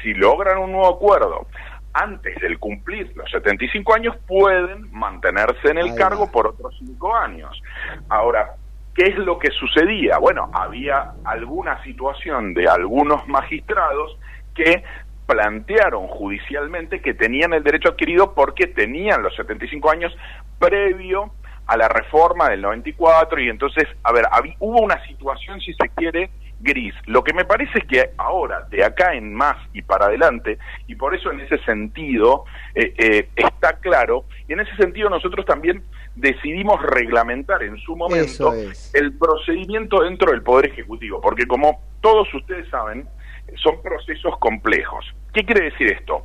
si 0.03 0.15
logran 0.15 0.59
un 0.59 0.73
nuevo 0.73 0.95
acuerdo 0.95 1.47
antes 1.93 2.39
del 2.41 2.59
cumplir 2.59 3.13
los 3.17 3.31
75 3.31 3.95
años 3.95 4.17
pueden 4.27 4.93
mantenerse 4.93 5.71
en 5.71 5.79
el 5.79 5.91
Ahí 5.93 5.97
cargo 5.97 6.31
por 6.31 6.49
otros 6.49 6.75
5 6.79 7.17
años. 7.17 7.63
Ahora, 8.09 8.55
¿qué 8.95 9.07
es 9.07 9.17
lo 9.17 9.39
que 9.39 9.51
sucedía? 9.51 10.19
Bueno, 10.19 10.51
había 10.53 11.13
alguna 11.25 11.83
situación 11.85 12.53
de 12.53 12.69
algunos 12.69 13.27
magistrados 13.27 14.19
que 14.55 14.85
plantearon 15.27 16.07
judicialmente 16.07 17.01
que 17.01 17.15
tenían 17.15 17.53
el 17.53 17.65
derecho 17.65 17.89
adquirido 17.91 18.35
porque 18.35 18.67
tenían 18.67 19.23
los 19.23 19.35
75 19.35 19.91
años 19.91 20.17
previo 20.59 21.33
a 21.67 21.77
la 21.77 21.89
reforma 21.89 22.49
del 22.49 22.63
94 22.63 23.41
y 23.41 23.49
entonces, 23.49 23.85
a 24.05 24.13
ver, 24.13 24.27
hubo 24.61 24.81
una 24.81 25.05
situación, 25.07 25.61
si 25.61 25.73
se 25.75 25.89
quiere, 25.97 26.31
gris. 26.61 26.95
Lo 27.07 27.23
que 27.23 27.33
me 27.33 27.45
parece 27.45 27.79
es 27.79 27.87
que 27.87 28.11
ahora, 28.17 28.67
de 28.71 28.85
acá 28.85 29.15
en 29.15 29.35
más 29.35 29.57
y 29.73 29.83
para 29.83 30.07
adelante, 30.07 30.59
y 30.87 30.95
por 30.95 31.15
eso 31.15 31.31
en 31.31 31.41
ese 31.41 31.59
sentido 31.65 32.45
eh, 32.75 32.95
eh, 32.99 33.29
está 33.37 33.79
claro, 33.79 34.25
y 34.49 34.53
en 34.53 34.61
ese 34.61 34.75
sentido 34.77 35.11
nosotros 35.11 35.45
también 35.47 35.83
decidimos 36.15 36.83
reglamentar 36.83 37.63
en 37.63 37.77
su 37.79 37.95
momento 37.95 38.53
es. 38.55 38.95
el 38.95 39.17
procedimiento 39.17 40.03
dentro 40.03 40.31
del 40.31 40.43
Poder 40.43 40.67
Ejecutivo, 40.67 41.21
porque 41.21 41.47
como 41.47 41.81
todos 42.01 42.33
ustedes 42.35 42.69
saben, 42.71 43.09
son 43.57 43.81
procesos 43.83 44.39
complejos. 44.39 45.05
¿Qué 45.33 45.45
quiere 45.45 45.71
decir 45.71 45.93
esto? 45.93 46.25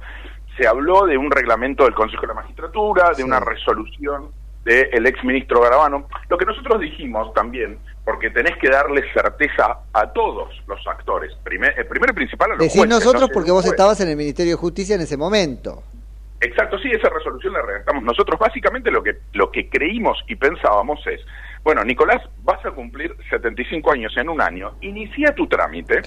Se 0.58 0.68
habló 0.68 1.06
de 1.06 1.18
un 1.18 1.32
reglamento 1.32 1.84
del 1.86 1.94
Consejo 1.94 2.22
de 2.22 2.28
la 2.30 2.34
Magistratura, 2.36 3.12
de 3.16 3.24
una 3.24 3.40
resolución 3.40 4.32
del 4.64 5.05
ex 5.07 5.24
ministro 5.24 5.62
Garabano. 5.62 6.07
Lo 6.30 6.38
que 6.38 6.45
nosotros 6.45 6.80
dijimos 6.80 7.34
también, 7.34 7.80
porque 8.05 8.30
tenés 8.30 8.57
que 8.57 8.70
darle 8.70 9.03
certeza 9.14 9.80
a 9.93 10.12
todos 10.12 10.49
los 10.68 10.88
actores, 10.88 11.34
primer, 11.43 11.74
primero 11.88 12.12
y 12.12 12.16
principal 12.16 12.51
a 12.51 12.53
los 12.55 12.59
Decís 12.59 12.78
jueces, 12.78 12.89
nosotros 12.89 13.30
no 13.30 13.34
porque 13.34 13.51
vos 13.51 13.66
estabas 13.66 13.99
en 14.01 14.09
el 14.09 14.18
Ministerio 14.18 14.53
de 14.53 14.57
Justicia 14.57 14.95
en 14.95 15.01
ese 15.01 15.18
momento. 15.18 15.84
Exacto, 16.41 16.80
sí, 16.80 16.89
esa 16.89 17.07
resolución 17.09 17.53
la 17.53 17.62
redactamos 17.62 18.03
nosotros. 18.03 18.39
Básicamente 18.39 18.89
lo 18.89 19.03
que, 19.03 19.18
lo 19.34 19.51
que 19.51 19.70
creímos 19.70 20.24
y 20.28 20.36
pensábamos 20.36 20.99
es, 21.05 21.22
bueno, 21.64 21.84
Nicolás, 21.84 22.22
vas 22.43 22.66
a 22.66 22.72
cumplir 22.72 23.16
75 23.30 23.91
años 23.91 24.12
en 24.18 24.30
un 24.30 24.41
año, 24.41 24.74
inicia 24.82 25.34
tu 25.36 25.47
trámite 25.47 26.01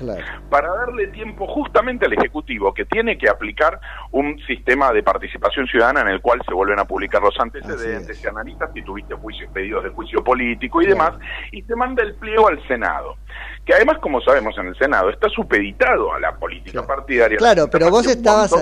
para 0.51 0.69
darle 0.75 1.07
tiempo 1.09 1.47
justamente 1.47 2.07
al 2.07 2.13
Ejecutivo 2.13 2.75
que 2.75 2.85
tiene 2.85 3.17
que 3.17 3.29
aplicar 3.29 3.81
un 4.11 4.39
sistema 4.47 4.93
de 4.93 5.03
participación 5.03 5.67
ciudadana 5.67 6.01
en 6.01 6.09
el 6.09 6.21
cual 6.21 6.41
se 6.47 6.55
vuelven 6.55 6.79
a 6.81 6.85
publicar 6.85 7.23
los 7.23 7.39
antecedentes, 7.39 8.19
se 8.19 8.29
analiza 8.29 8.73
si 8.73 8.83
tuviste 8.83 9.15
juicios, 9.15 9.51
pedidos 9.53 9.85
de 9.85 9.91
juicio 9.91 10.25
político 10.25 10.83
y 10.83 10.87
demás, 10.87 11.13
y 11.53 11.63
se 11.63 11.77
manda 11.77 12.03
el 12.03 12.15
pliego 12.17 12.49
al 12.49 12.61
Senado, 12.67 13.17
que 13.65 13.73
además, 13.75 13.97
como 14.03 14.21
sabemos, 14.21 14.57
en 14.59 14.67
el 14.67 14.77
Senado 14.77 15.09
está 15.09 15.29
supeditado 15.31 16.13
a 16.13 16.21
la 16.21 16.37
política 16.37 16.87
partidaria. 16.87 17.39
Claro, 17.39 17.69
pero 17.71 17.91
vos 17.91 18.07
estabas. 18.07 18.53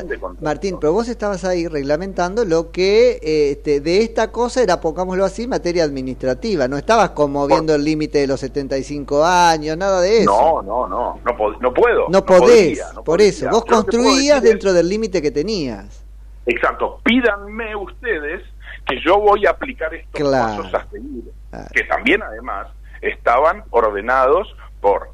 Martín, 0.40 0.78
pero 0.80 0.92
vos 0.92 1.08
estabas 1.08 1.44
ahí 1.44 1.66
reglamentando 1.66 2.44
lo 2.44 2.70
que 2.70 3.18
eh, 3.22 3.50
este, 3.52 3.80
de 3.80 3.98
esta 4.02 4.30
cosa 4.30 4.62
era, 4.62 4.80
pongámoslo 4.80 5.24
así, 5.24 5.48
materia 5.48 5.82
administrativa. 5.84 6.68
No 6.68 6.76
estabas 6.76 7.10
como 7.10 7.46
viendo 7.48 7.74
el 7.74 7.84
límite 7.84 8.18
de 8.18 8.26
los 8.28 8.38
75 8.40 9.24
años, 9.24 9.76
nada 9.76 10.00
de 10.00 10.20
eso. 10.22 10.30
No, 10.30 10.62
no, 10.62 10.86
no, 10.88 11.20
no, 11.24 11.36
puedo. 11.74 12.02
No 12.08 12.08
no 12.10 12.24
podés, 12.24 12.40
podría, 12.40 12.86
no 12.92 13.02
por 13.02 13.04
podría. 13.18 13.28
eso. 13.28 13.48
Vos 13.50 13.64
Yo 13.66 13.74
construías 13.74 14.36
es- 14.38 14.42
dentro 14.44 14.72
del 14.72 14.88
límite 14.88 15.20
que 15.20 15.30
tenías. 15.32 16.04
Exacto, 16.46 17.00
pídanme 17.04 17.74
ustedes 17.76 18.42
que 18.86 19.00
yo 19.04 19.18
voy 19.20 19.46
a 19.46 19.50
aplicar 19.50 19.92
estos 19.94 20.20
Claro. 20.20 20.62
pasos 20.62 20.74
a 20.74 20.86
seguir, 20.90 21.24
que 21.72 21.84
también 21.84 22.22
además 22.22 22.66
estaban 23.00 23.62
ordenados 23.70 24.48
por 24.82 25.08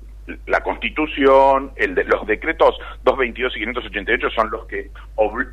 la 0.46 0.60
Constitución, 0.62 1.72
el 1.76 1.94
de, 1.94 2.04
los 2.04 2.26
decretos 2.26 2.76
222 3.04 3.56
y 3.56 3.60
588 3.60 4.30
son 4.30 4.50
los 4.50 4.66
que 4.66 4.90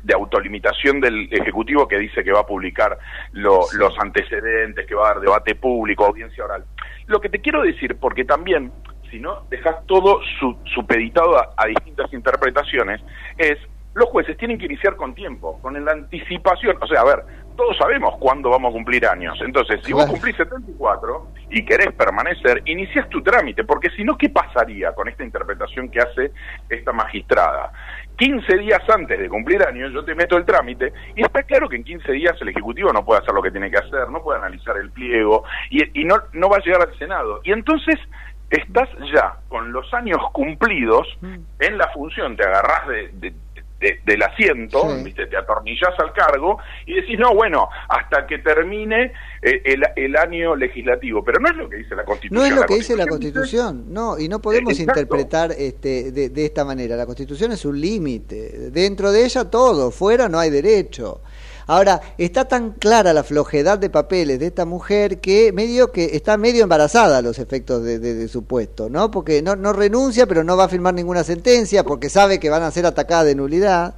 de 0.02 0.14
autolimitación 0.14 1.00
del 1.00 1.28
Ejecutivo 1.32 1.86
que 1.88 1.98
dice 1.98 2.22
que 2.24 2.32
va 2.32 2.40
a 2.40 2.46
publicar 2.46 2.98
lo- 3.32 3.66
los 3.78 3.98
antecedentes, 4.00 4.86
que 4.86 4.94
va 4.94 5.06
a 5.10 5.14
dar 5.14 5.20
debate 5.20 5.54
público, 5.54 6.04
audiencia 6.04 6.44
oral. 6.44 6.64
Lo 7.06 7.20
que 7.20 7.28
te 7.30 7.40
quiero 7.40 7.62
decir, 7.62 7.96
porque 7.98 8.24
también, 8.24 8.70
si 9.10 9.18
no 9.20 9.44
dejas 9.48 9.76
todo 9.86 10.20
su- 10.40 10.58
supeditado 10.74 11.38
a, 11.38 11.54
a 11.56 11.66
distintas 11.68 12.12
interpretaciones, 12.12 13.00
es 13.38 13.56
los 13.94 14.10
jueces 14.10 14.36
tienen 14.36 14.58
que 14.58 14.66
iniciar 14.66 14.94
con 14.96 15.14
tiempo, 15.14 15.58
con 15.62 15.82
la 15.82 15.92
anticipación. 15.92 16.76
O 16.82 16.86
sea, 16.86 17.00
a 17.00 17.04
ver, 17.04 17.24
todos 17.56 17.76
sabemos 17.78 18.14
cuándo 18.18 18.50
vamos 18.50 18.70
a 18.70 18.72
cumplir 18.74 19.06
años. 19.06 19.38
Entonces, 19.40 19.80
si 19.84 19.92
vos 19.92 20.04
cumplís 20.06 20.36
74 20.36 21.28
y 21.50 21.64
querés 21.64 21.92
permanecer, 21.92 22.62
inicias 22.66 23.08
tu 23.08 23.22
trámite, 23.22 23.64
porque 23.64 23.90
si 23.90 24.04
no, 24.04 24.16
¿qué 24.16 24.28
pasaría 24.28 24.92
con 24.92 25.08
esta 25.08 25.24
interpretación 25.24 25.88
que 25.90 26.00
hace 26.00 26.32
esta 26.68 26.92
magistrada? 26.92 27.72
15 28.16 28.56
días 28.58 28.80
antes 28.88 29.18
de 29.18 29.28
cumplir 29.28 29.62
años, 29.62 29.92
yo 29.92 30.04
te 30.04 30.14
meto 30.14 30.36
el 30.36 30.44
trámite 30.44 30.92
y 31.14 31.22
está 31.22 31.42
claro 31.42 31.68
que 31.68 31.76
en 31.76 31.84
15 31.84 32.12
días 32.12 32.34
el 32.40 32.48
Ejecutivo 32.48 32.90
no 32.92 33.04
puede 33.04 33.20
hacer 33.20 33.34
lo 33.34 33.42
que 33.42 33.50
tiene 33.50 33.70
que 33.70 33.78
hacer, 33.78 34.08
no 34.10 34.22
puede 34.22 34.38
analizar 34.38 34.76
el 34.78 34.90
pliego 34.90 35.44
y, 35.70 36.00
y 36.00 36.04
no, 36.04 36.16
no 36.32 36.48
va 36.48 36.56
a 36.56 36.60
llegar 36.60 36.80
al 36.82 36.98
Senado. 36.98 37.40
Y 37.44 37.52
entonces 37.52 37.96
estás 38.48 38.88
ya 39.12 39.34
con 39.48 39.72
los 39.72 39.92
años 39.92 40.18
cumplidos 40.32 41.06
en 41.60 41.76
la 41.78 41.88
función, 41.88 42.36
te 42.36 42.44
agarrás 42.44 42.86
de, 42.88 43.08
de- 43.14 43.34
de- 43.80 44.00
del 44.04 44.22
asiento, 44.22 44.82
Sí. 44.96 45.04
¿viste? 45.04 45.26
te 45.26 45.36
atornillás 45.36 45.92
al 45.98 46.12
cargo 46.12 46.58
y 46.86 46.94
decís, 46.94 47.18
no, 47.18 47.34
bueno, 47.34 47.68
hasta 47.88 48.26
que 48.26 48.38
termine 48.38 49.12
eh, 49.42 49.60
el, 49.64 49.82
el 49.96 50.16
año 50.16 50.56
legislativo. 50.56 51.22
Pero 51.24 51.40
no 51.40 51.50
es 51.50 51.56
lo 51.56 51.68
que 51.68 51.76
dice 51.76 51.94
la 51.94 52.04
Constitución. 52.04 52.40
No 52.42 52.46
es 52.46 52.54
lo 52.54 52.60
La 52.62 52.66
que 52.66 52.74
dice 52.76 52.96
la 52.96 53.06
Constitución 53.06 53.78
dice- 53.82 53.92
no, 53.92 54.18
y 54.18 54.28
no 54.28 54.40
podemos 54.40 54.72
exacto. 54.78 55.00
interpretar 55.00 55.52
este, 55.52 56.10
de, 56.12 56.30
de 56.30 56.44
esta 56.46 56.64
manera. 56.64 56.96
La 56.96 57.06
Constitución 57.06 57.52
es 57.52 57.64
un 57.64 57.80
límite. 57.80 58.70
Dentro 58.70 59.12
de 59.12 59.24
ella 59.24 59.44
todo, 59.50 59.90
fuera 59.90 60.28
no 60.28 60.38
hay 60.38 60.50
derecho. 60.50 61.20
Ahora, 61.68 62.00
está 62.16 62.46
tan 62.46 62.72
clara 62.72 63.12
la 63.12 63.24
flojedad 63.24 63.78
de 63.78 63.90
papeles 63.90 64.38
de 64.38 64.46
esta 64.46 64.64
mujer 64.64 65.20
que 65.20 65.52
medio 65.52 65.90
que 65.90 66.14
está 66.16 66.36
medio 66.36 66.62
embarazada 66.62 67.18
a 67.18 67.22
los 67.22 67.38
efectos 67.40 67.82
de, 67.82 67.98
de- 67.98 68.14
de 68.14 68.28
su 68.28 68.44
puesto, 68.46 68.88
¿no? 68.88 69.10
Porque 69.10 69.42
no, 69.42 69.56
no 69.56 69.72
renuncia, 69.72 70.26
pero 70.26 70.44
no 70.44 70.56
va 70.56 70.64
a 70.64 70.68
firmar 70.68 70.94
ninguna 70.94 71.24
sentencia, 71.24 71.82
porque 71.82 72.08
sabe 72.08 72.38
que 72.38 72.50
van 72.50 72.62
a 72.62 72.70
ser 72.70 72.86
atacadas 72.86 73.26
de 73.26 73.34
nulidad. 73.34 73.96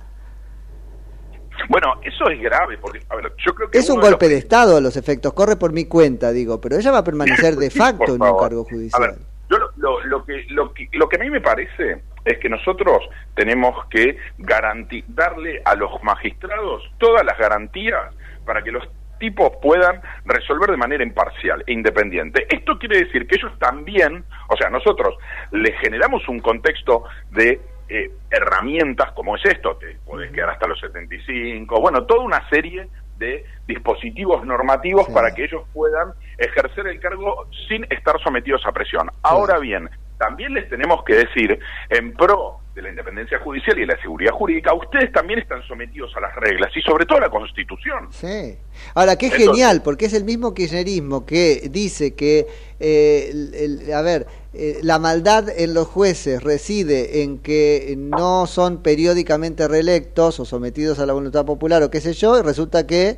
Bueno, 1.68 1.88
eso 2.02 2.28
es 2.30 2.40
grave, 2.40 2.78
porque, 2.78 3.00
a 3.10 3.16
ver, 3.16 3.32
yo 3.44 3.52
creo 3.54 3.70
que... 3.70 3.78
Es 3.78 3.90
un 3.90 3.96
uno 3.96 4.04
de 4.04 4.10
los 4.12 4.18
golpe 4.18 4.28
de 4.28 4.38
Estado 4.38 4.76
a 4.76 4.80
los 4.80 4.96
efectos, 4.96 5.32
corre 5.34 5.56
por 5.56 5.72
mi 5.72 5.84
cuenta, 5.86 6.30
digo, 6.30 6.60
pero 6.60 6.76
ella 6.76 6.90
va 6.92 6.98
a 6.98 7.04
permanecer 7.04 7.56
de 7.56 7.70
facto 7.70 8.14
en 8.14 8.22
un 8.22 8.38
cargo 8.38 8.62
A 8.66 8.70
judicial. 8.70 9.02
ver, 9.02 9.18
yo 9.50 9.58
lo, 9.58 9.70
lo- 9.76 10.04
lo 10.06 10.24
que, 10.24 10.44
lo, 10.50 10.72
que, 10.72 10.88
lo 10.92 11.08
que 11.08 11.16
a 11.16 11.18
mí 11.18 11.30
me 11.30 11.40
parece 11.40 12.02
es 12.28 12.38
que 12.38 12.48
nosotros 12.48 13.08
tenemos 13.34 13.86
que 13.86 14.18
darle 14.36 15.62
a 15.64 15.74
los 15.74 16.02
magistrados 16.02 16.82
todas 16.98 17.24
las 17.24 17.38
garantías 17.38 18.14
para 18.44 18.62
que 18.62 18.72
los 18.72 18.88
tipos 19.18 19.52
puedan 19.60 20.00
resolver 20.24 20.70
de 20.70 20.76
manera 20.76 21.02
imparcial 21.02 21.64
e 21.66 21.72
independiente. 21.72 22.46
Esto 22.48 22.78
quiere 22.78 23.04
decir 23.04 23.26
que 23.26 23.36
ellos 23.36 23.58
también, 23.58 24.24
o 24.48 24.56
sea, 24.56 24.70
nosotros 24.70 25.16
les 25.50 25.76
generamos 25.80 26.28
un 26.28 26.38
contexto 26.38 27.04
de 27.30 27.60
eh, 27.88 28.10
herramientas 28.30 29.12
como 29.12 29.36
es 29.36 29.44
esto, 29.46 29.76
te 29.76 29.96
podés 30.04 30.30
quedar 30.32 30.50
hasta 30.50 30.68
los 30.68 30.78
75, 30.80 31.80
bueno, 31.80 32.04
toda 32.04 32.20
una 32.20 32.48
serie 32.50 32.86
de 33.16 33.44
dispositivos 33.66 34.44
normativos 34.44 35.08
para 35.08 35.34
que 35.34 35.44
ellos 35.44 35.62
puedan 35.72 36.12
ejercer 36.36 36.86
el 36.86 37.00
cargo 37.00 37.46
sin 37.66 37.84
estar 37.90 38.20
sometidos 38.22 38.64
a 38.66 38.72
presión. 38.72 39.10
Ahora 39.22 39.58
bien, 39.58 39.88
también 40.18 40.52
les 40.54 40.68
tenemos 40.68 41.04
que 41.04 41.14
decir, 41.14 41.58
en 41.90 42.12
pro 42.14 42.58
de 42.74 42.82
la 42.82 42.90
independencia 42.90 43.38
judicial 43.40 43.76
y 43.76 43.80
de 43.80 43.86
la 43.88 44.00
seguridad 44.00 44.32
jurídica, 44.32 44.72
ustedes 44.74 45.10
también 45.12 45.40
están 45.40 45.62
sometidos 45.66 46.14
a 46.16 46.20
las 46.20 46.34
reglas 46.36 46.70
y 46.76 46.80
sobre 46.82 47.06
todo 47.06 47.18
a 47.18 47.22
la 47.22 47.30
Constitución. 47.30 48.08
Sí. 48.12 48.56
Ahora, 48.94 49.16
qué 49.16 49.26
Entonces- 49.26 49.48
genial, 49.48 49.82
porque 49.82 50.06
es 50.06 50.12
el 50.14 50.24
mismo 50.24 50.54
kirchnerismo 50.54 51.26
que 51.26 51.68
dice 51.70 52.14
que, 52.14 52.46
eh, 52.78 53.30
el- 53.32 53.54
el- 53.54 53.92
a 53.92 54.02
ver, 54.02 54.26
eh, 54.54 54.78
la 54.82 54.98
maldad 55.00 55.48
en 55.48 55.74
los 55.74 55.88
jueces 55.88 56.42
reside 56.42 57.22
en 57.22 57.38
que 57.38 57.94
no 57.98 58.46
son 58.46 58.82
periódicamente 58.82 59.66
reelectos 59.66 60.38
o 60.38 60.44
sometidos 60.44 61.00
a 61.00 61.06
la 61.06 61.12
voluntad 61.14 61.44
popular 61.44 61.82
o 61.82 61.90
qué 61.90 62.00
sé 62.00 62.12
yo, 62.12 62.38
y 62.38 62.42
resulta 62.42 62.86
que 62.86 63.16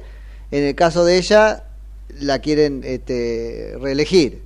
en 0.50 0.64
el 0.64 0.74
caso 0.74 1.04
de 1.04 1.18
ella 1.18 1.64
la 2.18 2.38
quieren 2.40 2.80
este, 2.84 3.74
reelegir. 3.80 4.42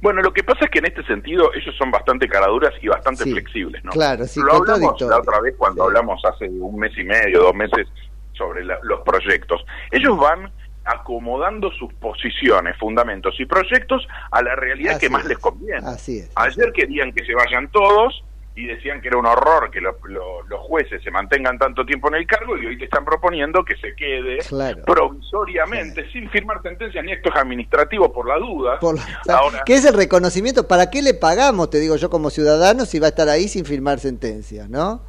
Bueno, 0.00 0.22
lo 0.22 0.32
que 0.32 0.42
pasa 0.44 0.64
es 0.66 0.70
que 0.70 0.78
en 0.80 0.86
este 0.86 1.04
sentido 1.04 1.52
ellos 1.54 1.74
son 1.76 1.90
bastante 1.90 2.28
caraduras 2.28 2.72
y 2.82 2.88
bastante 2.88 3.24
Sí, 3.24 3.32
flexibles, 3.32 3.84
¿no? 3.84 3.90
claro, 3.92 4.26
sí, 4.26 4.40
Lo 4.40 4.54
hablamos 4.54 5.00
la 5.00 5.18
otra 5.18 5.40
vez 5.40 5.54
cuando 5.56 5.84
hablamos 5.84 6.22
hace 6.24 6.48
un 6.48 6.78
mes 6.78 6.92
y 6.96 7.04
medio, 7.04 7.40
dos 7.42 7.54
meses, 7.54 7.86
sobre 8.32 8.64
la- 8.64 8.78
los 8.82 9.00
proyectos. 9.00 9.64
Ellos 9.90 10.18
van 10.18 10.52
acomodando 10.84 11.70
sus 11.72 11.92
posiciones, 11.94 12.76
fundamentos 12.78 13.34
y 13.40 13.46
proyectos 13.46 14.06
a 14.30 14.42
la 14.42 14.54
realidad 14.54 14.96
Así 14.96 15.06
que 15.06 15.10
más 15.12 15.22
es. 15.22 15.28
les 15.30 15.38
conviene. 15.38 15.80
Así 15.86 16.18
es. 16.18 16.30
Ayer 16.36 16.72
querían 16.72 17.12
que 17.12 17.24
se 17.24 17.34
vayan 17.34 17.68
todos 17.72 18.22
y 18.56 18.66
decían 18.66 19.02
que 19.02 19.08
era 19.08 19.18
un 19.18 19.26
horror 19.26 19.70
que 19.70 19.80
los, 19.82 19.94
lo- 20.04 20.42
los 20.44 20.60
jueces 20.60 21.02
se 21.02 21.10
mantengan 21.10 21.58
tanto 21.58 21.84
tiempo 21.84 22.08
en 22.08 22.14
el 22.14 22.26
cargo 22.26 22.56
y 22.56 22.64
hoy 22.66 22.78
te 22.78 22.84
están 22.84 23.04
proponiendo 23.04 23.62
que 23.64 23.76
se 23.76 23.94
quede 23.94 24.38
Claro. 24.38 24.82
provisoriamente 24.86 26.10
sin 26.10 26.28
firmar 26.30 26.62
sentencias 26.62 27.04
ni 27.04 27.12
actos 27.12 27.34
administrativos 27.36 28.10
por 28.12 28.26
la 28.26 28.38
duda. 28.38 28.78
Por 28.80 28.96
la- 28.96 29.36
Ahora, 29.36 29.62
¿Qué 29.66 29.74
es 29.74 29.84
el 29.84 29.94
reconocimiento? 29.94 30.66
¿Para 30.66 30.88
qué 30.90 31.02
le 31.02 31.12
pagamos, 31.14 31.68
te 31.70 31.78
digo 31.78 31.96
yo 31.96 32.08
como 32.10 32.30
ciudadano, 32.30 32.86
si 32.86 32.98
va 32.98 33.06
a 33.06 33.10
estar 33.10 33.28
ahí 33.28 33.48
sin 33.48 33.64
firmar 33.64 33.98
sentencias, 33.98 34.68
no? 34.68 35.02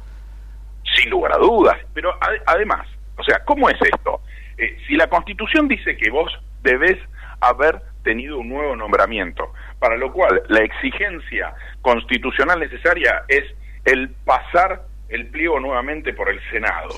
sin 0.96 1.10
lugar 1.10 1.32
a 1.34 1.38
dudas. 1.38 1.76
Pero 1.94 2.10
ade- 2.20 2.42
además, 2.46 2.86
o 3.18 3.22
sea, 3.22 3.44
¿cómo 3.44 3.68
es 3.70 3.76
esto? 3.80 4.20
Eh, 4.56 4.76
si 4.86 4.94
la 4.96 5.06
Constitución 5.08 5.68
dice 5.68 5.96
que 5.96 6.10
vos 6.10 6.32
debés 6.62 6.96
haber 7.40 7.80
tenido 8.08 8.38
un 8.38 8.48
nuevo 8.48 8.74
nombramiento, 8.74 9.52
para 9.78 9.96
lo 9.96 10.10
cual 10.12 10.42
la 10.48 10.60
exigencia 10.60 11.54
constitucional 11.82 12.58
necesaria 12.58 13.22
es 13.28 13.44
el 13.84 14.08
pasar 14.24 14.86
el 15.10 15.26
pliego 15.28 15.60
nuevamente 15.60 16.12
por 16.14 16.28
el 16.30 16.38
Senado. 16.50 16.88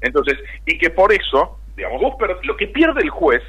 Entonces, 0.00 0.38
y 0.66 0.76
que 0.78 0.90
por 0.90 1.12
eso, 1.12 1.58
digamos, 1.76 2.00
vos 2.00 2.14
per- 2.18 2.44
lo 2.44 2.56
que 2.56 2.66
pierde 2.66 3.00
el 3.02 3.10
juez, 3.10 3.42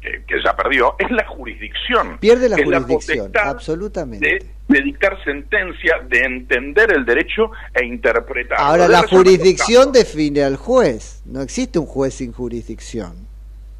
que, 0.00 0.24
que 0.26 0.42
ya 0.44 0.56
perdió, 0.56 0.94
es 0.98 1.10
la 1.10 1.26
jurisdicción. 1.26 2.18
Pierde 2.18 2.48
la 2.48 2.56
jurisdicción, 2.56 3.30
absolutamente. 3.36 4.26
de, 4.26 4.46
de 4.68 4.82
dictar 4.82 5.22
sentencia, 5.24 6.00
de 6.08 6.20
entender 6.20 6.92
el 6.92 7.04
derecho 7.04 7.50
e 7.74 7.84
interpretarlo. 7.84 8.64
Ahora, 8.64 8.88
la 8.88 9.02
jurisdicción 9.06 9.92
define 9.92 10.42
al 10.42 10.56
juez. 10.56 11.22
No 11.24 11.40
existe 11.42 11.78
un 11.78 11.86
juez 11.86 12.14
sin 12.14 12.32
jurisdicción. 12.32 13.27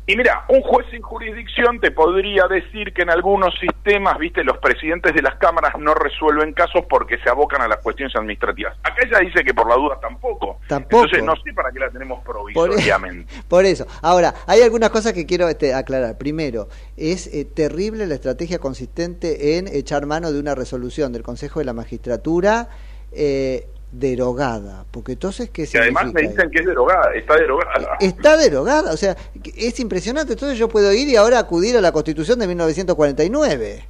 Y 0.09 0.17
mira, 0.17 0.47
un 0.49 0.63
juez 0.63 0.87
sin 0.91 1.03
jurisdicción 1.03 1.81
te 1.81 1.91
podría 1.91 2.47
decir 2.49 2.95
que 2.95 3.03
en 3.03 3.11
algunos 3.11 3.53
sistemas, 3.61 4.17
viste, 4.17 4.43
los 4.43 4.57
presidentes 4.57 5.13
de 5.13 5.21
las 5.21 5.35
cámaras 5.35 5.75
no 5.79 5.93
resuelven 5.93 6.55
casos 6.55 6.87
porque 6.89 7.19
se 7.19 7.29
abocan 7.29 7.61
a 7.61 7.69
las 7.69 7.77
cuestiones 7.83 8.17
administrativas. 8.17 8.75
Acá 8.83 9.07
ella 9.07 9.19
dice 9.19 9.45
que 9.45 9.53
por 9.53 9.69
la 9.69 9.75
duda 9.75 10.01
tampoco. 10.01 10.61
Tampoco. 10.67 11.05
Entonces 11.05 11.23
no 11.23 11.37
sé 11.37 11.53
para 11.53 11.71
qué 11.73 11.81
la 11.81 11.91
tenemos 11.91 12.25
Por, 12.25 12.37
provisoriamente. 12.37 13.31
por 13.49 13.67
eso. 13.67 13.87
Ahora, 14.01 14.33
hay 14.47 14.63
algunas 14.63 14.89
cosas 14.89 15.13
que 15.13 15.27
quiero 15.27 15.47
este, 15.47 15.75
aclarar. 15.75 16.17
Primero, 16.17 16.69
es 16.97 17.27
eh, 17.27 17.45
terrible 17.45 18.07
la 18.07 18.15
estrategia 18.15 18.59
consistente 18.59 19.59
en 19.59 19.69
echar 19.69 20.07
mano 20.07 20.33
de 20.33 20.41
una 20.41 20.55
resolución 20.55 21.13
del 21.13 21.23
Consejo 21.23 21.59
de 21.59 21.67
la 21.67 21.75
Magistratura 21.75 22.71
eh, 23.13 23.69
derogada. 23.93 24.85
Porque 24.91 25.13
entonces, 25.13 25.51
¿qué 25.51 25.69
Y 25.73 25.77
además 25.77 26.13
me 26.13 26.23
dicen 26.23 26.51
que 26.51 26.61
es 26.61 26.67
derogada, 26.67 27.13
está 27.15 27.37
derogada. 27.37 27.97
Está 28.01 28.37
derogada, 28.37 28.93
o 28.93 28.97
sea, 28.97 29.17
es 29.57 29.81
impresionante. 29.81 30.35
Entonces 30.35 30.59
yo 30.59 30.69
puedo 30.69 30.93
ir 30.93 31.09
y 31.09 31.17
ahora 31.17 31.39
acudir 31.39 31.77
a 31.77 31.81
la 31.81 31.93
Constitución 31.93 32.39
de 32.39 32.47
1949. 32.47 33.85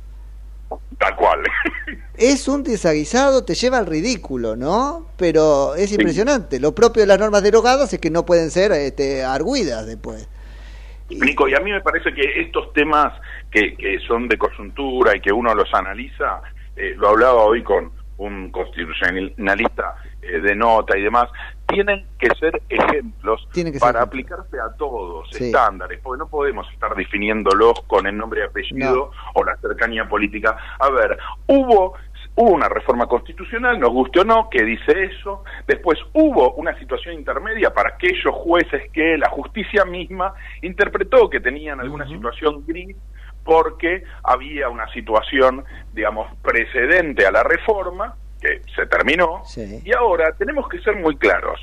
Tal 0.99 1.16
cual. 1.16 1.42
Es 2.16 2.49
un 2.49 2.64
desaguisado, 2.64 3.44
te 3.44 3.55
lleva 3.55 3.78
al 3.78 3.86
ridículo, 3.86 4.57
¿no? 4.57 5.07
Pero 5.16 5.76
es 5.76 5.92
impresionante. 5.92 6.59
Lo 6.59 6.74
propio 6.74 7.03
de 7.03 7.07
las 7.07 7.18
normas 7.18 7.44
derogadas 7.44 7.92
es 7.92 8.01
que 8.01 8.11
no 8.11 8.26
pueden 8.26 8.51
ser 8.51 8.72
este, 8.72 9.22
arguidas 9.22 9.86
después. 9.86 10.28
Nico, 11.11 11.49
y 11.49 11.55
a 11.55 11.61
mí 11.61 11.70
me 11.70 11.80
parece 11.80 12.12
que 12.12 12.40
estos 12.40 12.72
temas 12.72 13.12
que, 13.51 13.76
que 13.76 13.99
son 14.01 14.28
de 14.28 14.36
coyuntura 14.36 15.16
y 15.16 15.20
que 15.20 15.32
uno 15.32 15.55
los 15.55 15.72
analiza, 15.72 16.42
eh, 16.76 16.94
lo 16.96 17.09
hablaba 17.09 17.44
hoy 17.44 17.62
con 17.62 17.92
un 18.19 18.51
constitucionalista 18.51 19.97
eh, 20.23 20.41
de 20.41 20.55
nota 20.55 20.97
y 20.99 21.03
demás, 21.03 21.29
tienen 21.66 22.07
que 22.19 22.29
ser 22.39 22.61
ejemplos 22.69 23.47
que 23.53 23.73
para 23.79 24.03
aplicarse 24.03 24.59
a 24.61 24.71
todos, 24.77 25.29
Sí. 25.31 25.47
estándares, 25.47 26.01
porque 26.03 26.19
no 26.19 26.29
podemos 26.29 26.71
estar 26.73 26.95
definiéndolos 26.95 27.81
con 27.87 28.07
el 28.07 28.16
nombre 28.16 28.41
y 28.41 28.45
apellido 28.45 29.11
o 29.35 29.45
la 29.45 29.57
cercanía 29.59 30.09
política. 30.09 30.57
A 30.79 30.91
ver, 30.91 31.19
hubo 31.47 31.95
Hubo 32.41 32.51
una 32.51 32.69
reforma 32.69 33.07
constitucional, 33.09 33.81
nos 33.81 33.91
guste 33.91 34.21
o 34.21 34.25
no, 34.25 34.49
que 34.49 34.62
dice 34.62 34.93
eso. 35.07 35.43
Después 35.66 35.99
hubo 36.12 36.53
una 36.55 36.79
situación 36.79 37.16
intermedia 37.16 37.75
para 37.75 37.89
aquellos 37.97 38.33
jueces 38.33 38.93
que 38.93 39.19
la 39.19 39.29
justicia 39.29 39.85
misma 39.85 40.35
interpretó 40.62 41.29
que 41.29 41.41
tenían 41.41 41.81
alguna 41.81 42.07
situación 42.07 42.64
gris 42.64 42.95
porque 43.49 44.03
había 44.24 44.68
una 44.68 44.92
situación, 44.92 45.64
digamos, 45.94 46.30
precedente 46.42 47.26
a 47.26 47.30
la 47.30 47.42
reforma, 47.42 48.14
que 48.38 48.61
se 48.76 48.84
terminó, 48.84 49.42
y 49.57 49.90
ahora 49.94 50.34
tenemos 50.36 50.68
que 50.68 50.78
ser 50.82 50.96
muy 50.96 51.16
claros. 51.16 51.59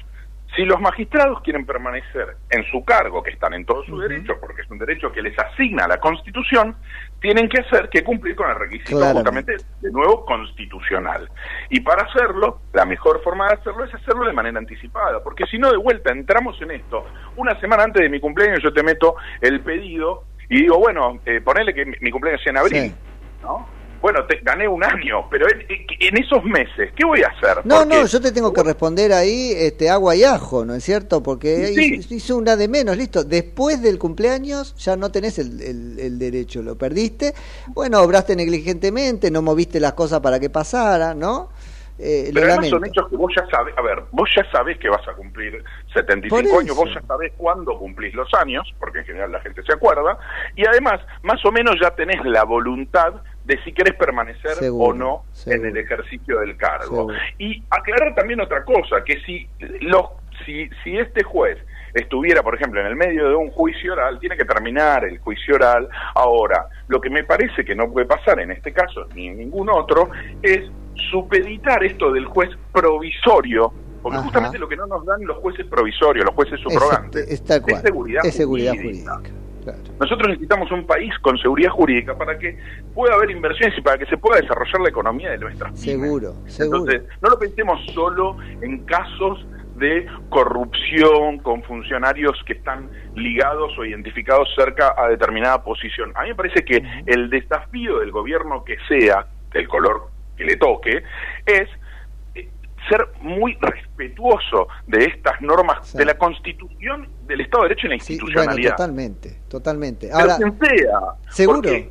Si 0.56 0.66
los 0.66 0.82
magistrados 0.82 1.44
quieren 1.44 1.64
permanecer 1.64 2.38
en 2.50 2.64
su 2.72 2.84
cargo, 2.84 3.22
que 3.22 3.30
están 3.30 3.54
en 3.54 3.66
todo 3.66 3.84
su 3.84 4.00
derecho, 4.00 4.34
porque 4.40 4.64
es 4.64 4.72
un 4.72 4.80
derecho 4.80 5.12
que 5.12 5.22
les 5.22 5.38
asigna 5.38 5.88
la 5.88 6.00
Constitución, 6.00 6.76
tienen 7.22 7.48
que 7.48 7.60
hacer 7.62 7.88
que 7.90 8.04
cumplir 8.04 8.36
con 8.36 8.50
el 8.50 8.56
requisito 8.56 8.98
Claramente. 8.98 9.30
justamente 9.30 9.66
de 9.82 9.92
nuevo 9.92 10.26
constitucional. 10.26 11.30
Y 11.70 11.82
para 11.82 12.04
hacerlo, 12.04 12.62
la 12.74 12.86
mejor 12.86 13.22
forma 13.22 13.48
de 13.50 13.56
hacerlo 13.56 13.84
es 13.84 13.94
hacerlo 13.94 14.26
de 14.26 14.34
manera 14.34 14.58
anticipada, 14.58 15.22
porque 15.24 15.46
si 15.46 15.60
no, 15.60 15.70
de 15.70 15.78
vuelta 15.78 16.12
entramos 16.12 16.60
en 16.64 16.72
esto. 16.72 17.06
Una 17.36 17.60
semana 17.60 17.84
antes 17.84 18.02
de 18.02 18.10
mi 18.10 18.20
cumpleaños 18.20 18.64
yo 18.64 18.74
te 18.74 18.82
meto 18.82 19.18
el 19.42 19.62
pedido 19.62 20.24
y 20.50 20.62
digo, 20.62 20.78
bueno, 20.80 21.20
eh, 21.26 21.42
ponele 21.42 21.74
que 21.74 21.86
mi 21.86 21.96
mi 22.02 22.12
cumpleaños 22.12 22.42
sea 22.44 22.52
en 22.52 22.58
abril, 22.58 22.96
¿no? 23.42 23.74
Bueno, 24.02 24.24
te, 24.28 24.38
gané 24.44 24.68
un 24.68 24.84
año, 24.84 25.28
pero 25.32 25.48
en, 25.50 25.62
en 26.00 26.18
esos 26.24 26.44
meses, 26.44 26.92
¿qué 26.96 27.04
voy 27.04 27.22
a 27.24 27.28
hacer? 27.30 27.66
No, 27.66 27.80
Porque- 27.80 27.96
no, 27.96 28.06
yo 28.06 28.22
te 28.22 28.32
tengo 28.32 28.54
que 28.54 28.62
responder 28.62 29.12
ahí 29.12 29.52
este, 29.56 29.90
agua 29.90 30.16
y 30.16 30.24
ajo, 30.24 30.64
¿no 30.64 30.76
es 30.76 30.84
cierto? 30.84 31.24
Porque 31.24 31.68
Sí. 31.74 31.96
hizo- 31.96 32.14
hizo 32.14 32.38
una 32.38 32.56
de 32.56 32.68
menos, 32.68 32.98
listo. 32.98 33.24
Después 33.24 33.82
del 33.82 33.98
cumpleaños 33.98 34.76
ya 34.76 34.96
no 34.96 35.12
tenés 35.12 35.40
el, 35.40 35.60
el- 35.60 35.98
el 36.00 36.20
derecho, 36.20 36.62
lo 36.62 36.78
perdiste. 36.78 37.34
Bueno, 37.70 38.00
obraste 38.02 38.36
negligentemente, 38.36 39.32
no 39.32 39.42
moviste 39.42 39.80
las 39.80 39.94
cosas 39.94 40.20
para 40.20 40.40
que 40.40 40.52
pasara, 40.52 41.16
¿no? 41.16 41.50
Eh, 41.98 42.26
lo 42.28 42.34
Pero 42.34 42.48
además 42.48 42.70
lamento. 42.70 42.78
son 42.78 42.86
hechos 42.86 43.10
que 43.10 43.16
vos 43.16 43.34
ya 43.36 43.46
sabés, 43.48 43.78
a 43.78 43.82
ver, 43.82 44.04
vos 44.12 44.30
ya 44.36 44.44
sabés 44.52 44.78
que 44.80 44.90
vas 44.90 45.08
a 45.08 45.14
cumplir 45.14 45.64
75 45.94 46.52
Por 46.52 46.62
años, 46.62 46.76
vos 46.76 46.94
ya 46.94 47.02
sabés 47.02 47.32
cuándo 47.38 47.78
cumplís 47.78 48.14
los 48.14 48.34
años, 48.34 48.74
porque 48.80 49.00
en 49.00 49.06
general 49.06 49.32
la 49.32 49.40
gente 49.40 49.64
se 49.64 49.74
acuerda, 49.74 50.18
y 50.56 50.66
además, 50.66 51.00
más 51.24 51.44
o 51.46 51.52
menos 51.52 51.76
ya 51.82 51.92
tenés 51.92 52.24
la 52.26 52.44
voluntad 52.44 53.14
de 53.46 53.62
si 53.64 53.72
querés 53.72 53.96
permanecer 53.96 54.56
Seguro, 54.56 54.90
o 54.90 54.94
no 54.94 55.26
en 55.46 55.66
el 55.66 55.78
ejercicio 55.78 56.40
del 56.40 56.58
cargo. 56.58 56.86
Seguro. 56.86 57.18
Y 57.38 57.64
aclarar 57.70 58.14
también 58.16 58.42
otra 58.42 58.66
cosa, 58.66 59.04
que 59.06 59.22
si 59.22 59.48
los 59.82 60.08
si, 60.46 60.70
si 60.84 60.98
este 60.98 61.24
juez 61.24 61.58
estuviera, 61.94 62.44
por 62.44 62.56
ejemplo, 62.56 62.82
en 62.82 62.88
el 62.88 62.96
medio 62.96 63.30
de 63.30 63.36
un 63.36 63.50
juicio 63.52 63.94
oral, 63.94 64.20
tiene 64.20 64.36
que 64.36 64.44
terminar 64.44 65.06
el 65.06 65.18
juicio 65.20 65.56
oral. 65.56 65.88
Ahora, 66.14 66.68
lo 66.88 67.00
que 67.00 67.10
me 67.10 67.24
parece 67.24 67.64
que 67.64 67.74
no 67.74 67.90
puede 67.92 68.06
pasar 68.06 68.40
en 68.42 68.52
este 68.52 68.74
caso, 68.74 69.08
ni 69.16 69.28
en 69.28 69.38
ningún 69.38 69.70
otro, 69.70 70.10
es 70.42 70.70
supeditar 71.12 71.84
esto 71.84 72.12
del 72.12 72.26
juez 72.26 72.50
provisorio, 72.72 73.72
porque 74.02 74.18
Ajá. 74.18 74.26
justamente 74.26 74.60
lo 74.60 74.68
que 74.68 74.76
no 74.76 74.86
nos 74.86 75.06
dan 75.06 75.26
los 75.26 75.38
jueces 75.38 75.66
provisorios, 75.66 76.26
los 76.26 76.36
jueces 76.36 76.60
subrogantes, 76.60 77.28
es 77.28 77.40
seguridad 77.82 78.26
Es 78.26 78.36
seguridad 78.36 78.74
jurídica. 78.74 79.22
Nosotros 80.00 80.30
necesitamos 80.30 80.72
un 80.72 80.86
país 80.86 81.12
con 81.22 81.38
seguridad 81.38 81.72
jurídica 81.72 82.16
para 82.16 82.38
que 82.38 82.58
pueda 82.94 83.16
haber 83.16 83.32
inversiones 83.32 83.78
y 83.78 83.82
para 83.82 83.98
que 83.98 84.06
se 84.06 84.18
pueda 84.18 84.40
desarrollar 84.40 84.82
la 84.82 84.90
economía 84.90 85.32
de 85.32 85.38
nuestras 85.40 85.72
pymes. 85.72 86.02
Seguro, 86.02 86.34
seguro. 86.46 86.80
Entonces, 86.80 87.04
no 87.22 87.30
lo 87.30 87.40
pensemos 87.40 87.80
solo 87.94 88.38
en 88.62 88.86
casos 88.86 89.46
de 89.78 90.06
corrupción 90.30 91.40
con 91.40 91.64
funcionarios 91.64 92.42
que 92.46 92.54
están 92.54 92.90
ligados 93.16 93.78
o 93.78 93.86
identificados 93.86 94.48
cerca 94.56 94.94
a 94.98 95.10
determinada 95.10 95.64
posición. 95.64 96.12
A 96.16 96.24
mí 96.24 96.30
me 96.30 96.36
parece 96.36 96.64
que 96.64 96.82
el 97.06 97.30
desafío 97.30 98.00
del 98.00 98.12
gobierno 98.12 98.64
que 98.64 98.78
sea, 98.88 99.28
del 99.52 99.68
color 99.68 100.15
que 100.38 100.44
le 100.44 100.56
toque, 100.58 101.04
es 101.46 101.70
eh, 102.36 102.50
ser 102.90 103.08
muy 103.22 103.58
respetuoso 103.62 104.68
de 104.88 105.06
estas 105.06 105.42
normas 105.42 105.94
de 105.94 106.06
la 106.06 106.18
Constitución, 106.18 107.08
del 107.26 107.42
Estado 107.42 107.64
de 107.64 107.70
Derecho 107.70 107.88
y 107.88 107.90
la 107.90 107.96
Bueno, 107.96 108.04
institucionalidad. 108.04 108.72
totalmente, 108.72 109.40
totalmente. 109.50 110.08
Pero 110.08 110.20
Ahora, 110.20 110.38
quien 110.38 110.60
sea. 110.60 111.00
seguro, 111.30 111.62
Porque, 111.62 111.90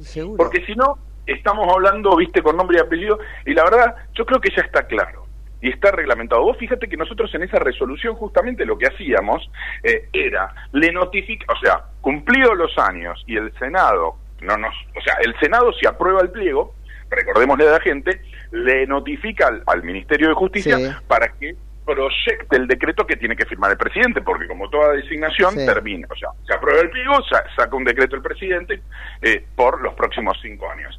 seguro. 0.00 0.36
porque 0.36 0.64
si 0.66 0.74
no, 0.74 0.98
estamos 1.26 1.68
hablando, 1.72 2.16
viste, 2.16 2.42
con 2.42 2.56
nombre 2.56 2.78
y 2.78 2.80
apellido, 2.80 3.18
y 3.46 3.54
la 3.54 3.64
verdad, 3.64 3.94
yo 4.14 4.24
creo 4.26 4.40
que 4.40 4.50
ya 4.54 4.62
está 4.62 4.82
claro. 4.86 5.26
Y 5.62 5.68
está 5.68 5.90
reglamentado. 5.90 6.42
Vos 6.42 6.56
fíjate 6.56 6.88
que 6.88 6.96
nosotros 6.96 7.34
en 7.34 7.42
esa 7.42 7.58
resolución 7.58 8.14
justamente 8.14 8.64
lo 8.64 8.78
que 8.78 8.86
hacíamos 8.86 9.50
eh, 9.82 10.08
era, 10.10 10.54
le 10.72 10.90
notifica, 10.90 11.52
o 11.52 11.60
sea, 11.60 11.84
cumplidos 12.00 12.56
los 12.56 12.78
años 12.78 13.22
y 13.26 13.36
el 13.36 13.52
Senado, 13.58 14.16
no 14.40 14.56
nos, 14.56 14.74
o 14.96 15.00
sea, 15.02 15.16
el 15.22 15.38
Senado 15.38 15.70
si 15.74 15.86
aprueba 15.86 16.22
el 16.22 16.30
pliego, 16.30 16.74
recordémosle 17.10 17.68
a 17.68 17.72
la 17.72 17.80
gente, 17.80 18.20
le 18.52 18.86
notifica 18.86 19.48
al, 19.48 19.62
al 19.66 19.82
Ministerio 19.82 20.28
de 20.28 20.34
Justicia 20.34 20.76
Sí. 20.76 20.84
para 21.08 21.28
que 21.32 21.54
proyecte 21.84 22.56
el 22.56 22.68
decreto 22.68 23.04
que 23.04 23.16
tiene 23.16 23.34
que 23.34 23.44
firmar 23.46 23.72
el 23.72 23.76
presidente, 23.76 24.20
porque 24.20 24.46
como 24.46 24.70
toda 24.70 24.92
designación 24.92 25.54
Sí. 25.54 25.66
termina, 25.66 26.06
o 26.10 26.14
sea, 26.16 26.28
se 26.46 26.54
aprueba 26.54 26.80
el 26.82 26.90
pliego, 26.90 27.14
sa- 27.28 27.42
saca 27.56 27.74
un 27.74 27.82
decreto 27.84 28.14
el 28.14 28.22
presidente 28.22 28.80
eh, 29.22 29.44
por 29.56 29.80
los 29.82 29.94
próximos 29.94 30.38
cinco 30.40 30.70
años. 30.70 30.96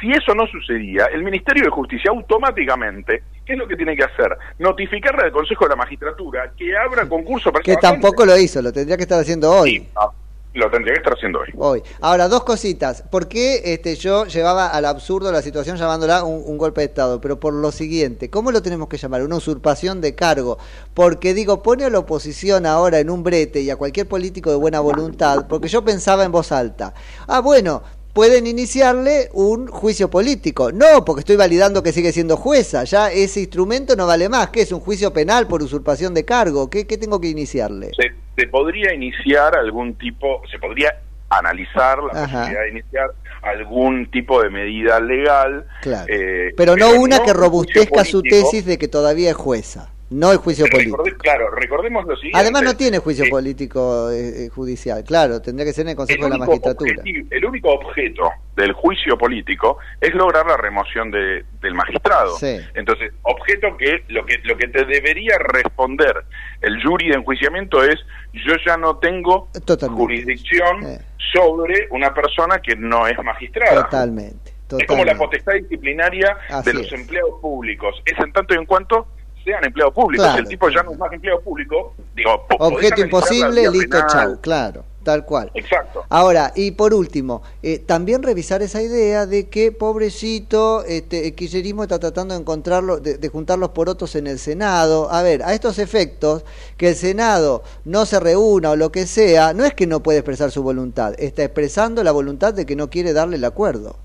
Si 0.00 0.12
eso 0.12 0.34
no 0.34 0.46
sucedía, 0.46 1.06
el 1.06 1.24
Ministerio 1.24 1.64
de 1.64 1.70
Justicia 1.70 2.10
automáticamente, 2.12 3.22
¿qué 3.44 3.54
es 3.54 3.58
lo 3.58 3.66
que 3.66 3.74
tiene 3.76 3.96
que 3.96 4.04
hacer? 4.04 4.36
Notificarle 4.58 5.24
al 5.24 5.32
Consejo 5.32 5.64
de 5.64 5.70
la 5.70 5.76
Magistratura 5.76 6.52
que 6.56 6.76
abra 6.76 7.08
concurso 7.08 7.50
para 7.50 7.62
Que 7.64 7.76
tampoco 7.76 8.24
lo 8.24 8.36
hizo, 8.36 8.62
lo 8.62 8.72
tendría 8.72 8.96
que 8.96 9.02
estar 9.02 9.20
haciendo 9.20 9.50
hoy. 9.50 9.88
Ah, 9.96 10.10
lo 10.58 10.70
tendría 10.70 10.94
que 10.94 10.98
estar 10.98 11.14
haciendo 11.14 11.40
hoy. 11.40 11.48
Hoy. 11.56 11.82
Ahora, 12.00 12.28
dos 12.28 12.44
cositas. 12.44 13.02
¿Por 13.10 13.28
qué 13.28 13.62
este, 13.64 13.96
yo 13.96 14.26
llevaba 14.26 14.68
al 14.68 14.84
absurdo 14.84 15.32
la 15.32 15.42
situación 15.42 15.76
llamándola 15.76 16.24
un, 16.24 16.42
un 16.44 16.58
golpe 16.58 16.80
de 16.80 16.86
Estado? 16.86 17.20
Pero 17.20 17.40
por 17.40 17.54
lo 17.54 17.72
siguiente, 17.72 18.28
¿cómo 18.30 18.50
lo 18.50 18.62
tenemos 18.62 18.88
que 18.88 18.98
llamar? 18.98 19.22
Una 19.22 19.36
usurpación 19.36 20.00
de 20.00 20.14
cargo. 20.14 20.58
Porque 20.94 21.34
digo, 21.34 21.62
pone 21.62 21.84
a 21.84 21.90
la 21.90 22.00
oposición 22.00 22.66
ahora 22.66 22.98
en 22.98 23.10
un 23.10 23.22
brete 23.22 23.60
y 23.60 23.70
a 23.70 23.76
cualquier 23.76 24.08
político 24.08 24.50
de 24.50 24.56
buena 24.56 24.80
voluntad, 24.80 25.46
porque 25.48 25.68
yo 25.68 25.84
pensaba 25.84 26.24
en 26.24 26.32
voz 26.32 26.52
alta. 26.52 26.94
Ah, 27.26 27.40
bueno. 27.40 27.82
Pueden 28.14 28.48
iniciarle 28.48 29.28
un 29.32 29.68
juicio 29.68 30.10
político. 30.10 30.72
No, 30.72 31.04
porque 31.04 31.20
estoy 31.20 31.36
validando 31.36 31.84
que 31.84 31.92
sigue 31.92 32.10
siendo 32.10 32.36
jueza. 32.36 32.82
Ya 32.82 33.12
ese 33.12 33.40
instrumento 33.40 33.94
no 33.94 34.08
vale 34.08 34.28
más. 34.28 34.48
¿Qué 34.48 34.62
es 34.62 34.72
un 34.72 34.80
juicio 34.80 35.12
penal 35.12 35.46
por 35.46 35.62
usurpación 35.62 36.14
de 36.14 36.24
cargo? 36.24 36.68
¿Qué, 36.68 36.84
qué 36.84 36.98
tengo 36.98 37.20
que 37.20 37.28
iniciarle? 37.28 37.92
se, 37.94 38.12
se 38.38 38.46
podría 38.46 38.94
iniciar 38.94 39.56
algún 39.56 39.94
tipo, 39.96 40.42
se 40.50 40.58
podría 40.58 40.94
analizar 41.28 41.98
la 42.02 42.22
Ajá. 42.24 42.38
posibilidad 42.38 42.62
de 42.62 42.70
iniciar 42.70 43.10
algún 43.42 44.10
tipo 44.10 44.42
de 44.42 44.50
medida 44.50 45.00
legal. 45.00 45.66
Claro. 45.82 46.06
eh, 46.08 46.52
Pero 46.56 46.76
no 46.76 46.92
una 46.92 47.22
que 47.22 47.32
robustezca 47.32 48.04
su 48.04 48.22
tesis 48.22 48.64
de 48.64 48.78
que 48.78 48.88
todavía 48.88 49.30
es 49.30 49.36
jueza, 49.36 49.90
no 50.10 50.32
el 50.32 50.38
juicio 50.38 50.66
político. 50.70 51.02
Claro, 51.18 51.50
recordemos 51.50 52.06
lo 52.06 52.16
siguiente. 52.16 52.38
Además 52.38 52.62
no 52.62 52.76
tiene 52.76 52.98
juicio 52.98 53.24
Eh, 53.26 53.30
político 53.30 54.10
eh, 54.10 54.46
eh, 54.46 54.48
judicial, 54.48 55.04
claro, 55.04 55.42
tendría 55.42 55.66
que 55.66 55.72
ser 55.72 55.82
en 55.82 55.90
el 55.90 55.96
Consejo 55.96 56.24
de 56.24 56.30
la 56.30 56.38
Magistratura. 56.38 56.92
objetivo- 56.96 57.28
el 57.30 57.44
único 57.44 57.68
objeto 57.70 58.30
del 58.56 58.72
juicio 58.72 59.16
político 59.18 59.78
es 60.00 60.14
lograr 60.14 60.46
la 60.46 60.56
remoción 60.56 61.10
de- 61.10 61.44
del 61.60 61.74
magistrado. 61.74 62.36
Sí. 62.38 62.56
Entonces, 62.74 63.12
objeto 63.22 63.76
que 63.76 64.02
lo 64.08 64.24
que 64.24 64.38
lo 64.44 64.56
que 64.56 64.68
te 64.68 64.84
debería 64.84 65.36
responder 65.38 66.24
el 66.62 66.82
jury 66.82 67.08
de 67.08 67.14
enjuiciamiento 67.16 67.84
es 67.84 67.96
yo 68.32 68.54
ya 68.66 68.76
no 68.76 68.96
tengo 68.98 69.48
Totalmente. 69.64 70.00
jurisdicción 70.02 70.84
Eh. 70.86 70.98
sobre 71.32 71.86
una 71.90 72.14
persona 72.14 72.60
que 72.62 72.74
no 72.76 73.06
es 73.06 73.16
magistrada. 73.22 73.84
Totalmente, 73.84 74.50
Es 74.50 74.86
como 74.86 75.04
la 75.04 75.12
totalmente. 75.12 75.16
potestad 75.18 75.52
disciplinaria 75.54 76.36
Así 76.48 76.70
de 76.70 76.74
los 76.78 76.86
es. 76.86 76.92
empleados 76.92 77.34
públicos. 77.40 77.94
Es 78.06 78.18
en 78.18 78.32
tanto 78.32 78.54
y 78.54 78.56
en 78.58 78.64
cuanto 78.66 79.06
sean 79.48 79.64
empleados 79.64 79.94
públicos. 79.94 80.26
Claro. 80.26 80.42
el 80.42 80.48
tipo 80.48 80.68
ya 80.68 80.82
no 80.82 80.92
es 80.92 80.98
más 80.98 81.12
empleado 81.12 81.40
público, 81.40 81.94
digo, 82.14 82.46
Objeto 82.58 83.00
imposible, 83.00 83.70
listo, 83.70 83.98
chau, 84.06 84.38
claro, 84.42 84.84
tal 85.02 85.24
cual. 85.24 85.50
Exacto. 85.54 86.04
Ahora, 86.10 86.52
y 86.54 86.72
por 86.72 86.92
último, 86.92 87.42
eh, 87.62 87.78
también 87.78 88.22
revisar 88.22 88.60
esa 88.60 88.82
idea 88.82 89.24
de 89.24 89.48
que, 89.48 89.72
pobrecito, 89.72 90.84
este, 90.84 91.26
el 91.26 91.34
kirchnerismo 91.34 91.82
está 91.82 91.98
tratando 91.98 92.34
de 92.34 92.40
encontrarlo, 92.40 92.98
de, 92.98 93.16
de 93.16 93.28
juntar 93.28 93.58
los 93.58 93.70
porotos 93.70 94.14
en 94.16 94.26
el 94.26 94.38
Senado. 94.38 95.10
A 95.10 95.22
ver, 95.22 95.42
a 95.42 95.54
estos 95.54 95.78
efectos, 95.78 96.44
que 96.76 96.90
el 96.90 96.94
Senado 96.94 97.62
no 97.86 98.04
se 98.04 98.20
reúna 98.20 98.72
o 98.72 98.76
lo 98.76 98.92
que 98.92 99.06
sea, 99.06 99.54
no 99.54 99.64
es 99.64 99.72
que 99.72 99.86
no 99.86 100.02
puede 100.02 100.18
expresar 100.18 100.50
su 100.50 100.62
voluntad, 100.62 101.14
está 101.18 101.42
expresando 101.42 102.04
la 102.04 102.12
voluntad 102.12 102.52
de 102.52 102.66
que 102.66 102.76
no 102.76 102.90
quiere 102.90 103.14
darle 103.14 103.36
el 103.36 103.44
acuerdo. 103.44 103.96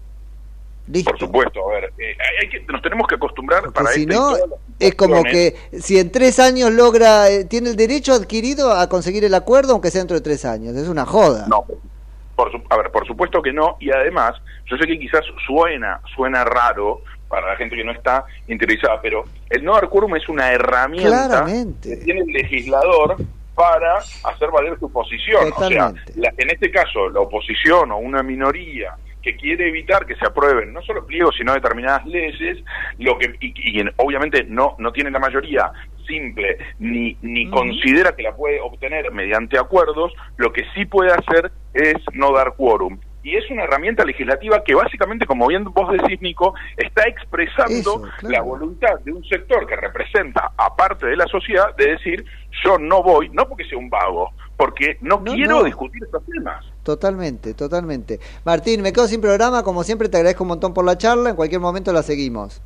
Listo. 0.88 1.11
Por 1.11 1.19
supuesto, 1.19 1.69
a 1.69 1.73
ver, 1.75 1.93
eh, 1.97 2.15
hay 2.41 2.49
que, 2.49 2.59
nos 2.71 2.81
tenemos 2.81 3.07
que 3.07 3.15
acostumbrar 3.15 3.71
para 3.71 3.91
si 3.91 4.01
esto 4.01 4.13
y 4.13 4.15
no, 4.15 4.36
es 4.79 4.95
como 4.95 5.23
que 5.23 5.55
si 5.79 5.97
en 5.97 6.11
tres 6.11 6.39
años 6.39 6.71
logra, 6.71 7.29
eh, 7.29 7.45
tiene 7.45 7.69
el 7.69 7.77
derecho 7.77 8.11
adquirido 8.13 8.71
a 8.73 8.89
conseguir 8.89 9.23
el 9.23 9.34
acuerdo, 9.34 9.71
aunque 9.73 9.91
sea 9.91 10.01
dentro 10.01 10.15
de 10.17 10.21
tres 10.21 10.43
años. 10.43 10.75
Es 10.75 10.89
una 10.89 11.05
joda. 11.05 11.45
No, 11.47 11.63
por 12.36 12.51
su- 12.51 12.61
a 12.69 12.75
ver, 12.77 12.91
por 12.91 13.07
supuesto 13.07 13.41
que 13.41 13.53
no, 13.53 13.77
y 13.79 13.91
además, 13.91 14.34
yo 14.69 14.75
sé 14.75 14.86
que 14.86 14.99
quizás 14.99 15.21
suena, 15.47 16.01
suena 16.15 16.43
raro 16.43 17.01
para 17.29 17.47
la 17.47 17.55
gente 17.55 17.75
que 17.77 17.84
no 17.86 17.93
está 17.93 18.25
interiorizada, 18.47 18.99
pero 19.01 19.23
el 19.49 19.63
no 19.63 19.79
quórum 19.89 20.15
es 20.17 20.27
una 20.27 20.51
herramienta 20.51 21.09
Claramente. 21.09 21.89
que 21.91 21.97
tiene 22.03 22.21
el 22.21 22.27
legislador 22.27 23.15
para 23.55 23.99
hacer 23.99 24.51
valer 24.51 24.77
su 24.79 24.91
posición. 24.91 25.49
Totalmente. 25.51 26.01
O 26.11 26.13
sea, 26.13 26.23
la- 26.23 26.34
en 26.38 26.49
este 26.49 26.69
caso, 26.69 27.09
la 27.09 27.21
oposición 27.21 27.91
o 27.91 27.97
una 27.99 28.21
minoría 28.21 28.95
que 29.24 29.36
quiere 29.38 29.69
evitar 29.69 30.05
que 30.05 30.15
se 30.15 30.26
aprueben 30.28 30.74
no 30.74 30.82
solo 30.82 31.05
pliegos, 31.05 31.36
sino 31.38 31.53
determinadas 31.53 32.05
leyes, 32.05 32.59
lo 32.99 33.17
que 33.17 33.34
y, 33.39 33.53
y 33.78 33.80
en- 33.80 33.91
obviamente 33.97 34.43
no 34.43 34.76
no 34.78 34.91
tiene 34.91 35.09
la 35.11 35.19
mayoría 35.19 35.71
simple 36.05 36.57
ni 36.80 37.17
ni 37.21 37.49
considera 37.49 38.13
que 38.15 38.24
la 38.24 38.36
puede 38.36 38.59
obtener 38.59 39.11
mediante 39.11 39.57
acuerdos, 39.57 40.11
lo 40.38 40.51
que 40.51 40.63
sí 40.76 40.86
puede 40.86 41.11
hacer 41.11 41.51
es 41.74 41.95
no 42.13 42.34
dar 42.34 42.53
quórum. 42.55 42.99
Y 43.26 43.38
es 43.38 43.49
una 43.49 43.63
herramienta 43.63 44.03
legislativa 44.03 44.61
que 44.65 44.76
básicamente, 44.76 45.26
como 45.26 45.47
bien 45.47 45.63
vos 45.63 45.89
decís, 45.93 46.21
Nico, 46.21 46.53
está 46.76 47.07
expresando 47.07 47.74
Eso, 47.74 48.01
claro. 48.19 48.30
la 48.36 48.41
voluntad 48.41 48.99
de 49.05 49.13
un 49.13 49.24
sector 49.24 49.65
que 49.65 49.78
representa 49.78 50.51
a 50.57 50.76
parte 50.76 51.07
de 51.07 51.15
la 51.15 51.26
sociedad 51.28 51.74
de 51.78 51.91
decir, 51.91 52.26
yo 52.65 52.78
no 52.78 53.01
voy, 53.01 53.30
no 53.30 53.47
porque 53.47 53.63
sea 53.63 53.78
un 53.78 53.89
vago, 53.89 54.32
porque 54.57 54.97
no, 54.99 55.21
No, 55.24 55.36
quiero 55.36 55.59
no. 55.59 55.63
discutir 55.63 56.03
estos 56.03 56.21
temas. 56.26 56.65
Totalmente, 56.84 57.53
totalmente. 57.53 58.19
Martín, 58.43 58.81
me 58.81 58.91
quedo 58.91 59.07
sin 59.07 59.21
programa, 59.21 59.63
como 59.63 59.84
siempre 59.84 60.09
te 60.09 60.17
agradezco 60.17 60.43
un 60.43 60.49
montón 60.49 60.73
por 60.73 60.84
la 60.84 60.97
charla, 60.97 61.29
en 61.29 61.36
cualquier 61.36 61.61
momento 61.61 61.93
la 61.93 62.03
seguimos. 62.03 62.61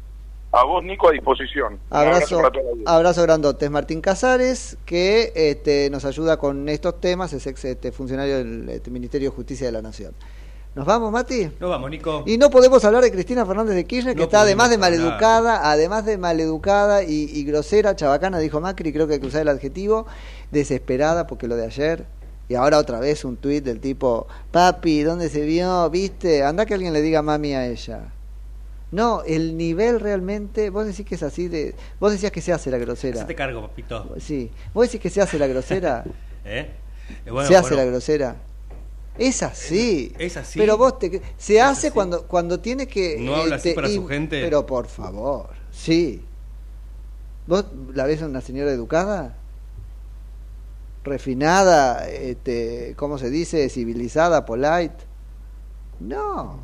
A 0.51 0.63
vos, 0.63 0.83
Nico, 0.83 1.09
a 1.09 1.11
disposición. 1.11 1.77
Abrazo, 1.89 2.41
abrazo 2.85 3.21
grandote. 3.23 3.65
Es 3.65 3.71
Martín 3.71 4.01
Casares, 4.01 4.77
que 4.85 5.31
este, 5.35 5.89
nos 5.91 6.03
ayuda 6.05 6.37
con 6.37 6.67
estos 6.69 6.99
temas, 6.99 7.33
es 7.33 7.45
ex 7.45 7.65
este, 7.65 7.91
funcionario 7.91 8.37
del 8.37 8.69
este, 8.69 8.89
Ministerio 8.89 9.29
de 9.29 9.35
Justicia 9.35 9.67
de 9.67 9.73
la 9.73 9.81
Nación. 9.81 10.13
¿Nos 10.73 10.85
vamos, 10.85 11.11
Mati? 11.11 11.49
Nos 11.59 11.69
vamos, 11.69 11.89
Nico. 11.89 12.23
Y 12.25 12.37
no 12.37 12.49
podemos 12.49 12.83
hablar 12.85 13.03
de 13.03 13.11
Cristina 13.11 13.45
Fernández 13.45 13.75
de 13.75 13.85
Kirchner, 13.85 14.13
que 14.13 14.19
No 14.19 14.25
está 14.25 14.41
además 14.41 14.69
de 14.69 14.77
maleducada, 14.77 15.69
además 15.69 16.05
de 16.05 16.17
maleducada 16.17 17.03
y, 17.03 17.29
y 17.31 17.43
grosera, 17.43 17.95
chabacana, 17.95 18.39
dijo 18.39 18.61
Macri, 18.61 18.93
creo 18.93 19.07
que 19.07 19.15
hay 19.15 19.19
que 19.19 19.27
usar 19.27 19.41
el 19.41 19.49
adjetivo, 19.49 20.05
desesperada 20.51 21.27
porque 21.27 21.47
lo 21.47 21.55
de 21.55 21.65
ayer. 21.65 22.05
Y 22.49 22.55
ahora 22.55 22.77
otra 22.77 22.99
vez 22.99 23.25
un 23.25 23.37
tuit 23.37 23.63
del 23.63 23.79
tipo, 23.79 24.27
papi, 24.51 25.03
¿dónde 25.03 25.29
se 25.29 25.41
vio? 25.41 25.89
¿Viste? 25.89 26.43
Anda 26.43 26.65
que 26.65 26.73
alguien 26.73 26.93
le 26.93 27.01
diga 27.01 27.21
mami 27.21 27.53
a 27.53 27.67
ella. 27.67 28.13
No, 28.91 29.21
el 29.23 29.57
nivel 29.57 29.99
realmente, 29.99 30.69
vos 30.69 30.85
decís 30.85 31.05
que 31.05 31.15
es 31.15 31.23
así 31.23 31.49
de... 31.49 31.75
Vos 31.99 32.11
decías 32.11 32.31
que 32.31 32.39
se 32.39 32.53
hace 32.53 32.71
la 32.71 32.77
grosera. 32.77 33.17
Hacete 33.17 33.35
cargo, 33.35 33.61
papito. 33.61 34.15
Sí, 34.19 34.49
vos 34.73 34.87
decís 34.87 35.01
que 35.01 35.09
se 35.09 35.21
hace 35.21 35.37
la 35.37 35.47
grosera. 35.47 36.05
¿Eh? 36.45 36.71
Eh, 37.25 37.31
bueno, 37.31 37.47
se 37.47 37.57
hace 37.57 37.69
bueno. 37.69 37.83
la 37.83 37.91
grosera. 37.91 38.37
Es 39.17 39.43
así. 39.43 40.13
Es 40.17 40.37
así. 40.37 40.59
Pero 40.59 40.77
vos 40.77 40.99
te, 40.99 41.21
se 41.37 41.59
hace 41.59 41.91
cuando 41.91 42.27
cuando 42.27 42.59
tiene 42.59 42.87
que 42.87 43.17
¿No 43.19 43.35
habla 43.35 43.55
así 43.55 43.73
para 43.73 43.89
su 43.89 44.05
gente? 44.07 44.41
Pero 44.41 44.65
por 44.65 44.87
favor, 44.87 45.49
sí. 45.71 46.21
¿Vos 47.47 47.65
la 47.93 48.05
ves 48.05 48.21
a 48.21 48.27
una 48.27 48.41
señora 48.41 48.71
educada? 48.71 49.37
Refinada, 51.07 52.07
este, 52.09 52.93
¿cómo 52.97 53.17
se 53.17 53.29
dice? 53.29 53.69
Civilizada, 53.69 54.45
polite. 54.45 55.05
No. 55.99 56.59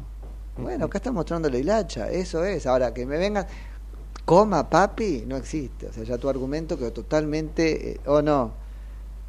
Bueno, 0.58 0.86
acá 0.86 1.00
está 1.00 1.12
mostrando 1.12 1.50
la 1.50 1.58
hilacha, 1.58 2.10
eso 2.10 2.44
es. 2.44 2.68
Ahora, 2.68 2.94
que 2.94 3.06
me 3.06 3.18
vengan, 3.18 3.48
coma 4.26 4.70
papi, 4.70 5.24
no 5.26 5.38
existe. 5.38 5.88
O 5.88 5.94
sea, 5.94 6.04
ya 6.04 6.18
tu 6.18 6.30
argumento 6.30 6.78
quedó 6.78 6.92
totalmente, 6.92 7.92
eh, 7.92 8.00
o 8.06 8.22
no, 8.22 8.52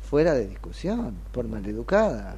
fuera 0.02 0.34
de 0.34 0.48
discusión, 0.48 1.16
por 1.32 1.46
maleducada. 1.46 2.36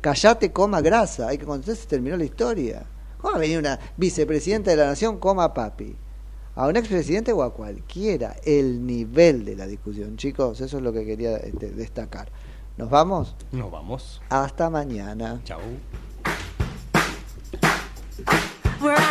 Callate, 0.00 0.52
coma 0.52 0.80
grasa. 0.80 1.28
Hay 1.28 1.38
que 1.38 1.46
contestar, 1.46 1.76
se 1.76 1.86
terminó 1.86 2.16
la 2.16 2.24
historia. 2.24 2.84
¿Cómo 3.18 3.32
va 3.32 3.36
a 3.38 3.40
venir 3.40 3.58
una 3.58 3.78
vicepresidenta 3.96 4.70
de 4.70 4.76
la 4.76 4.86
nación, 4.86 5.18
coma 5.18 5.54
papi? 5.54 5.96
A 6.56 6.66
un 6.66 6.76
expresidente 6.76 7.32
o 7.32 7.42
a 7.42 7.52
cualquiera. 7.52 8.36
El 8.44 8.86
nivel 8.86 9.44
de 9.44 9.56
la 9.56 9.66
discusión, 9.66 10.16
chicos, 10.16 10.60
eso 10.60 10.78
es 10.78 10.82
lo 10.82 10.92
que 10.92 11.04
quería 11.04 11.36
este, 11.36 11.70
destacar. 11.70 12.30
¿Nos 12.76 12.90
vamos? 12.90 13.36
Nos 13.52 13.70
vamos. 13.70 14.22
Hasta 14.28 14.70
mañana. 14.70 15.40
Chau. 15.44 15.60
We're 18.82 19.10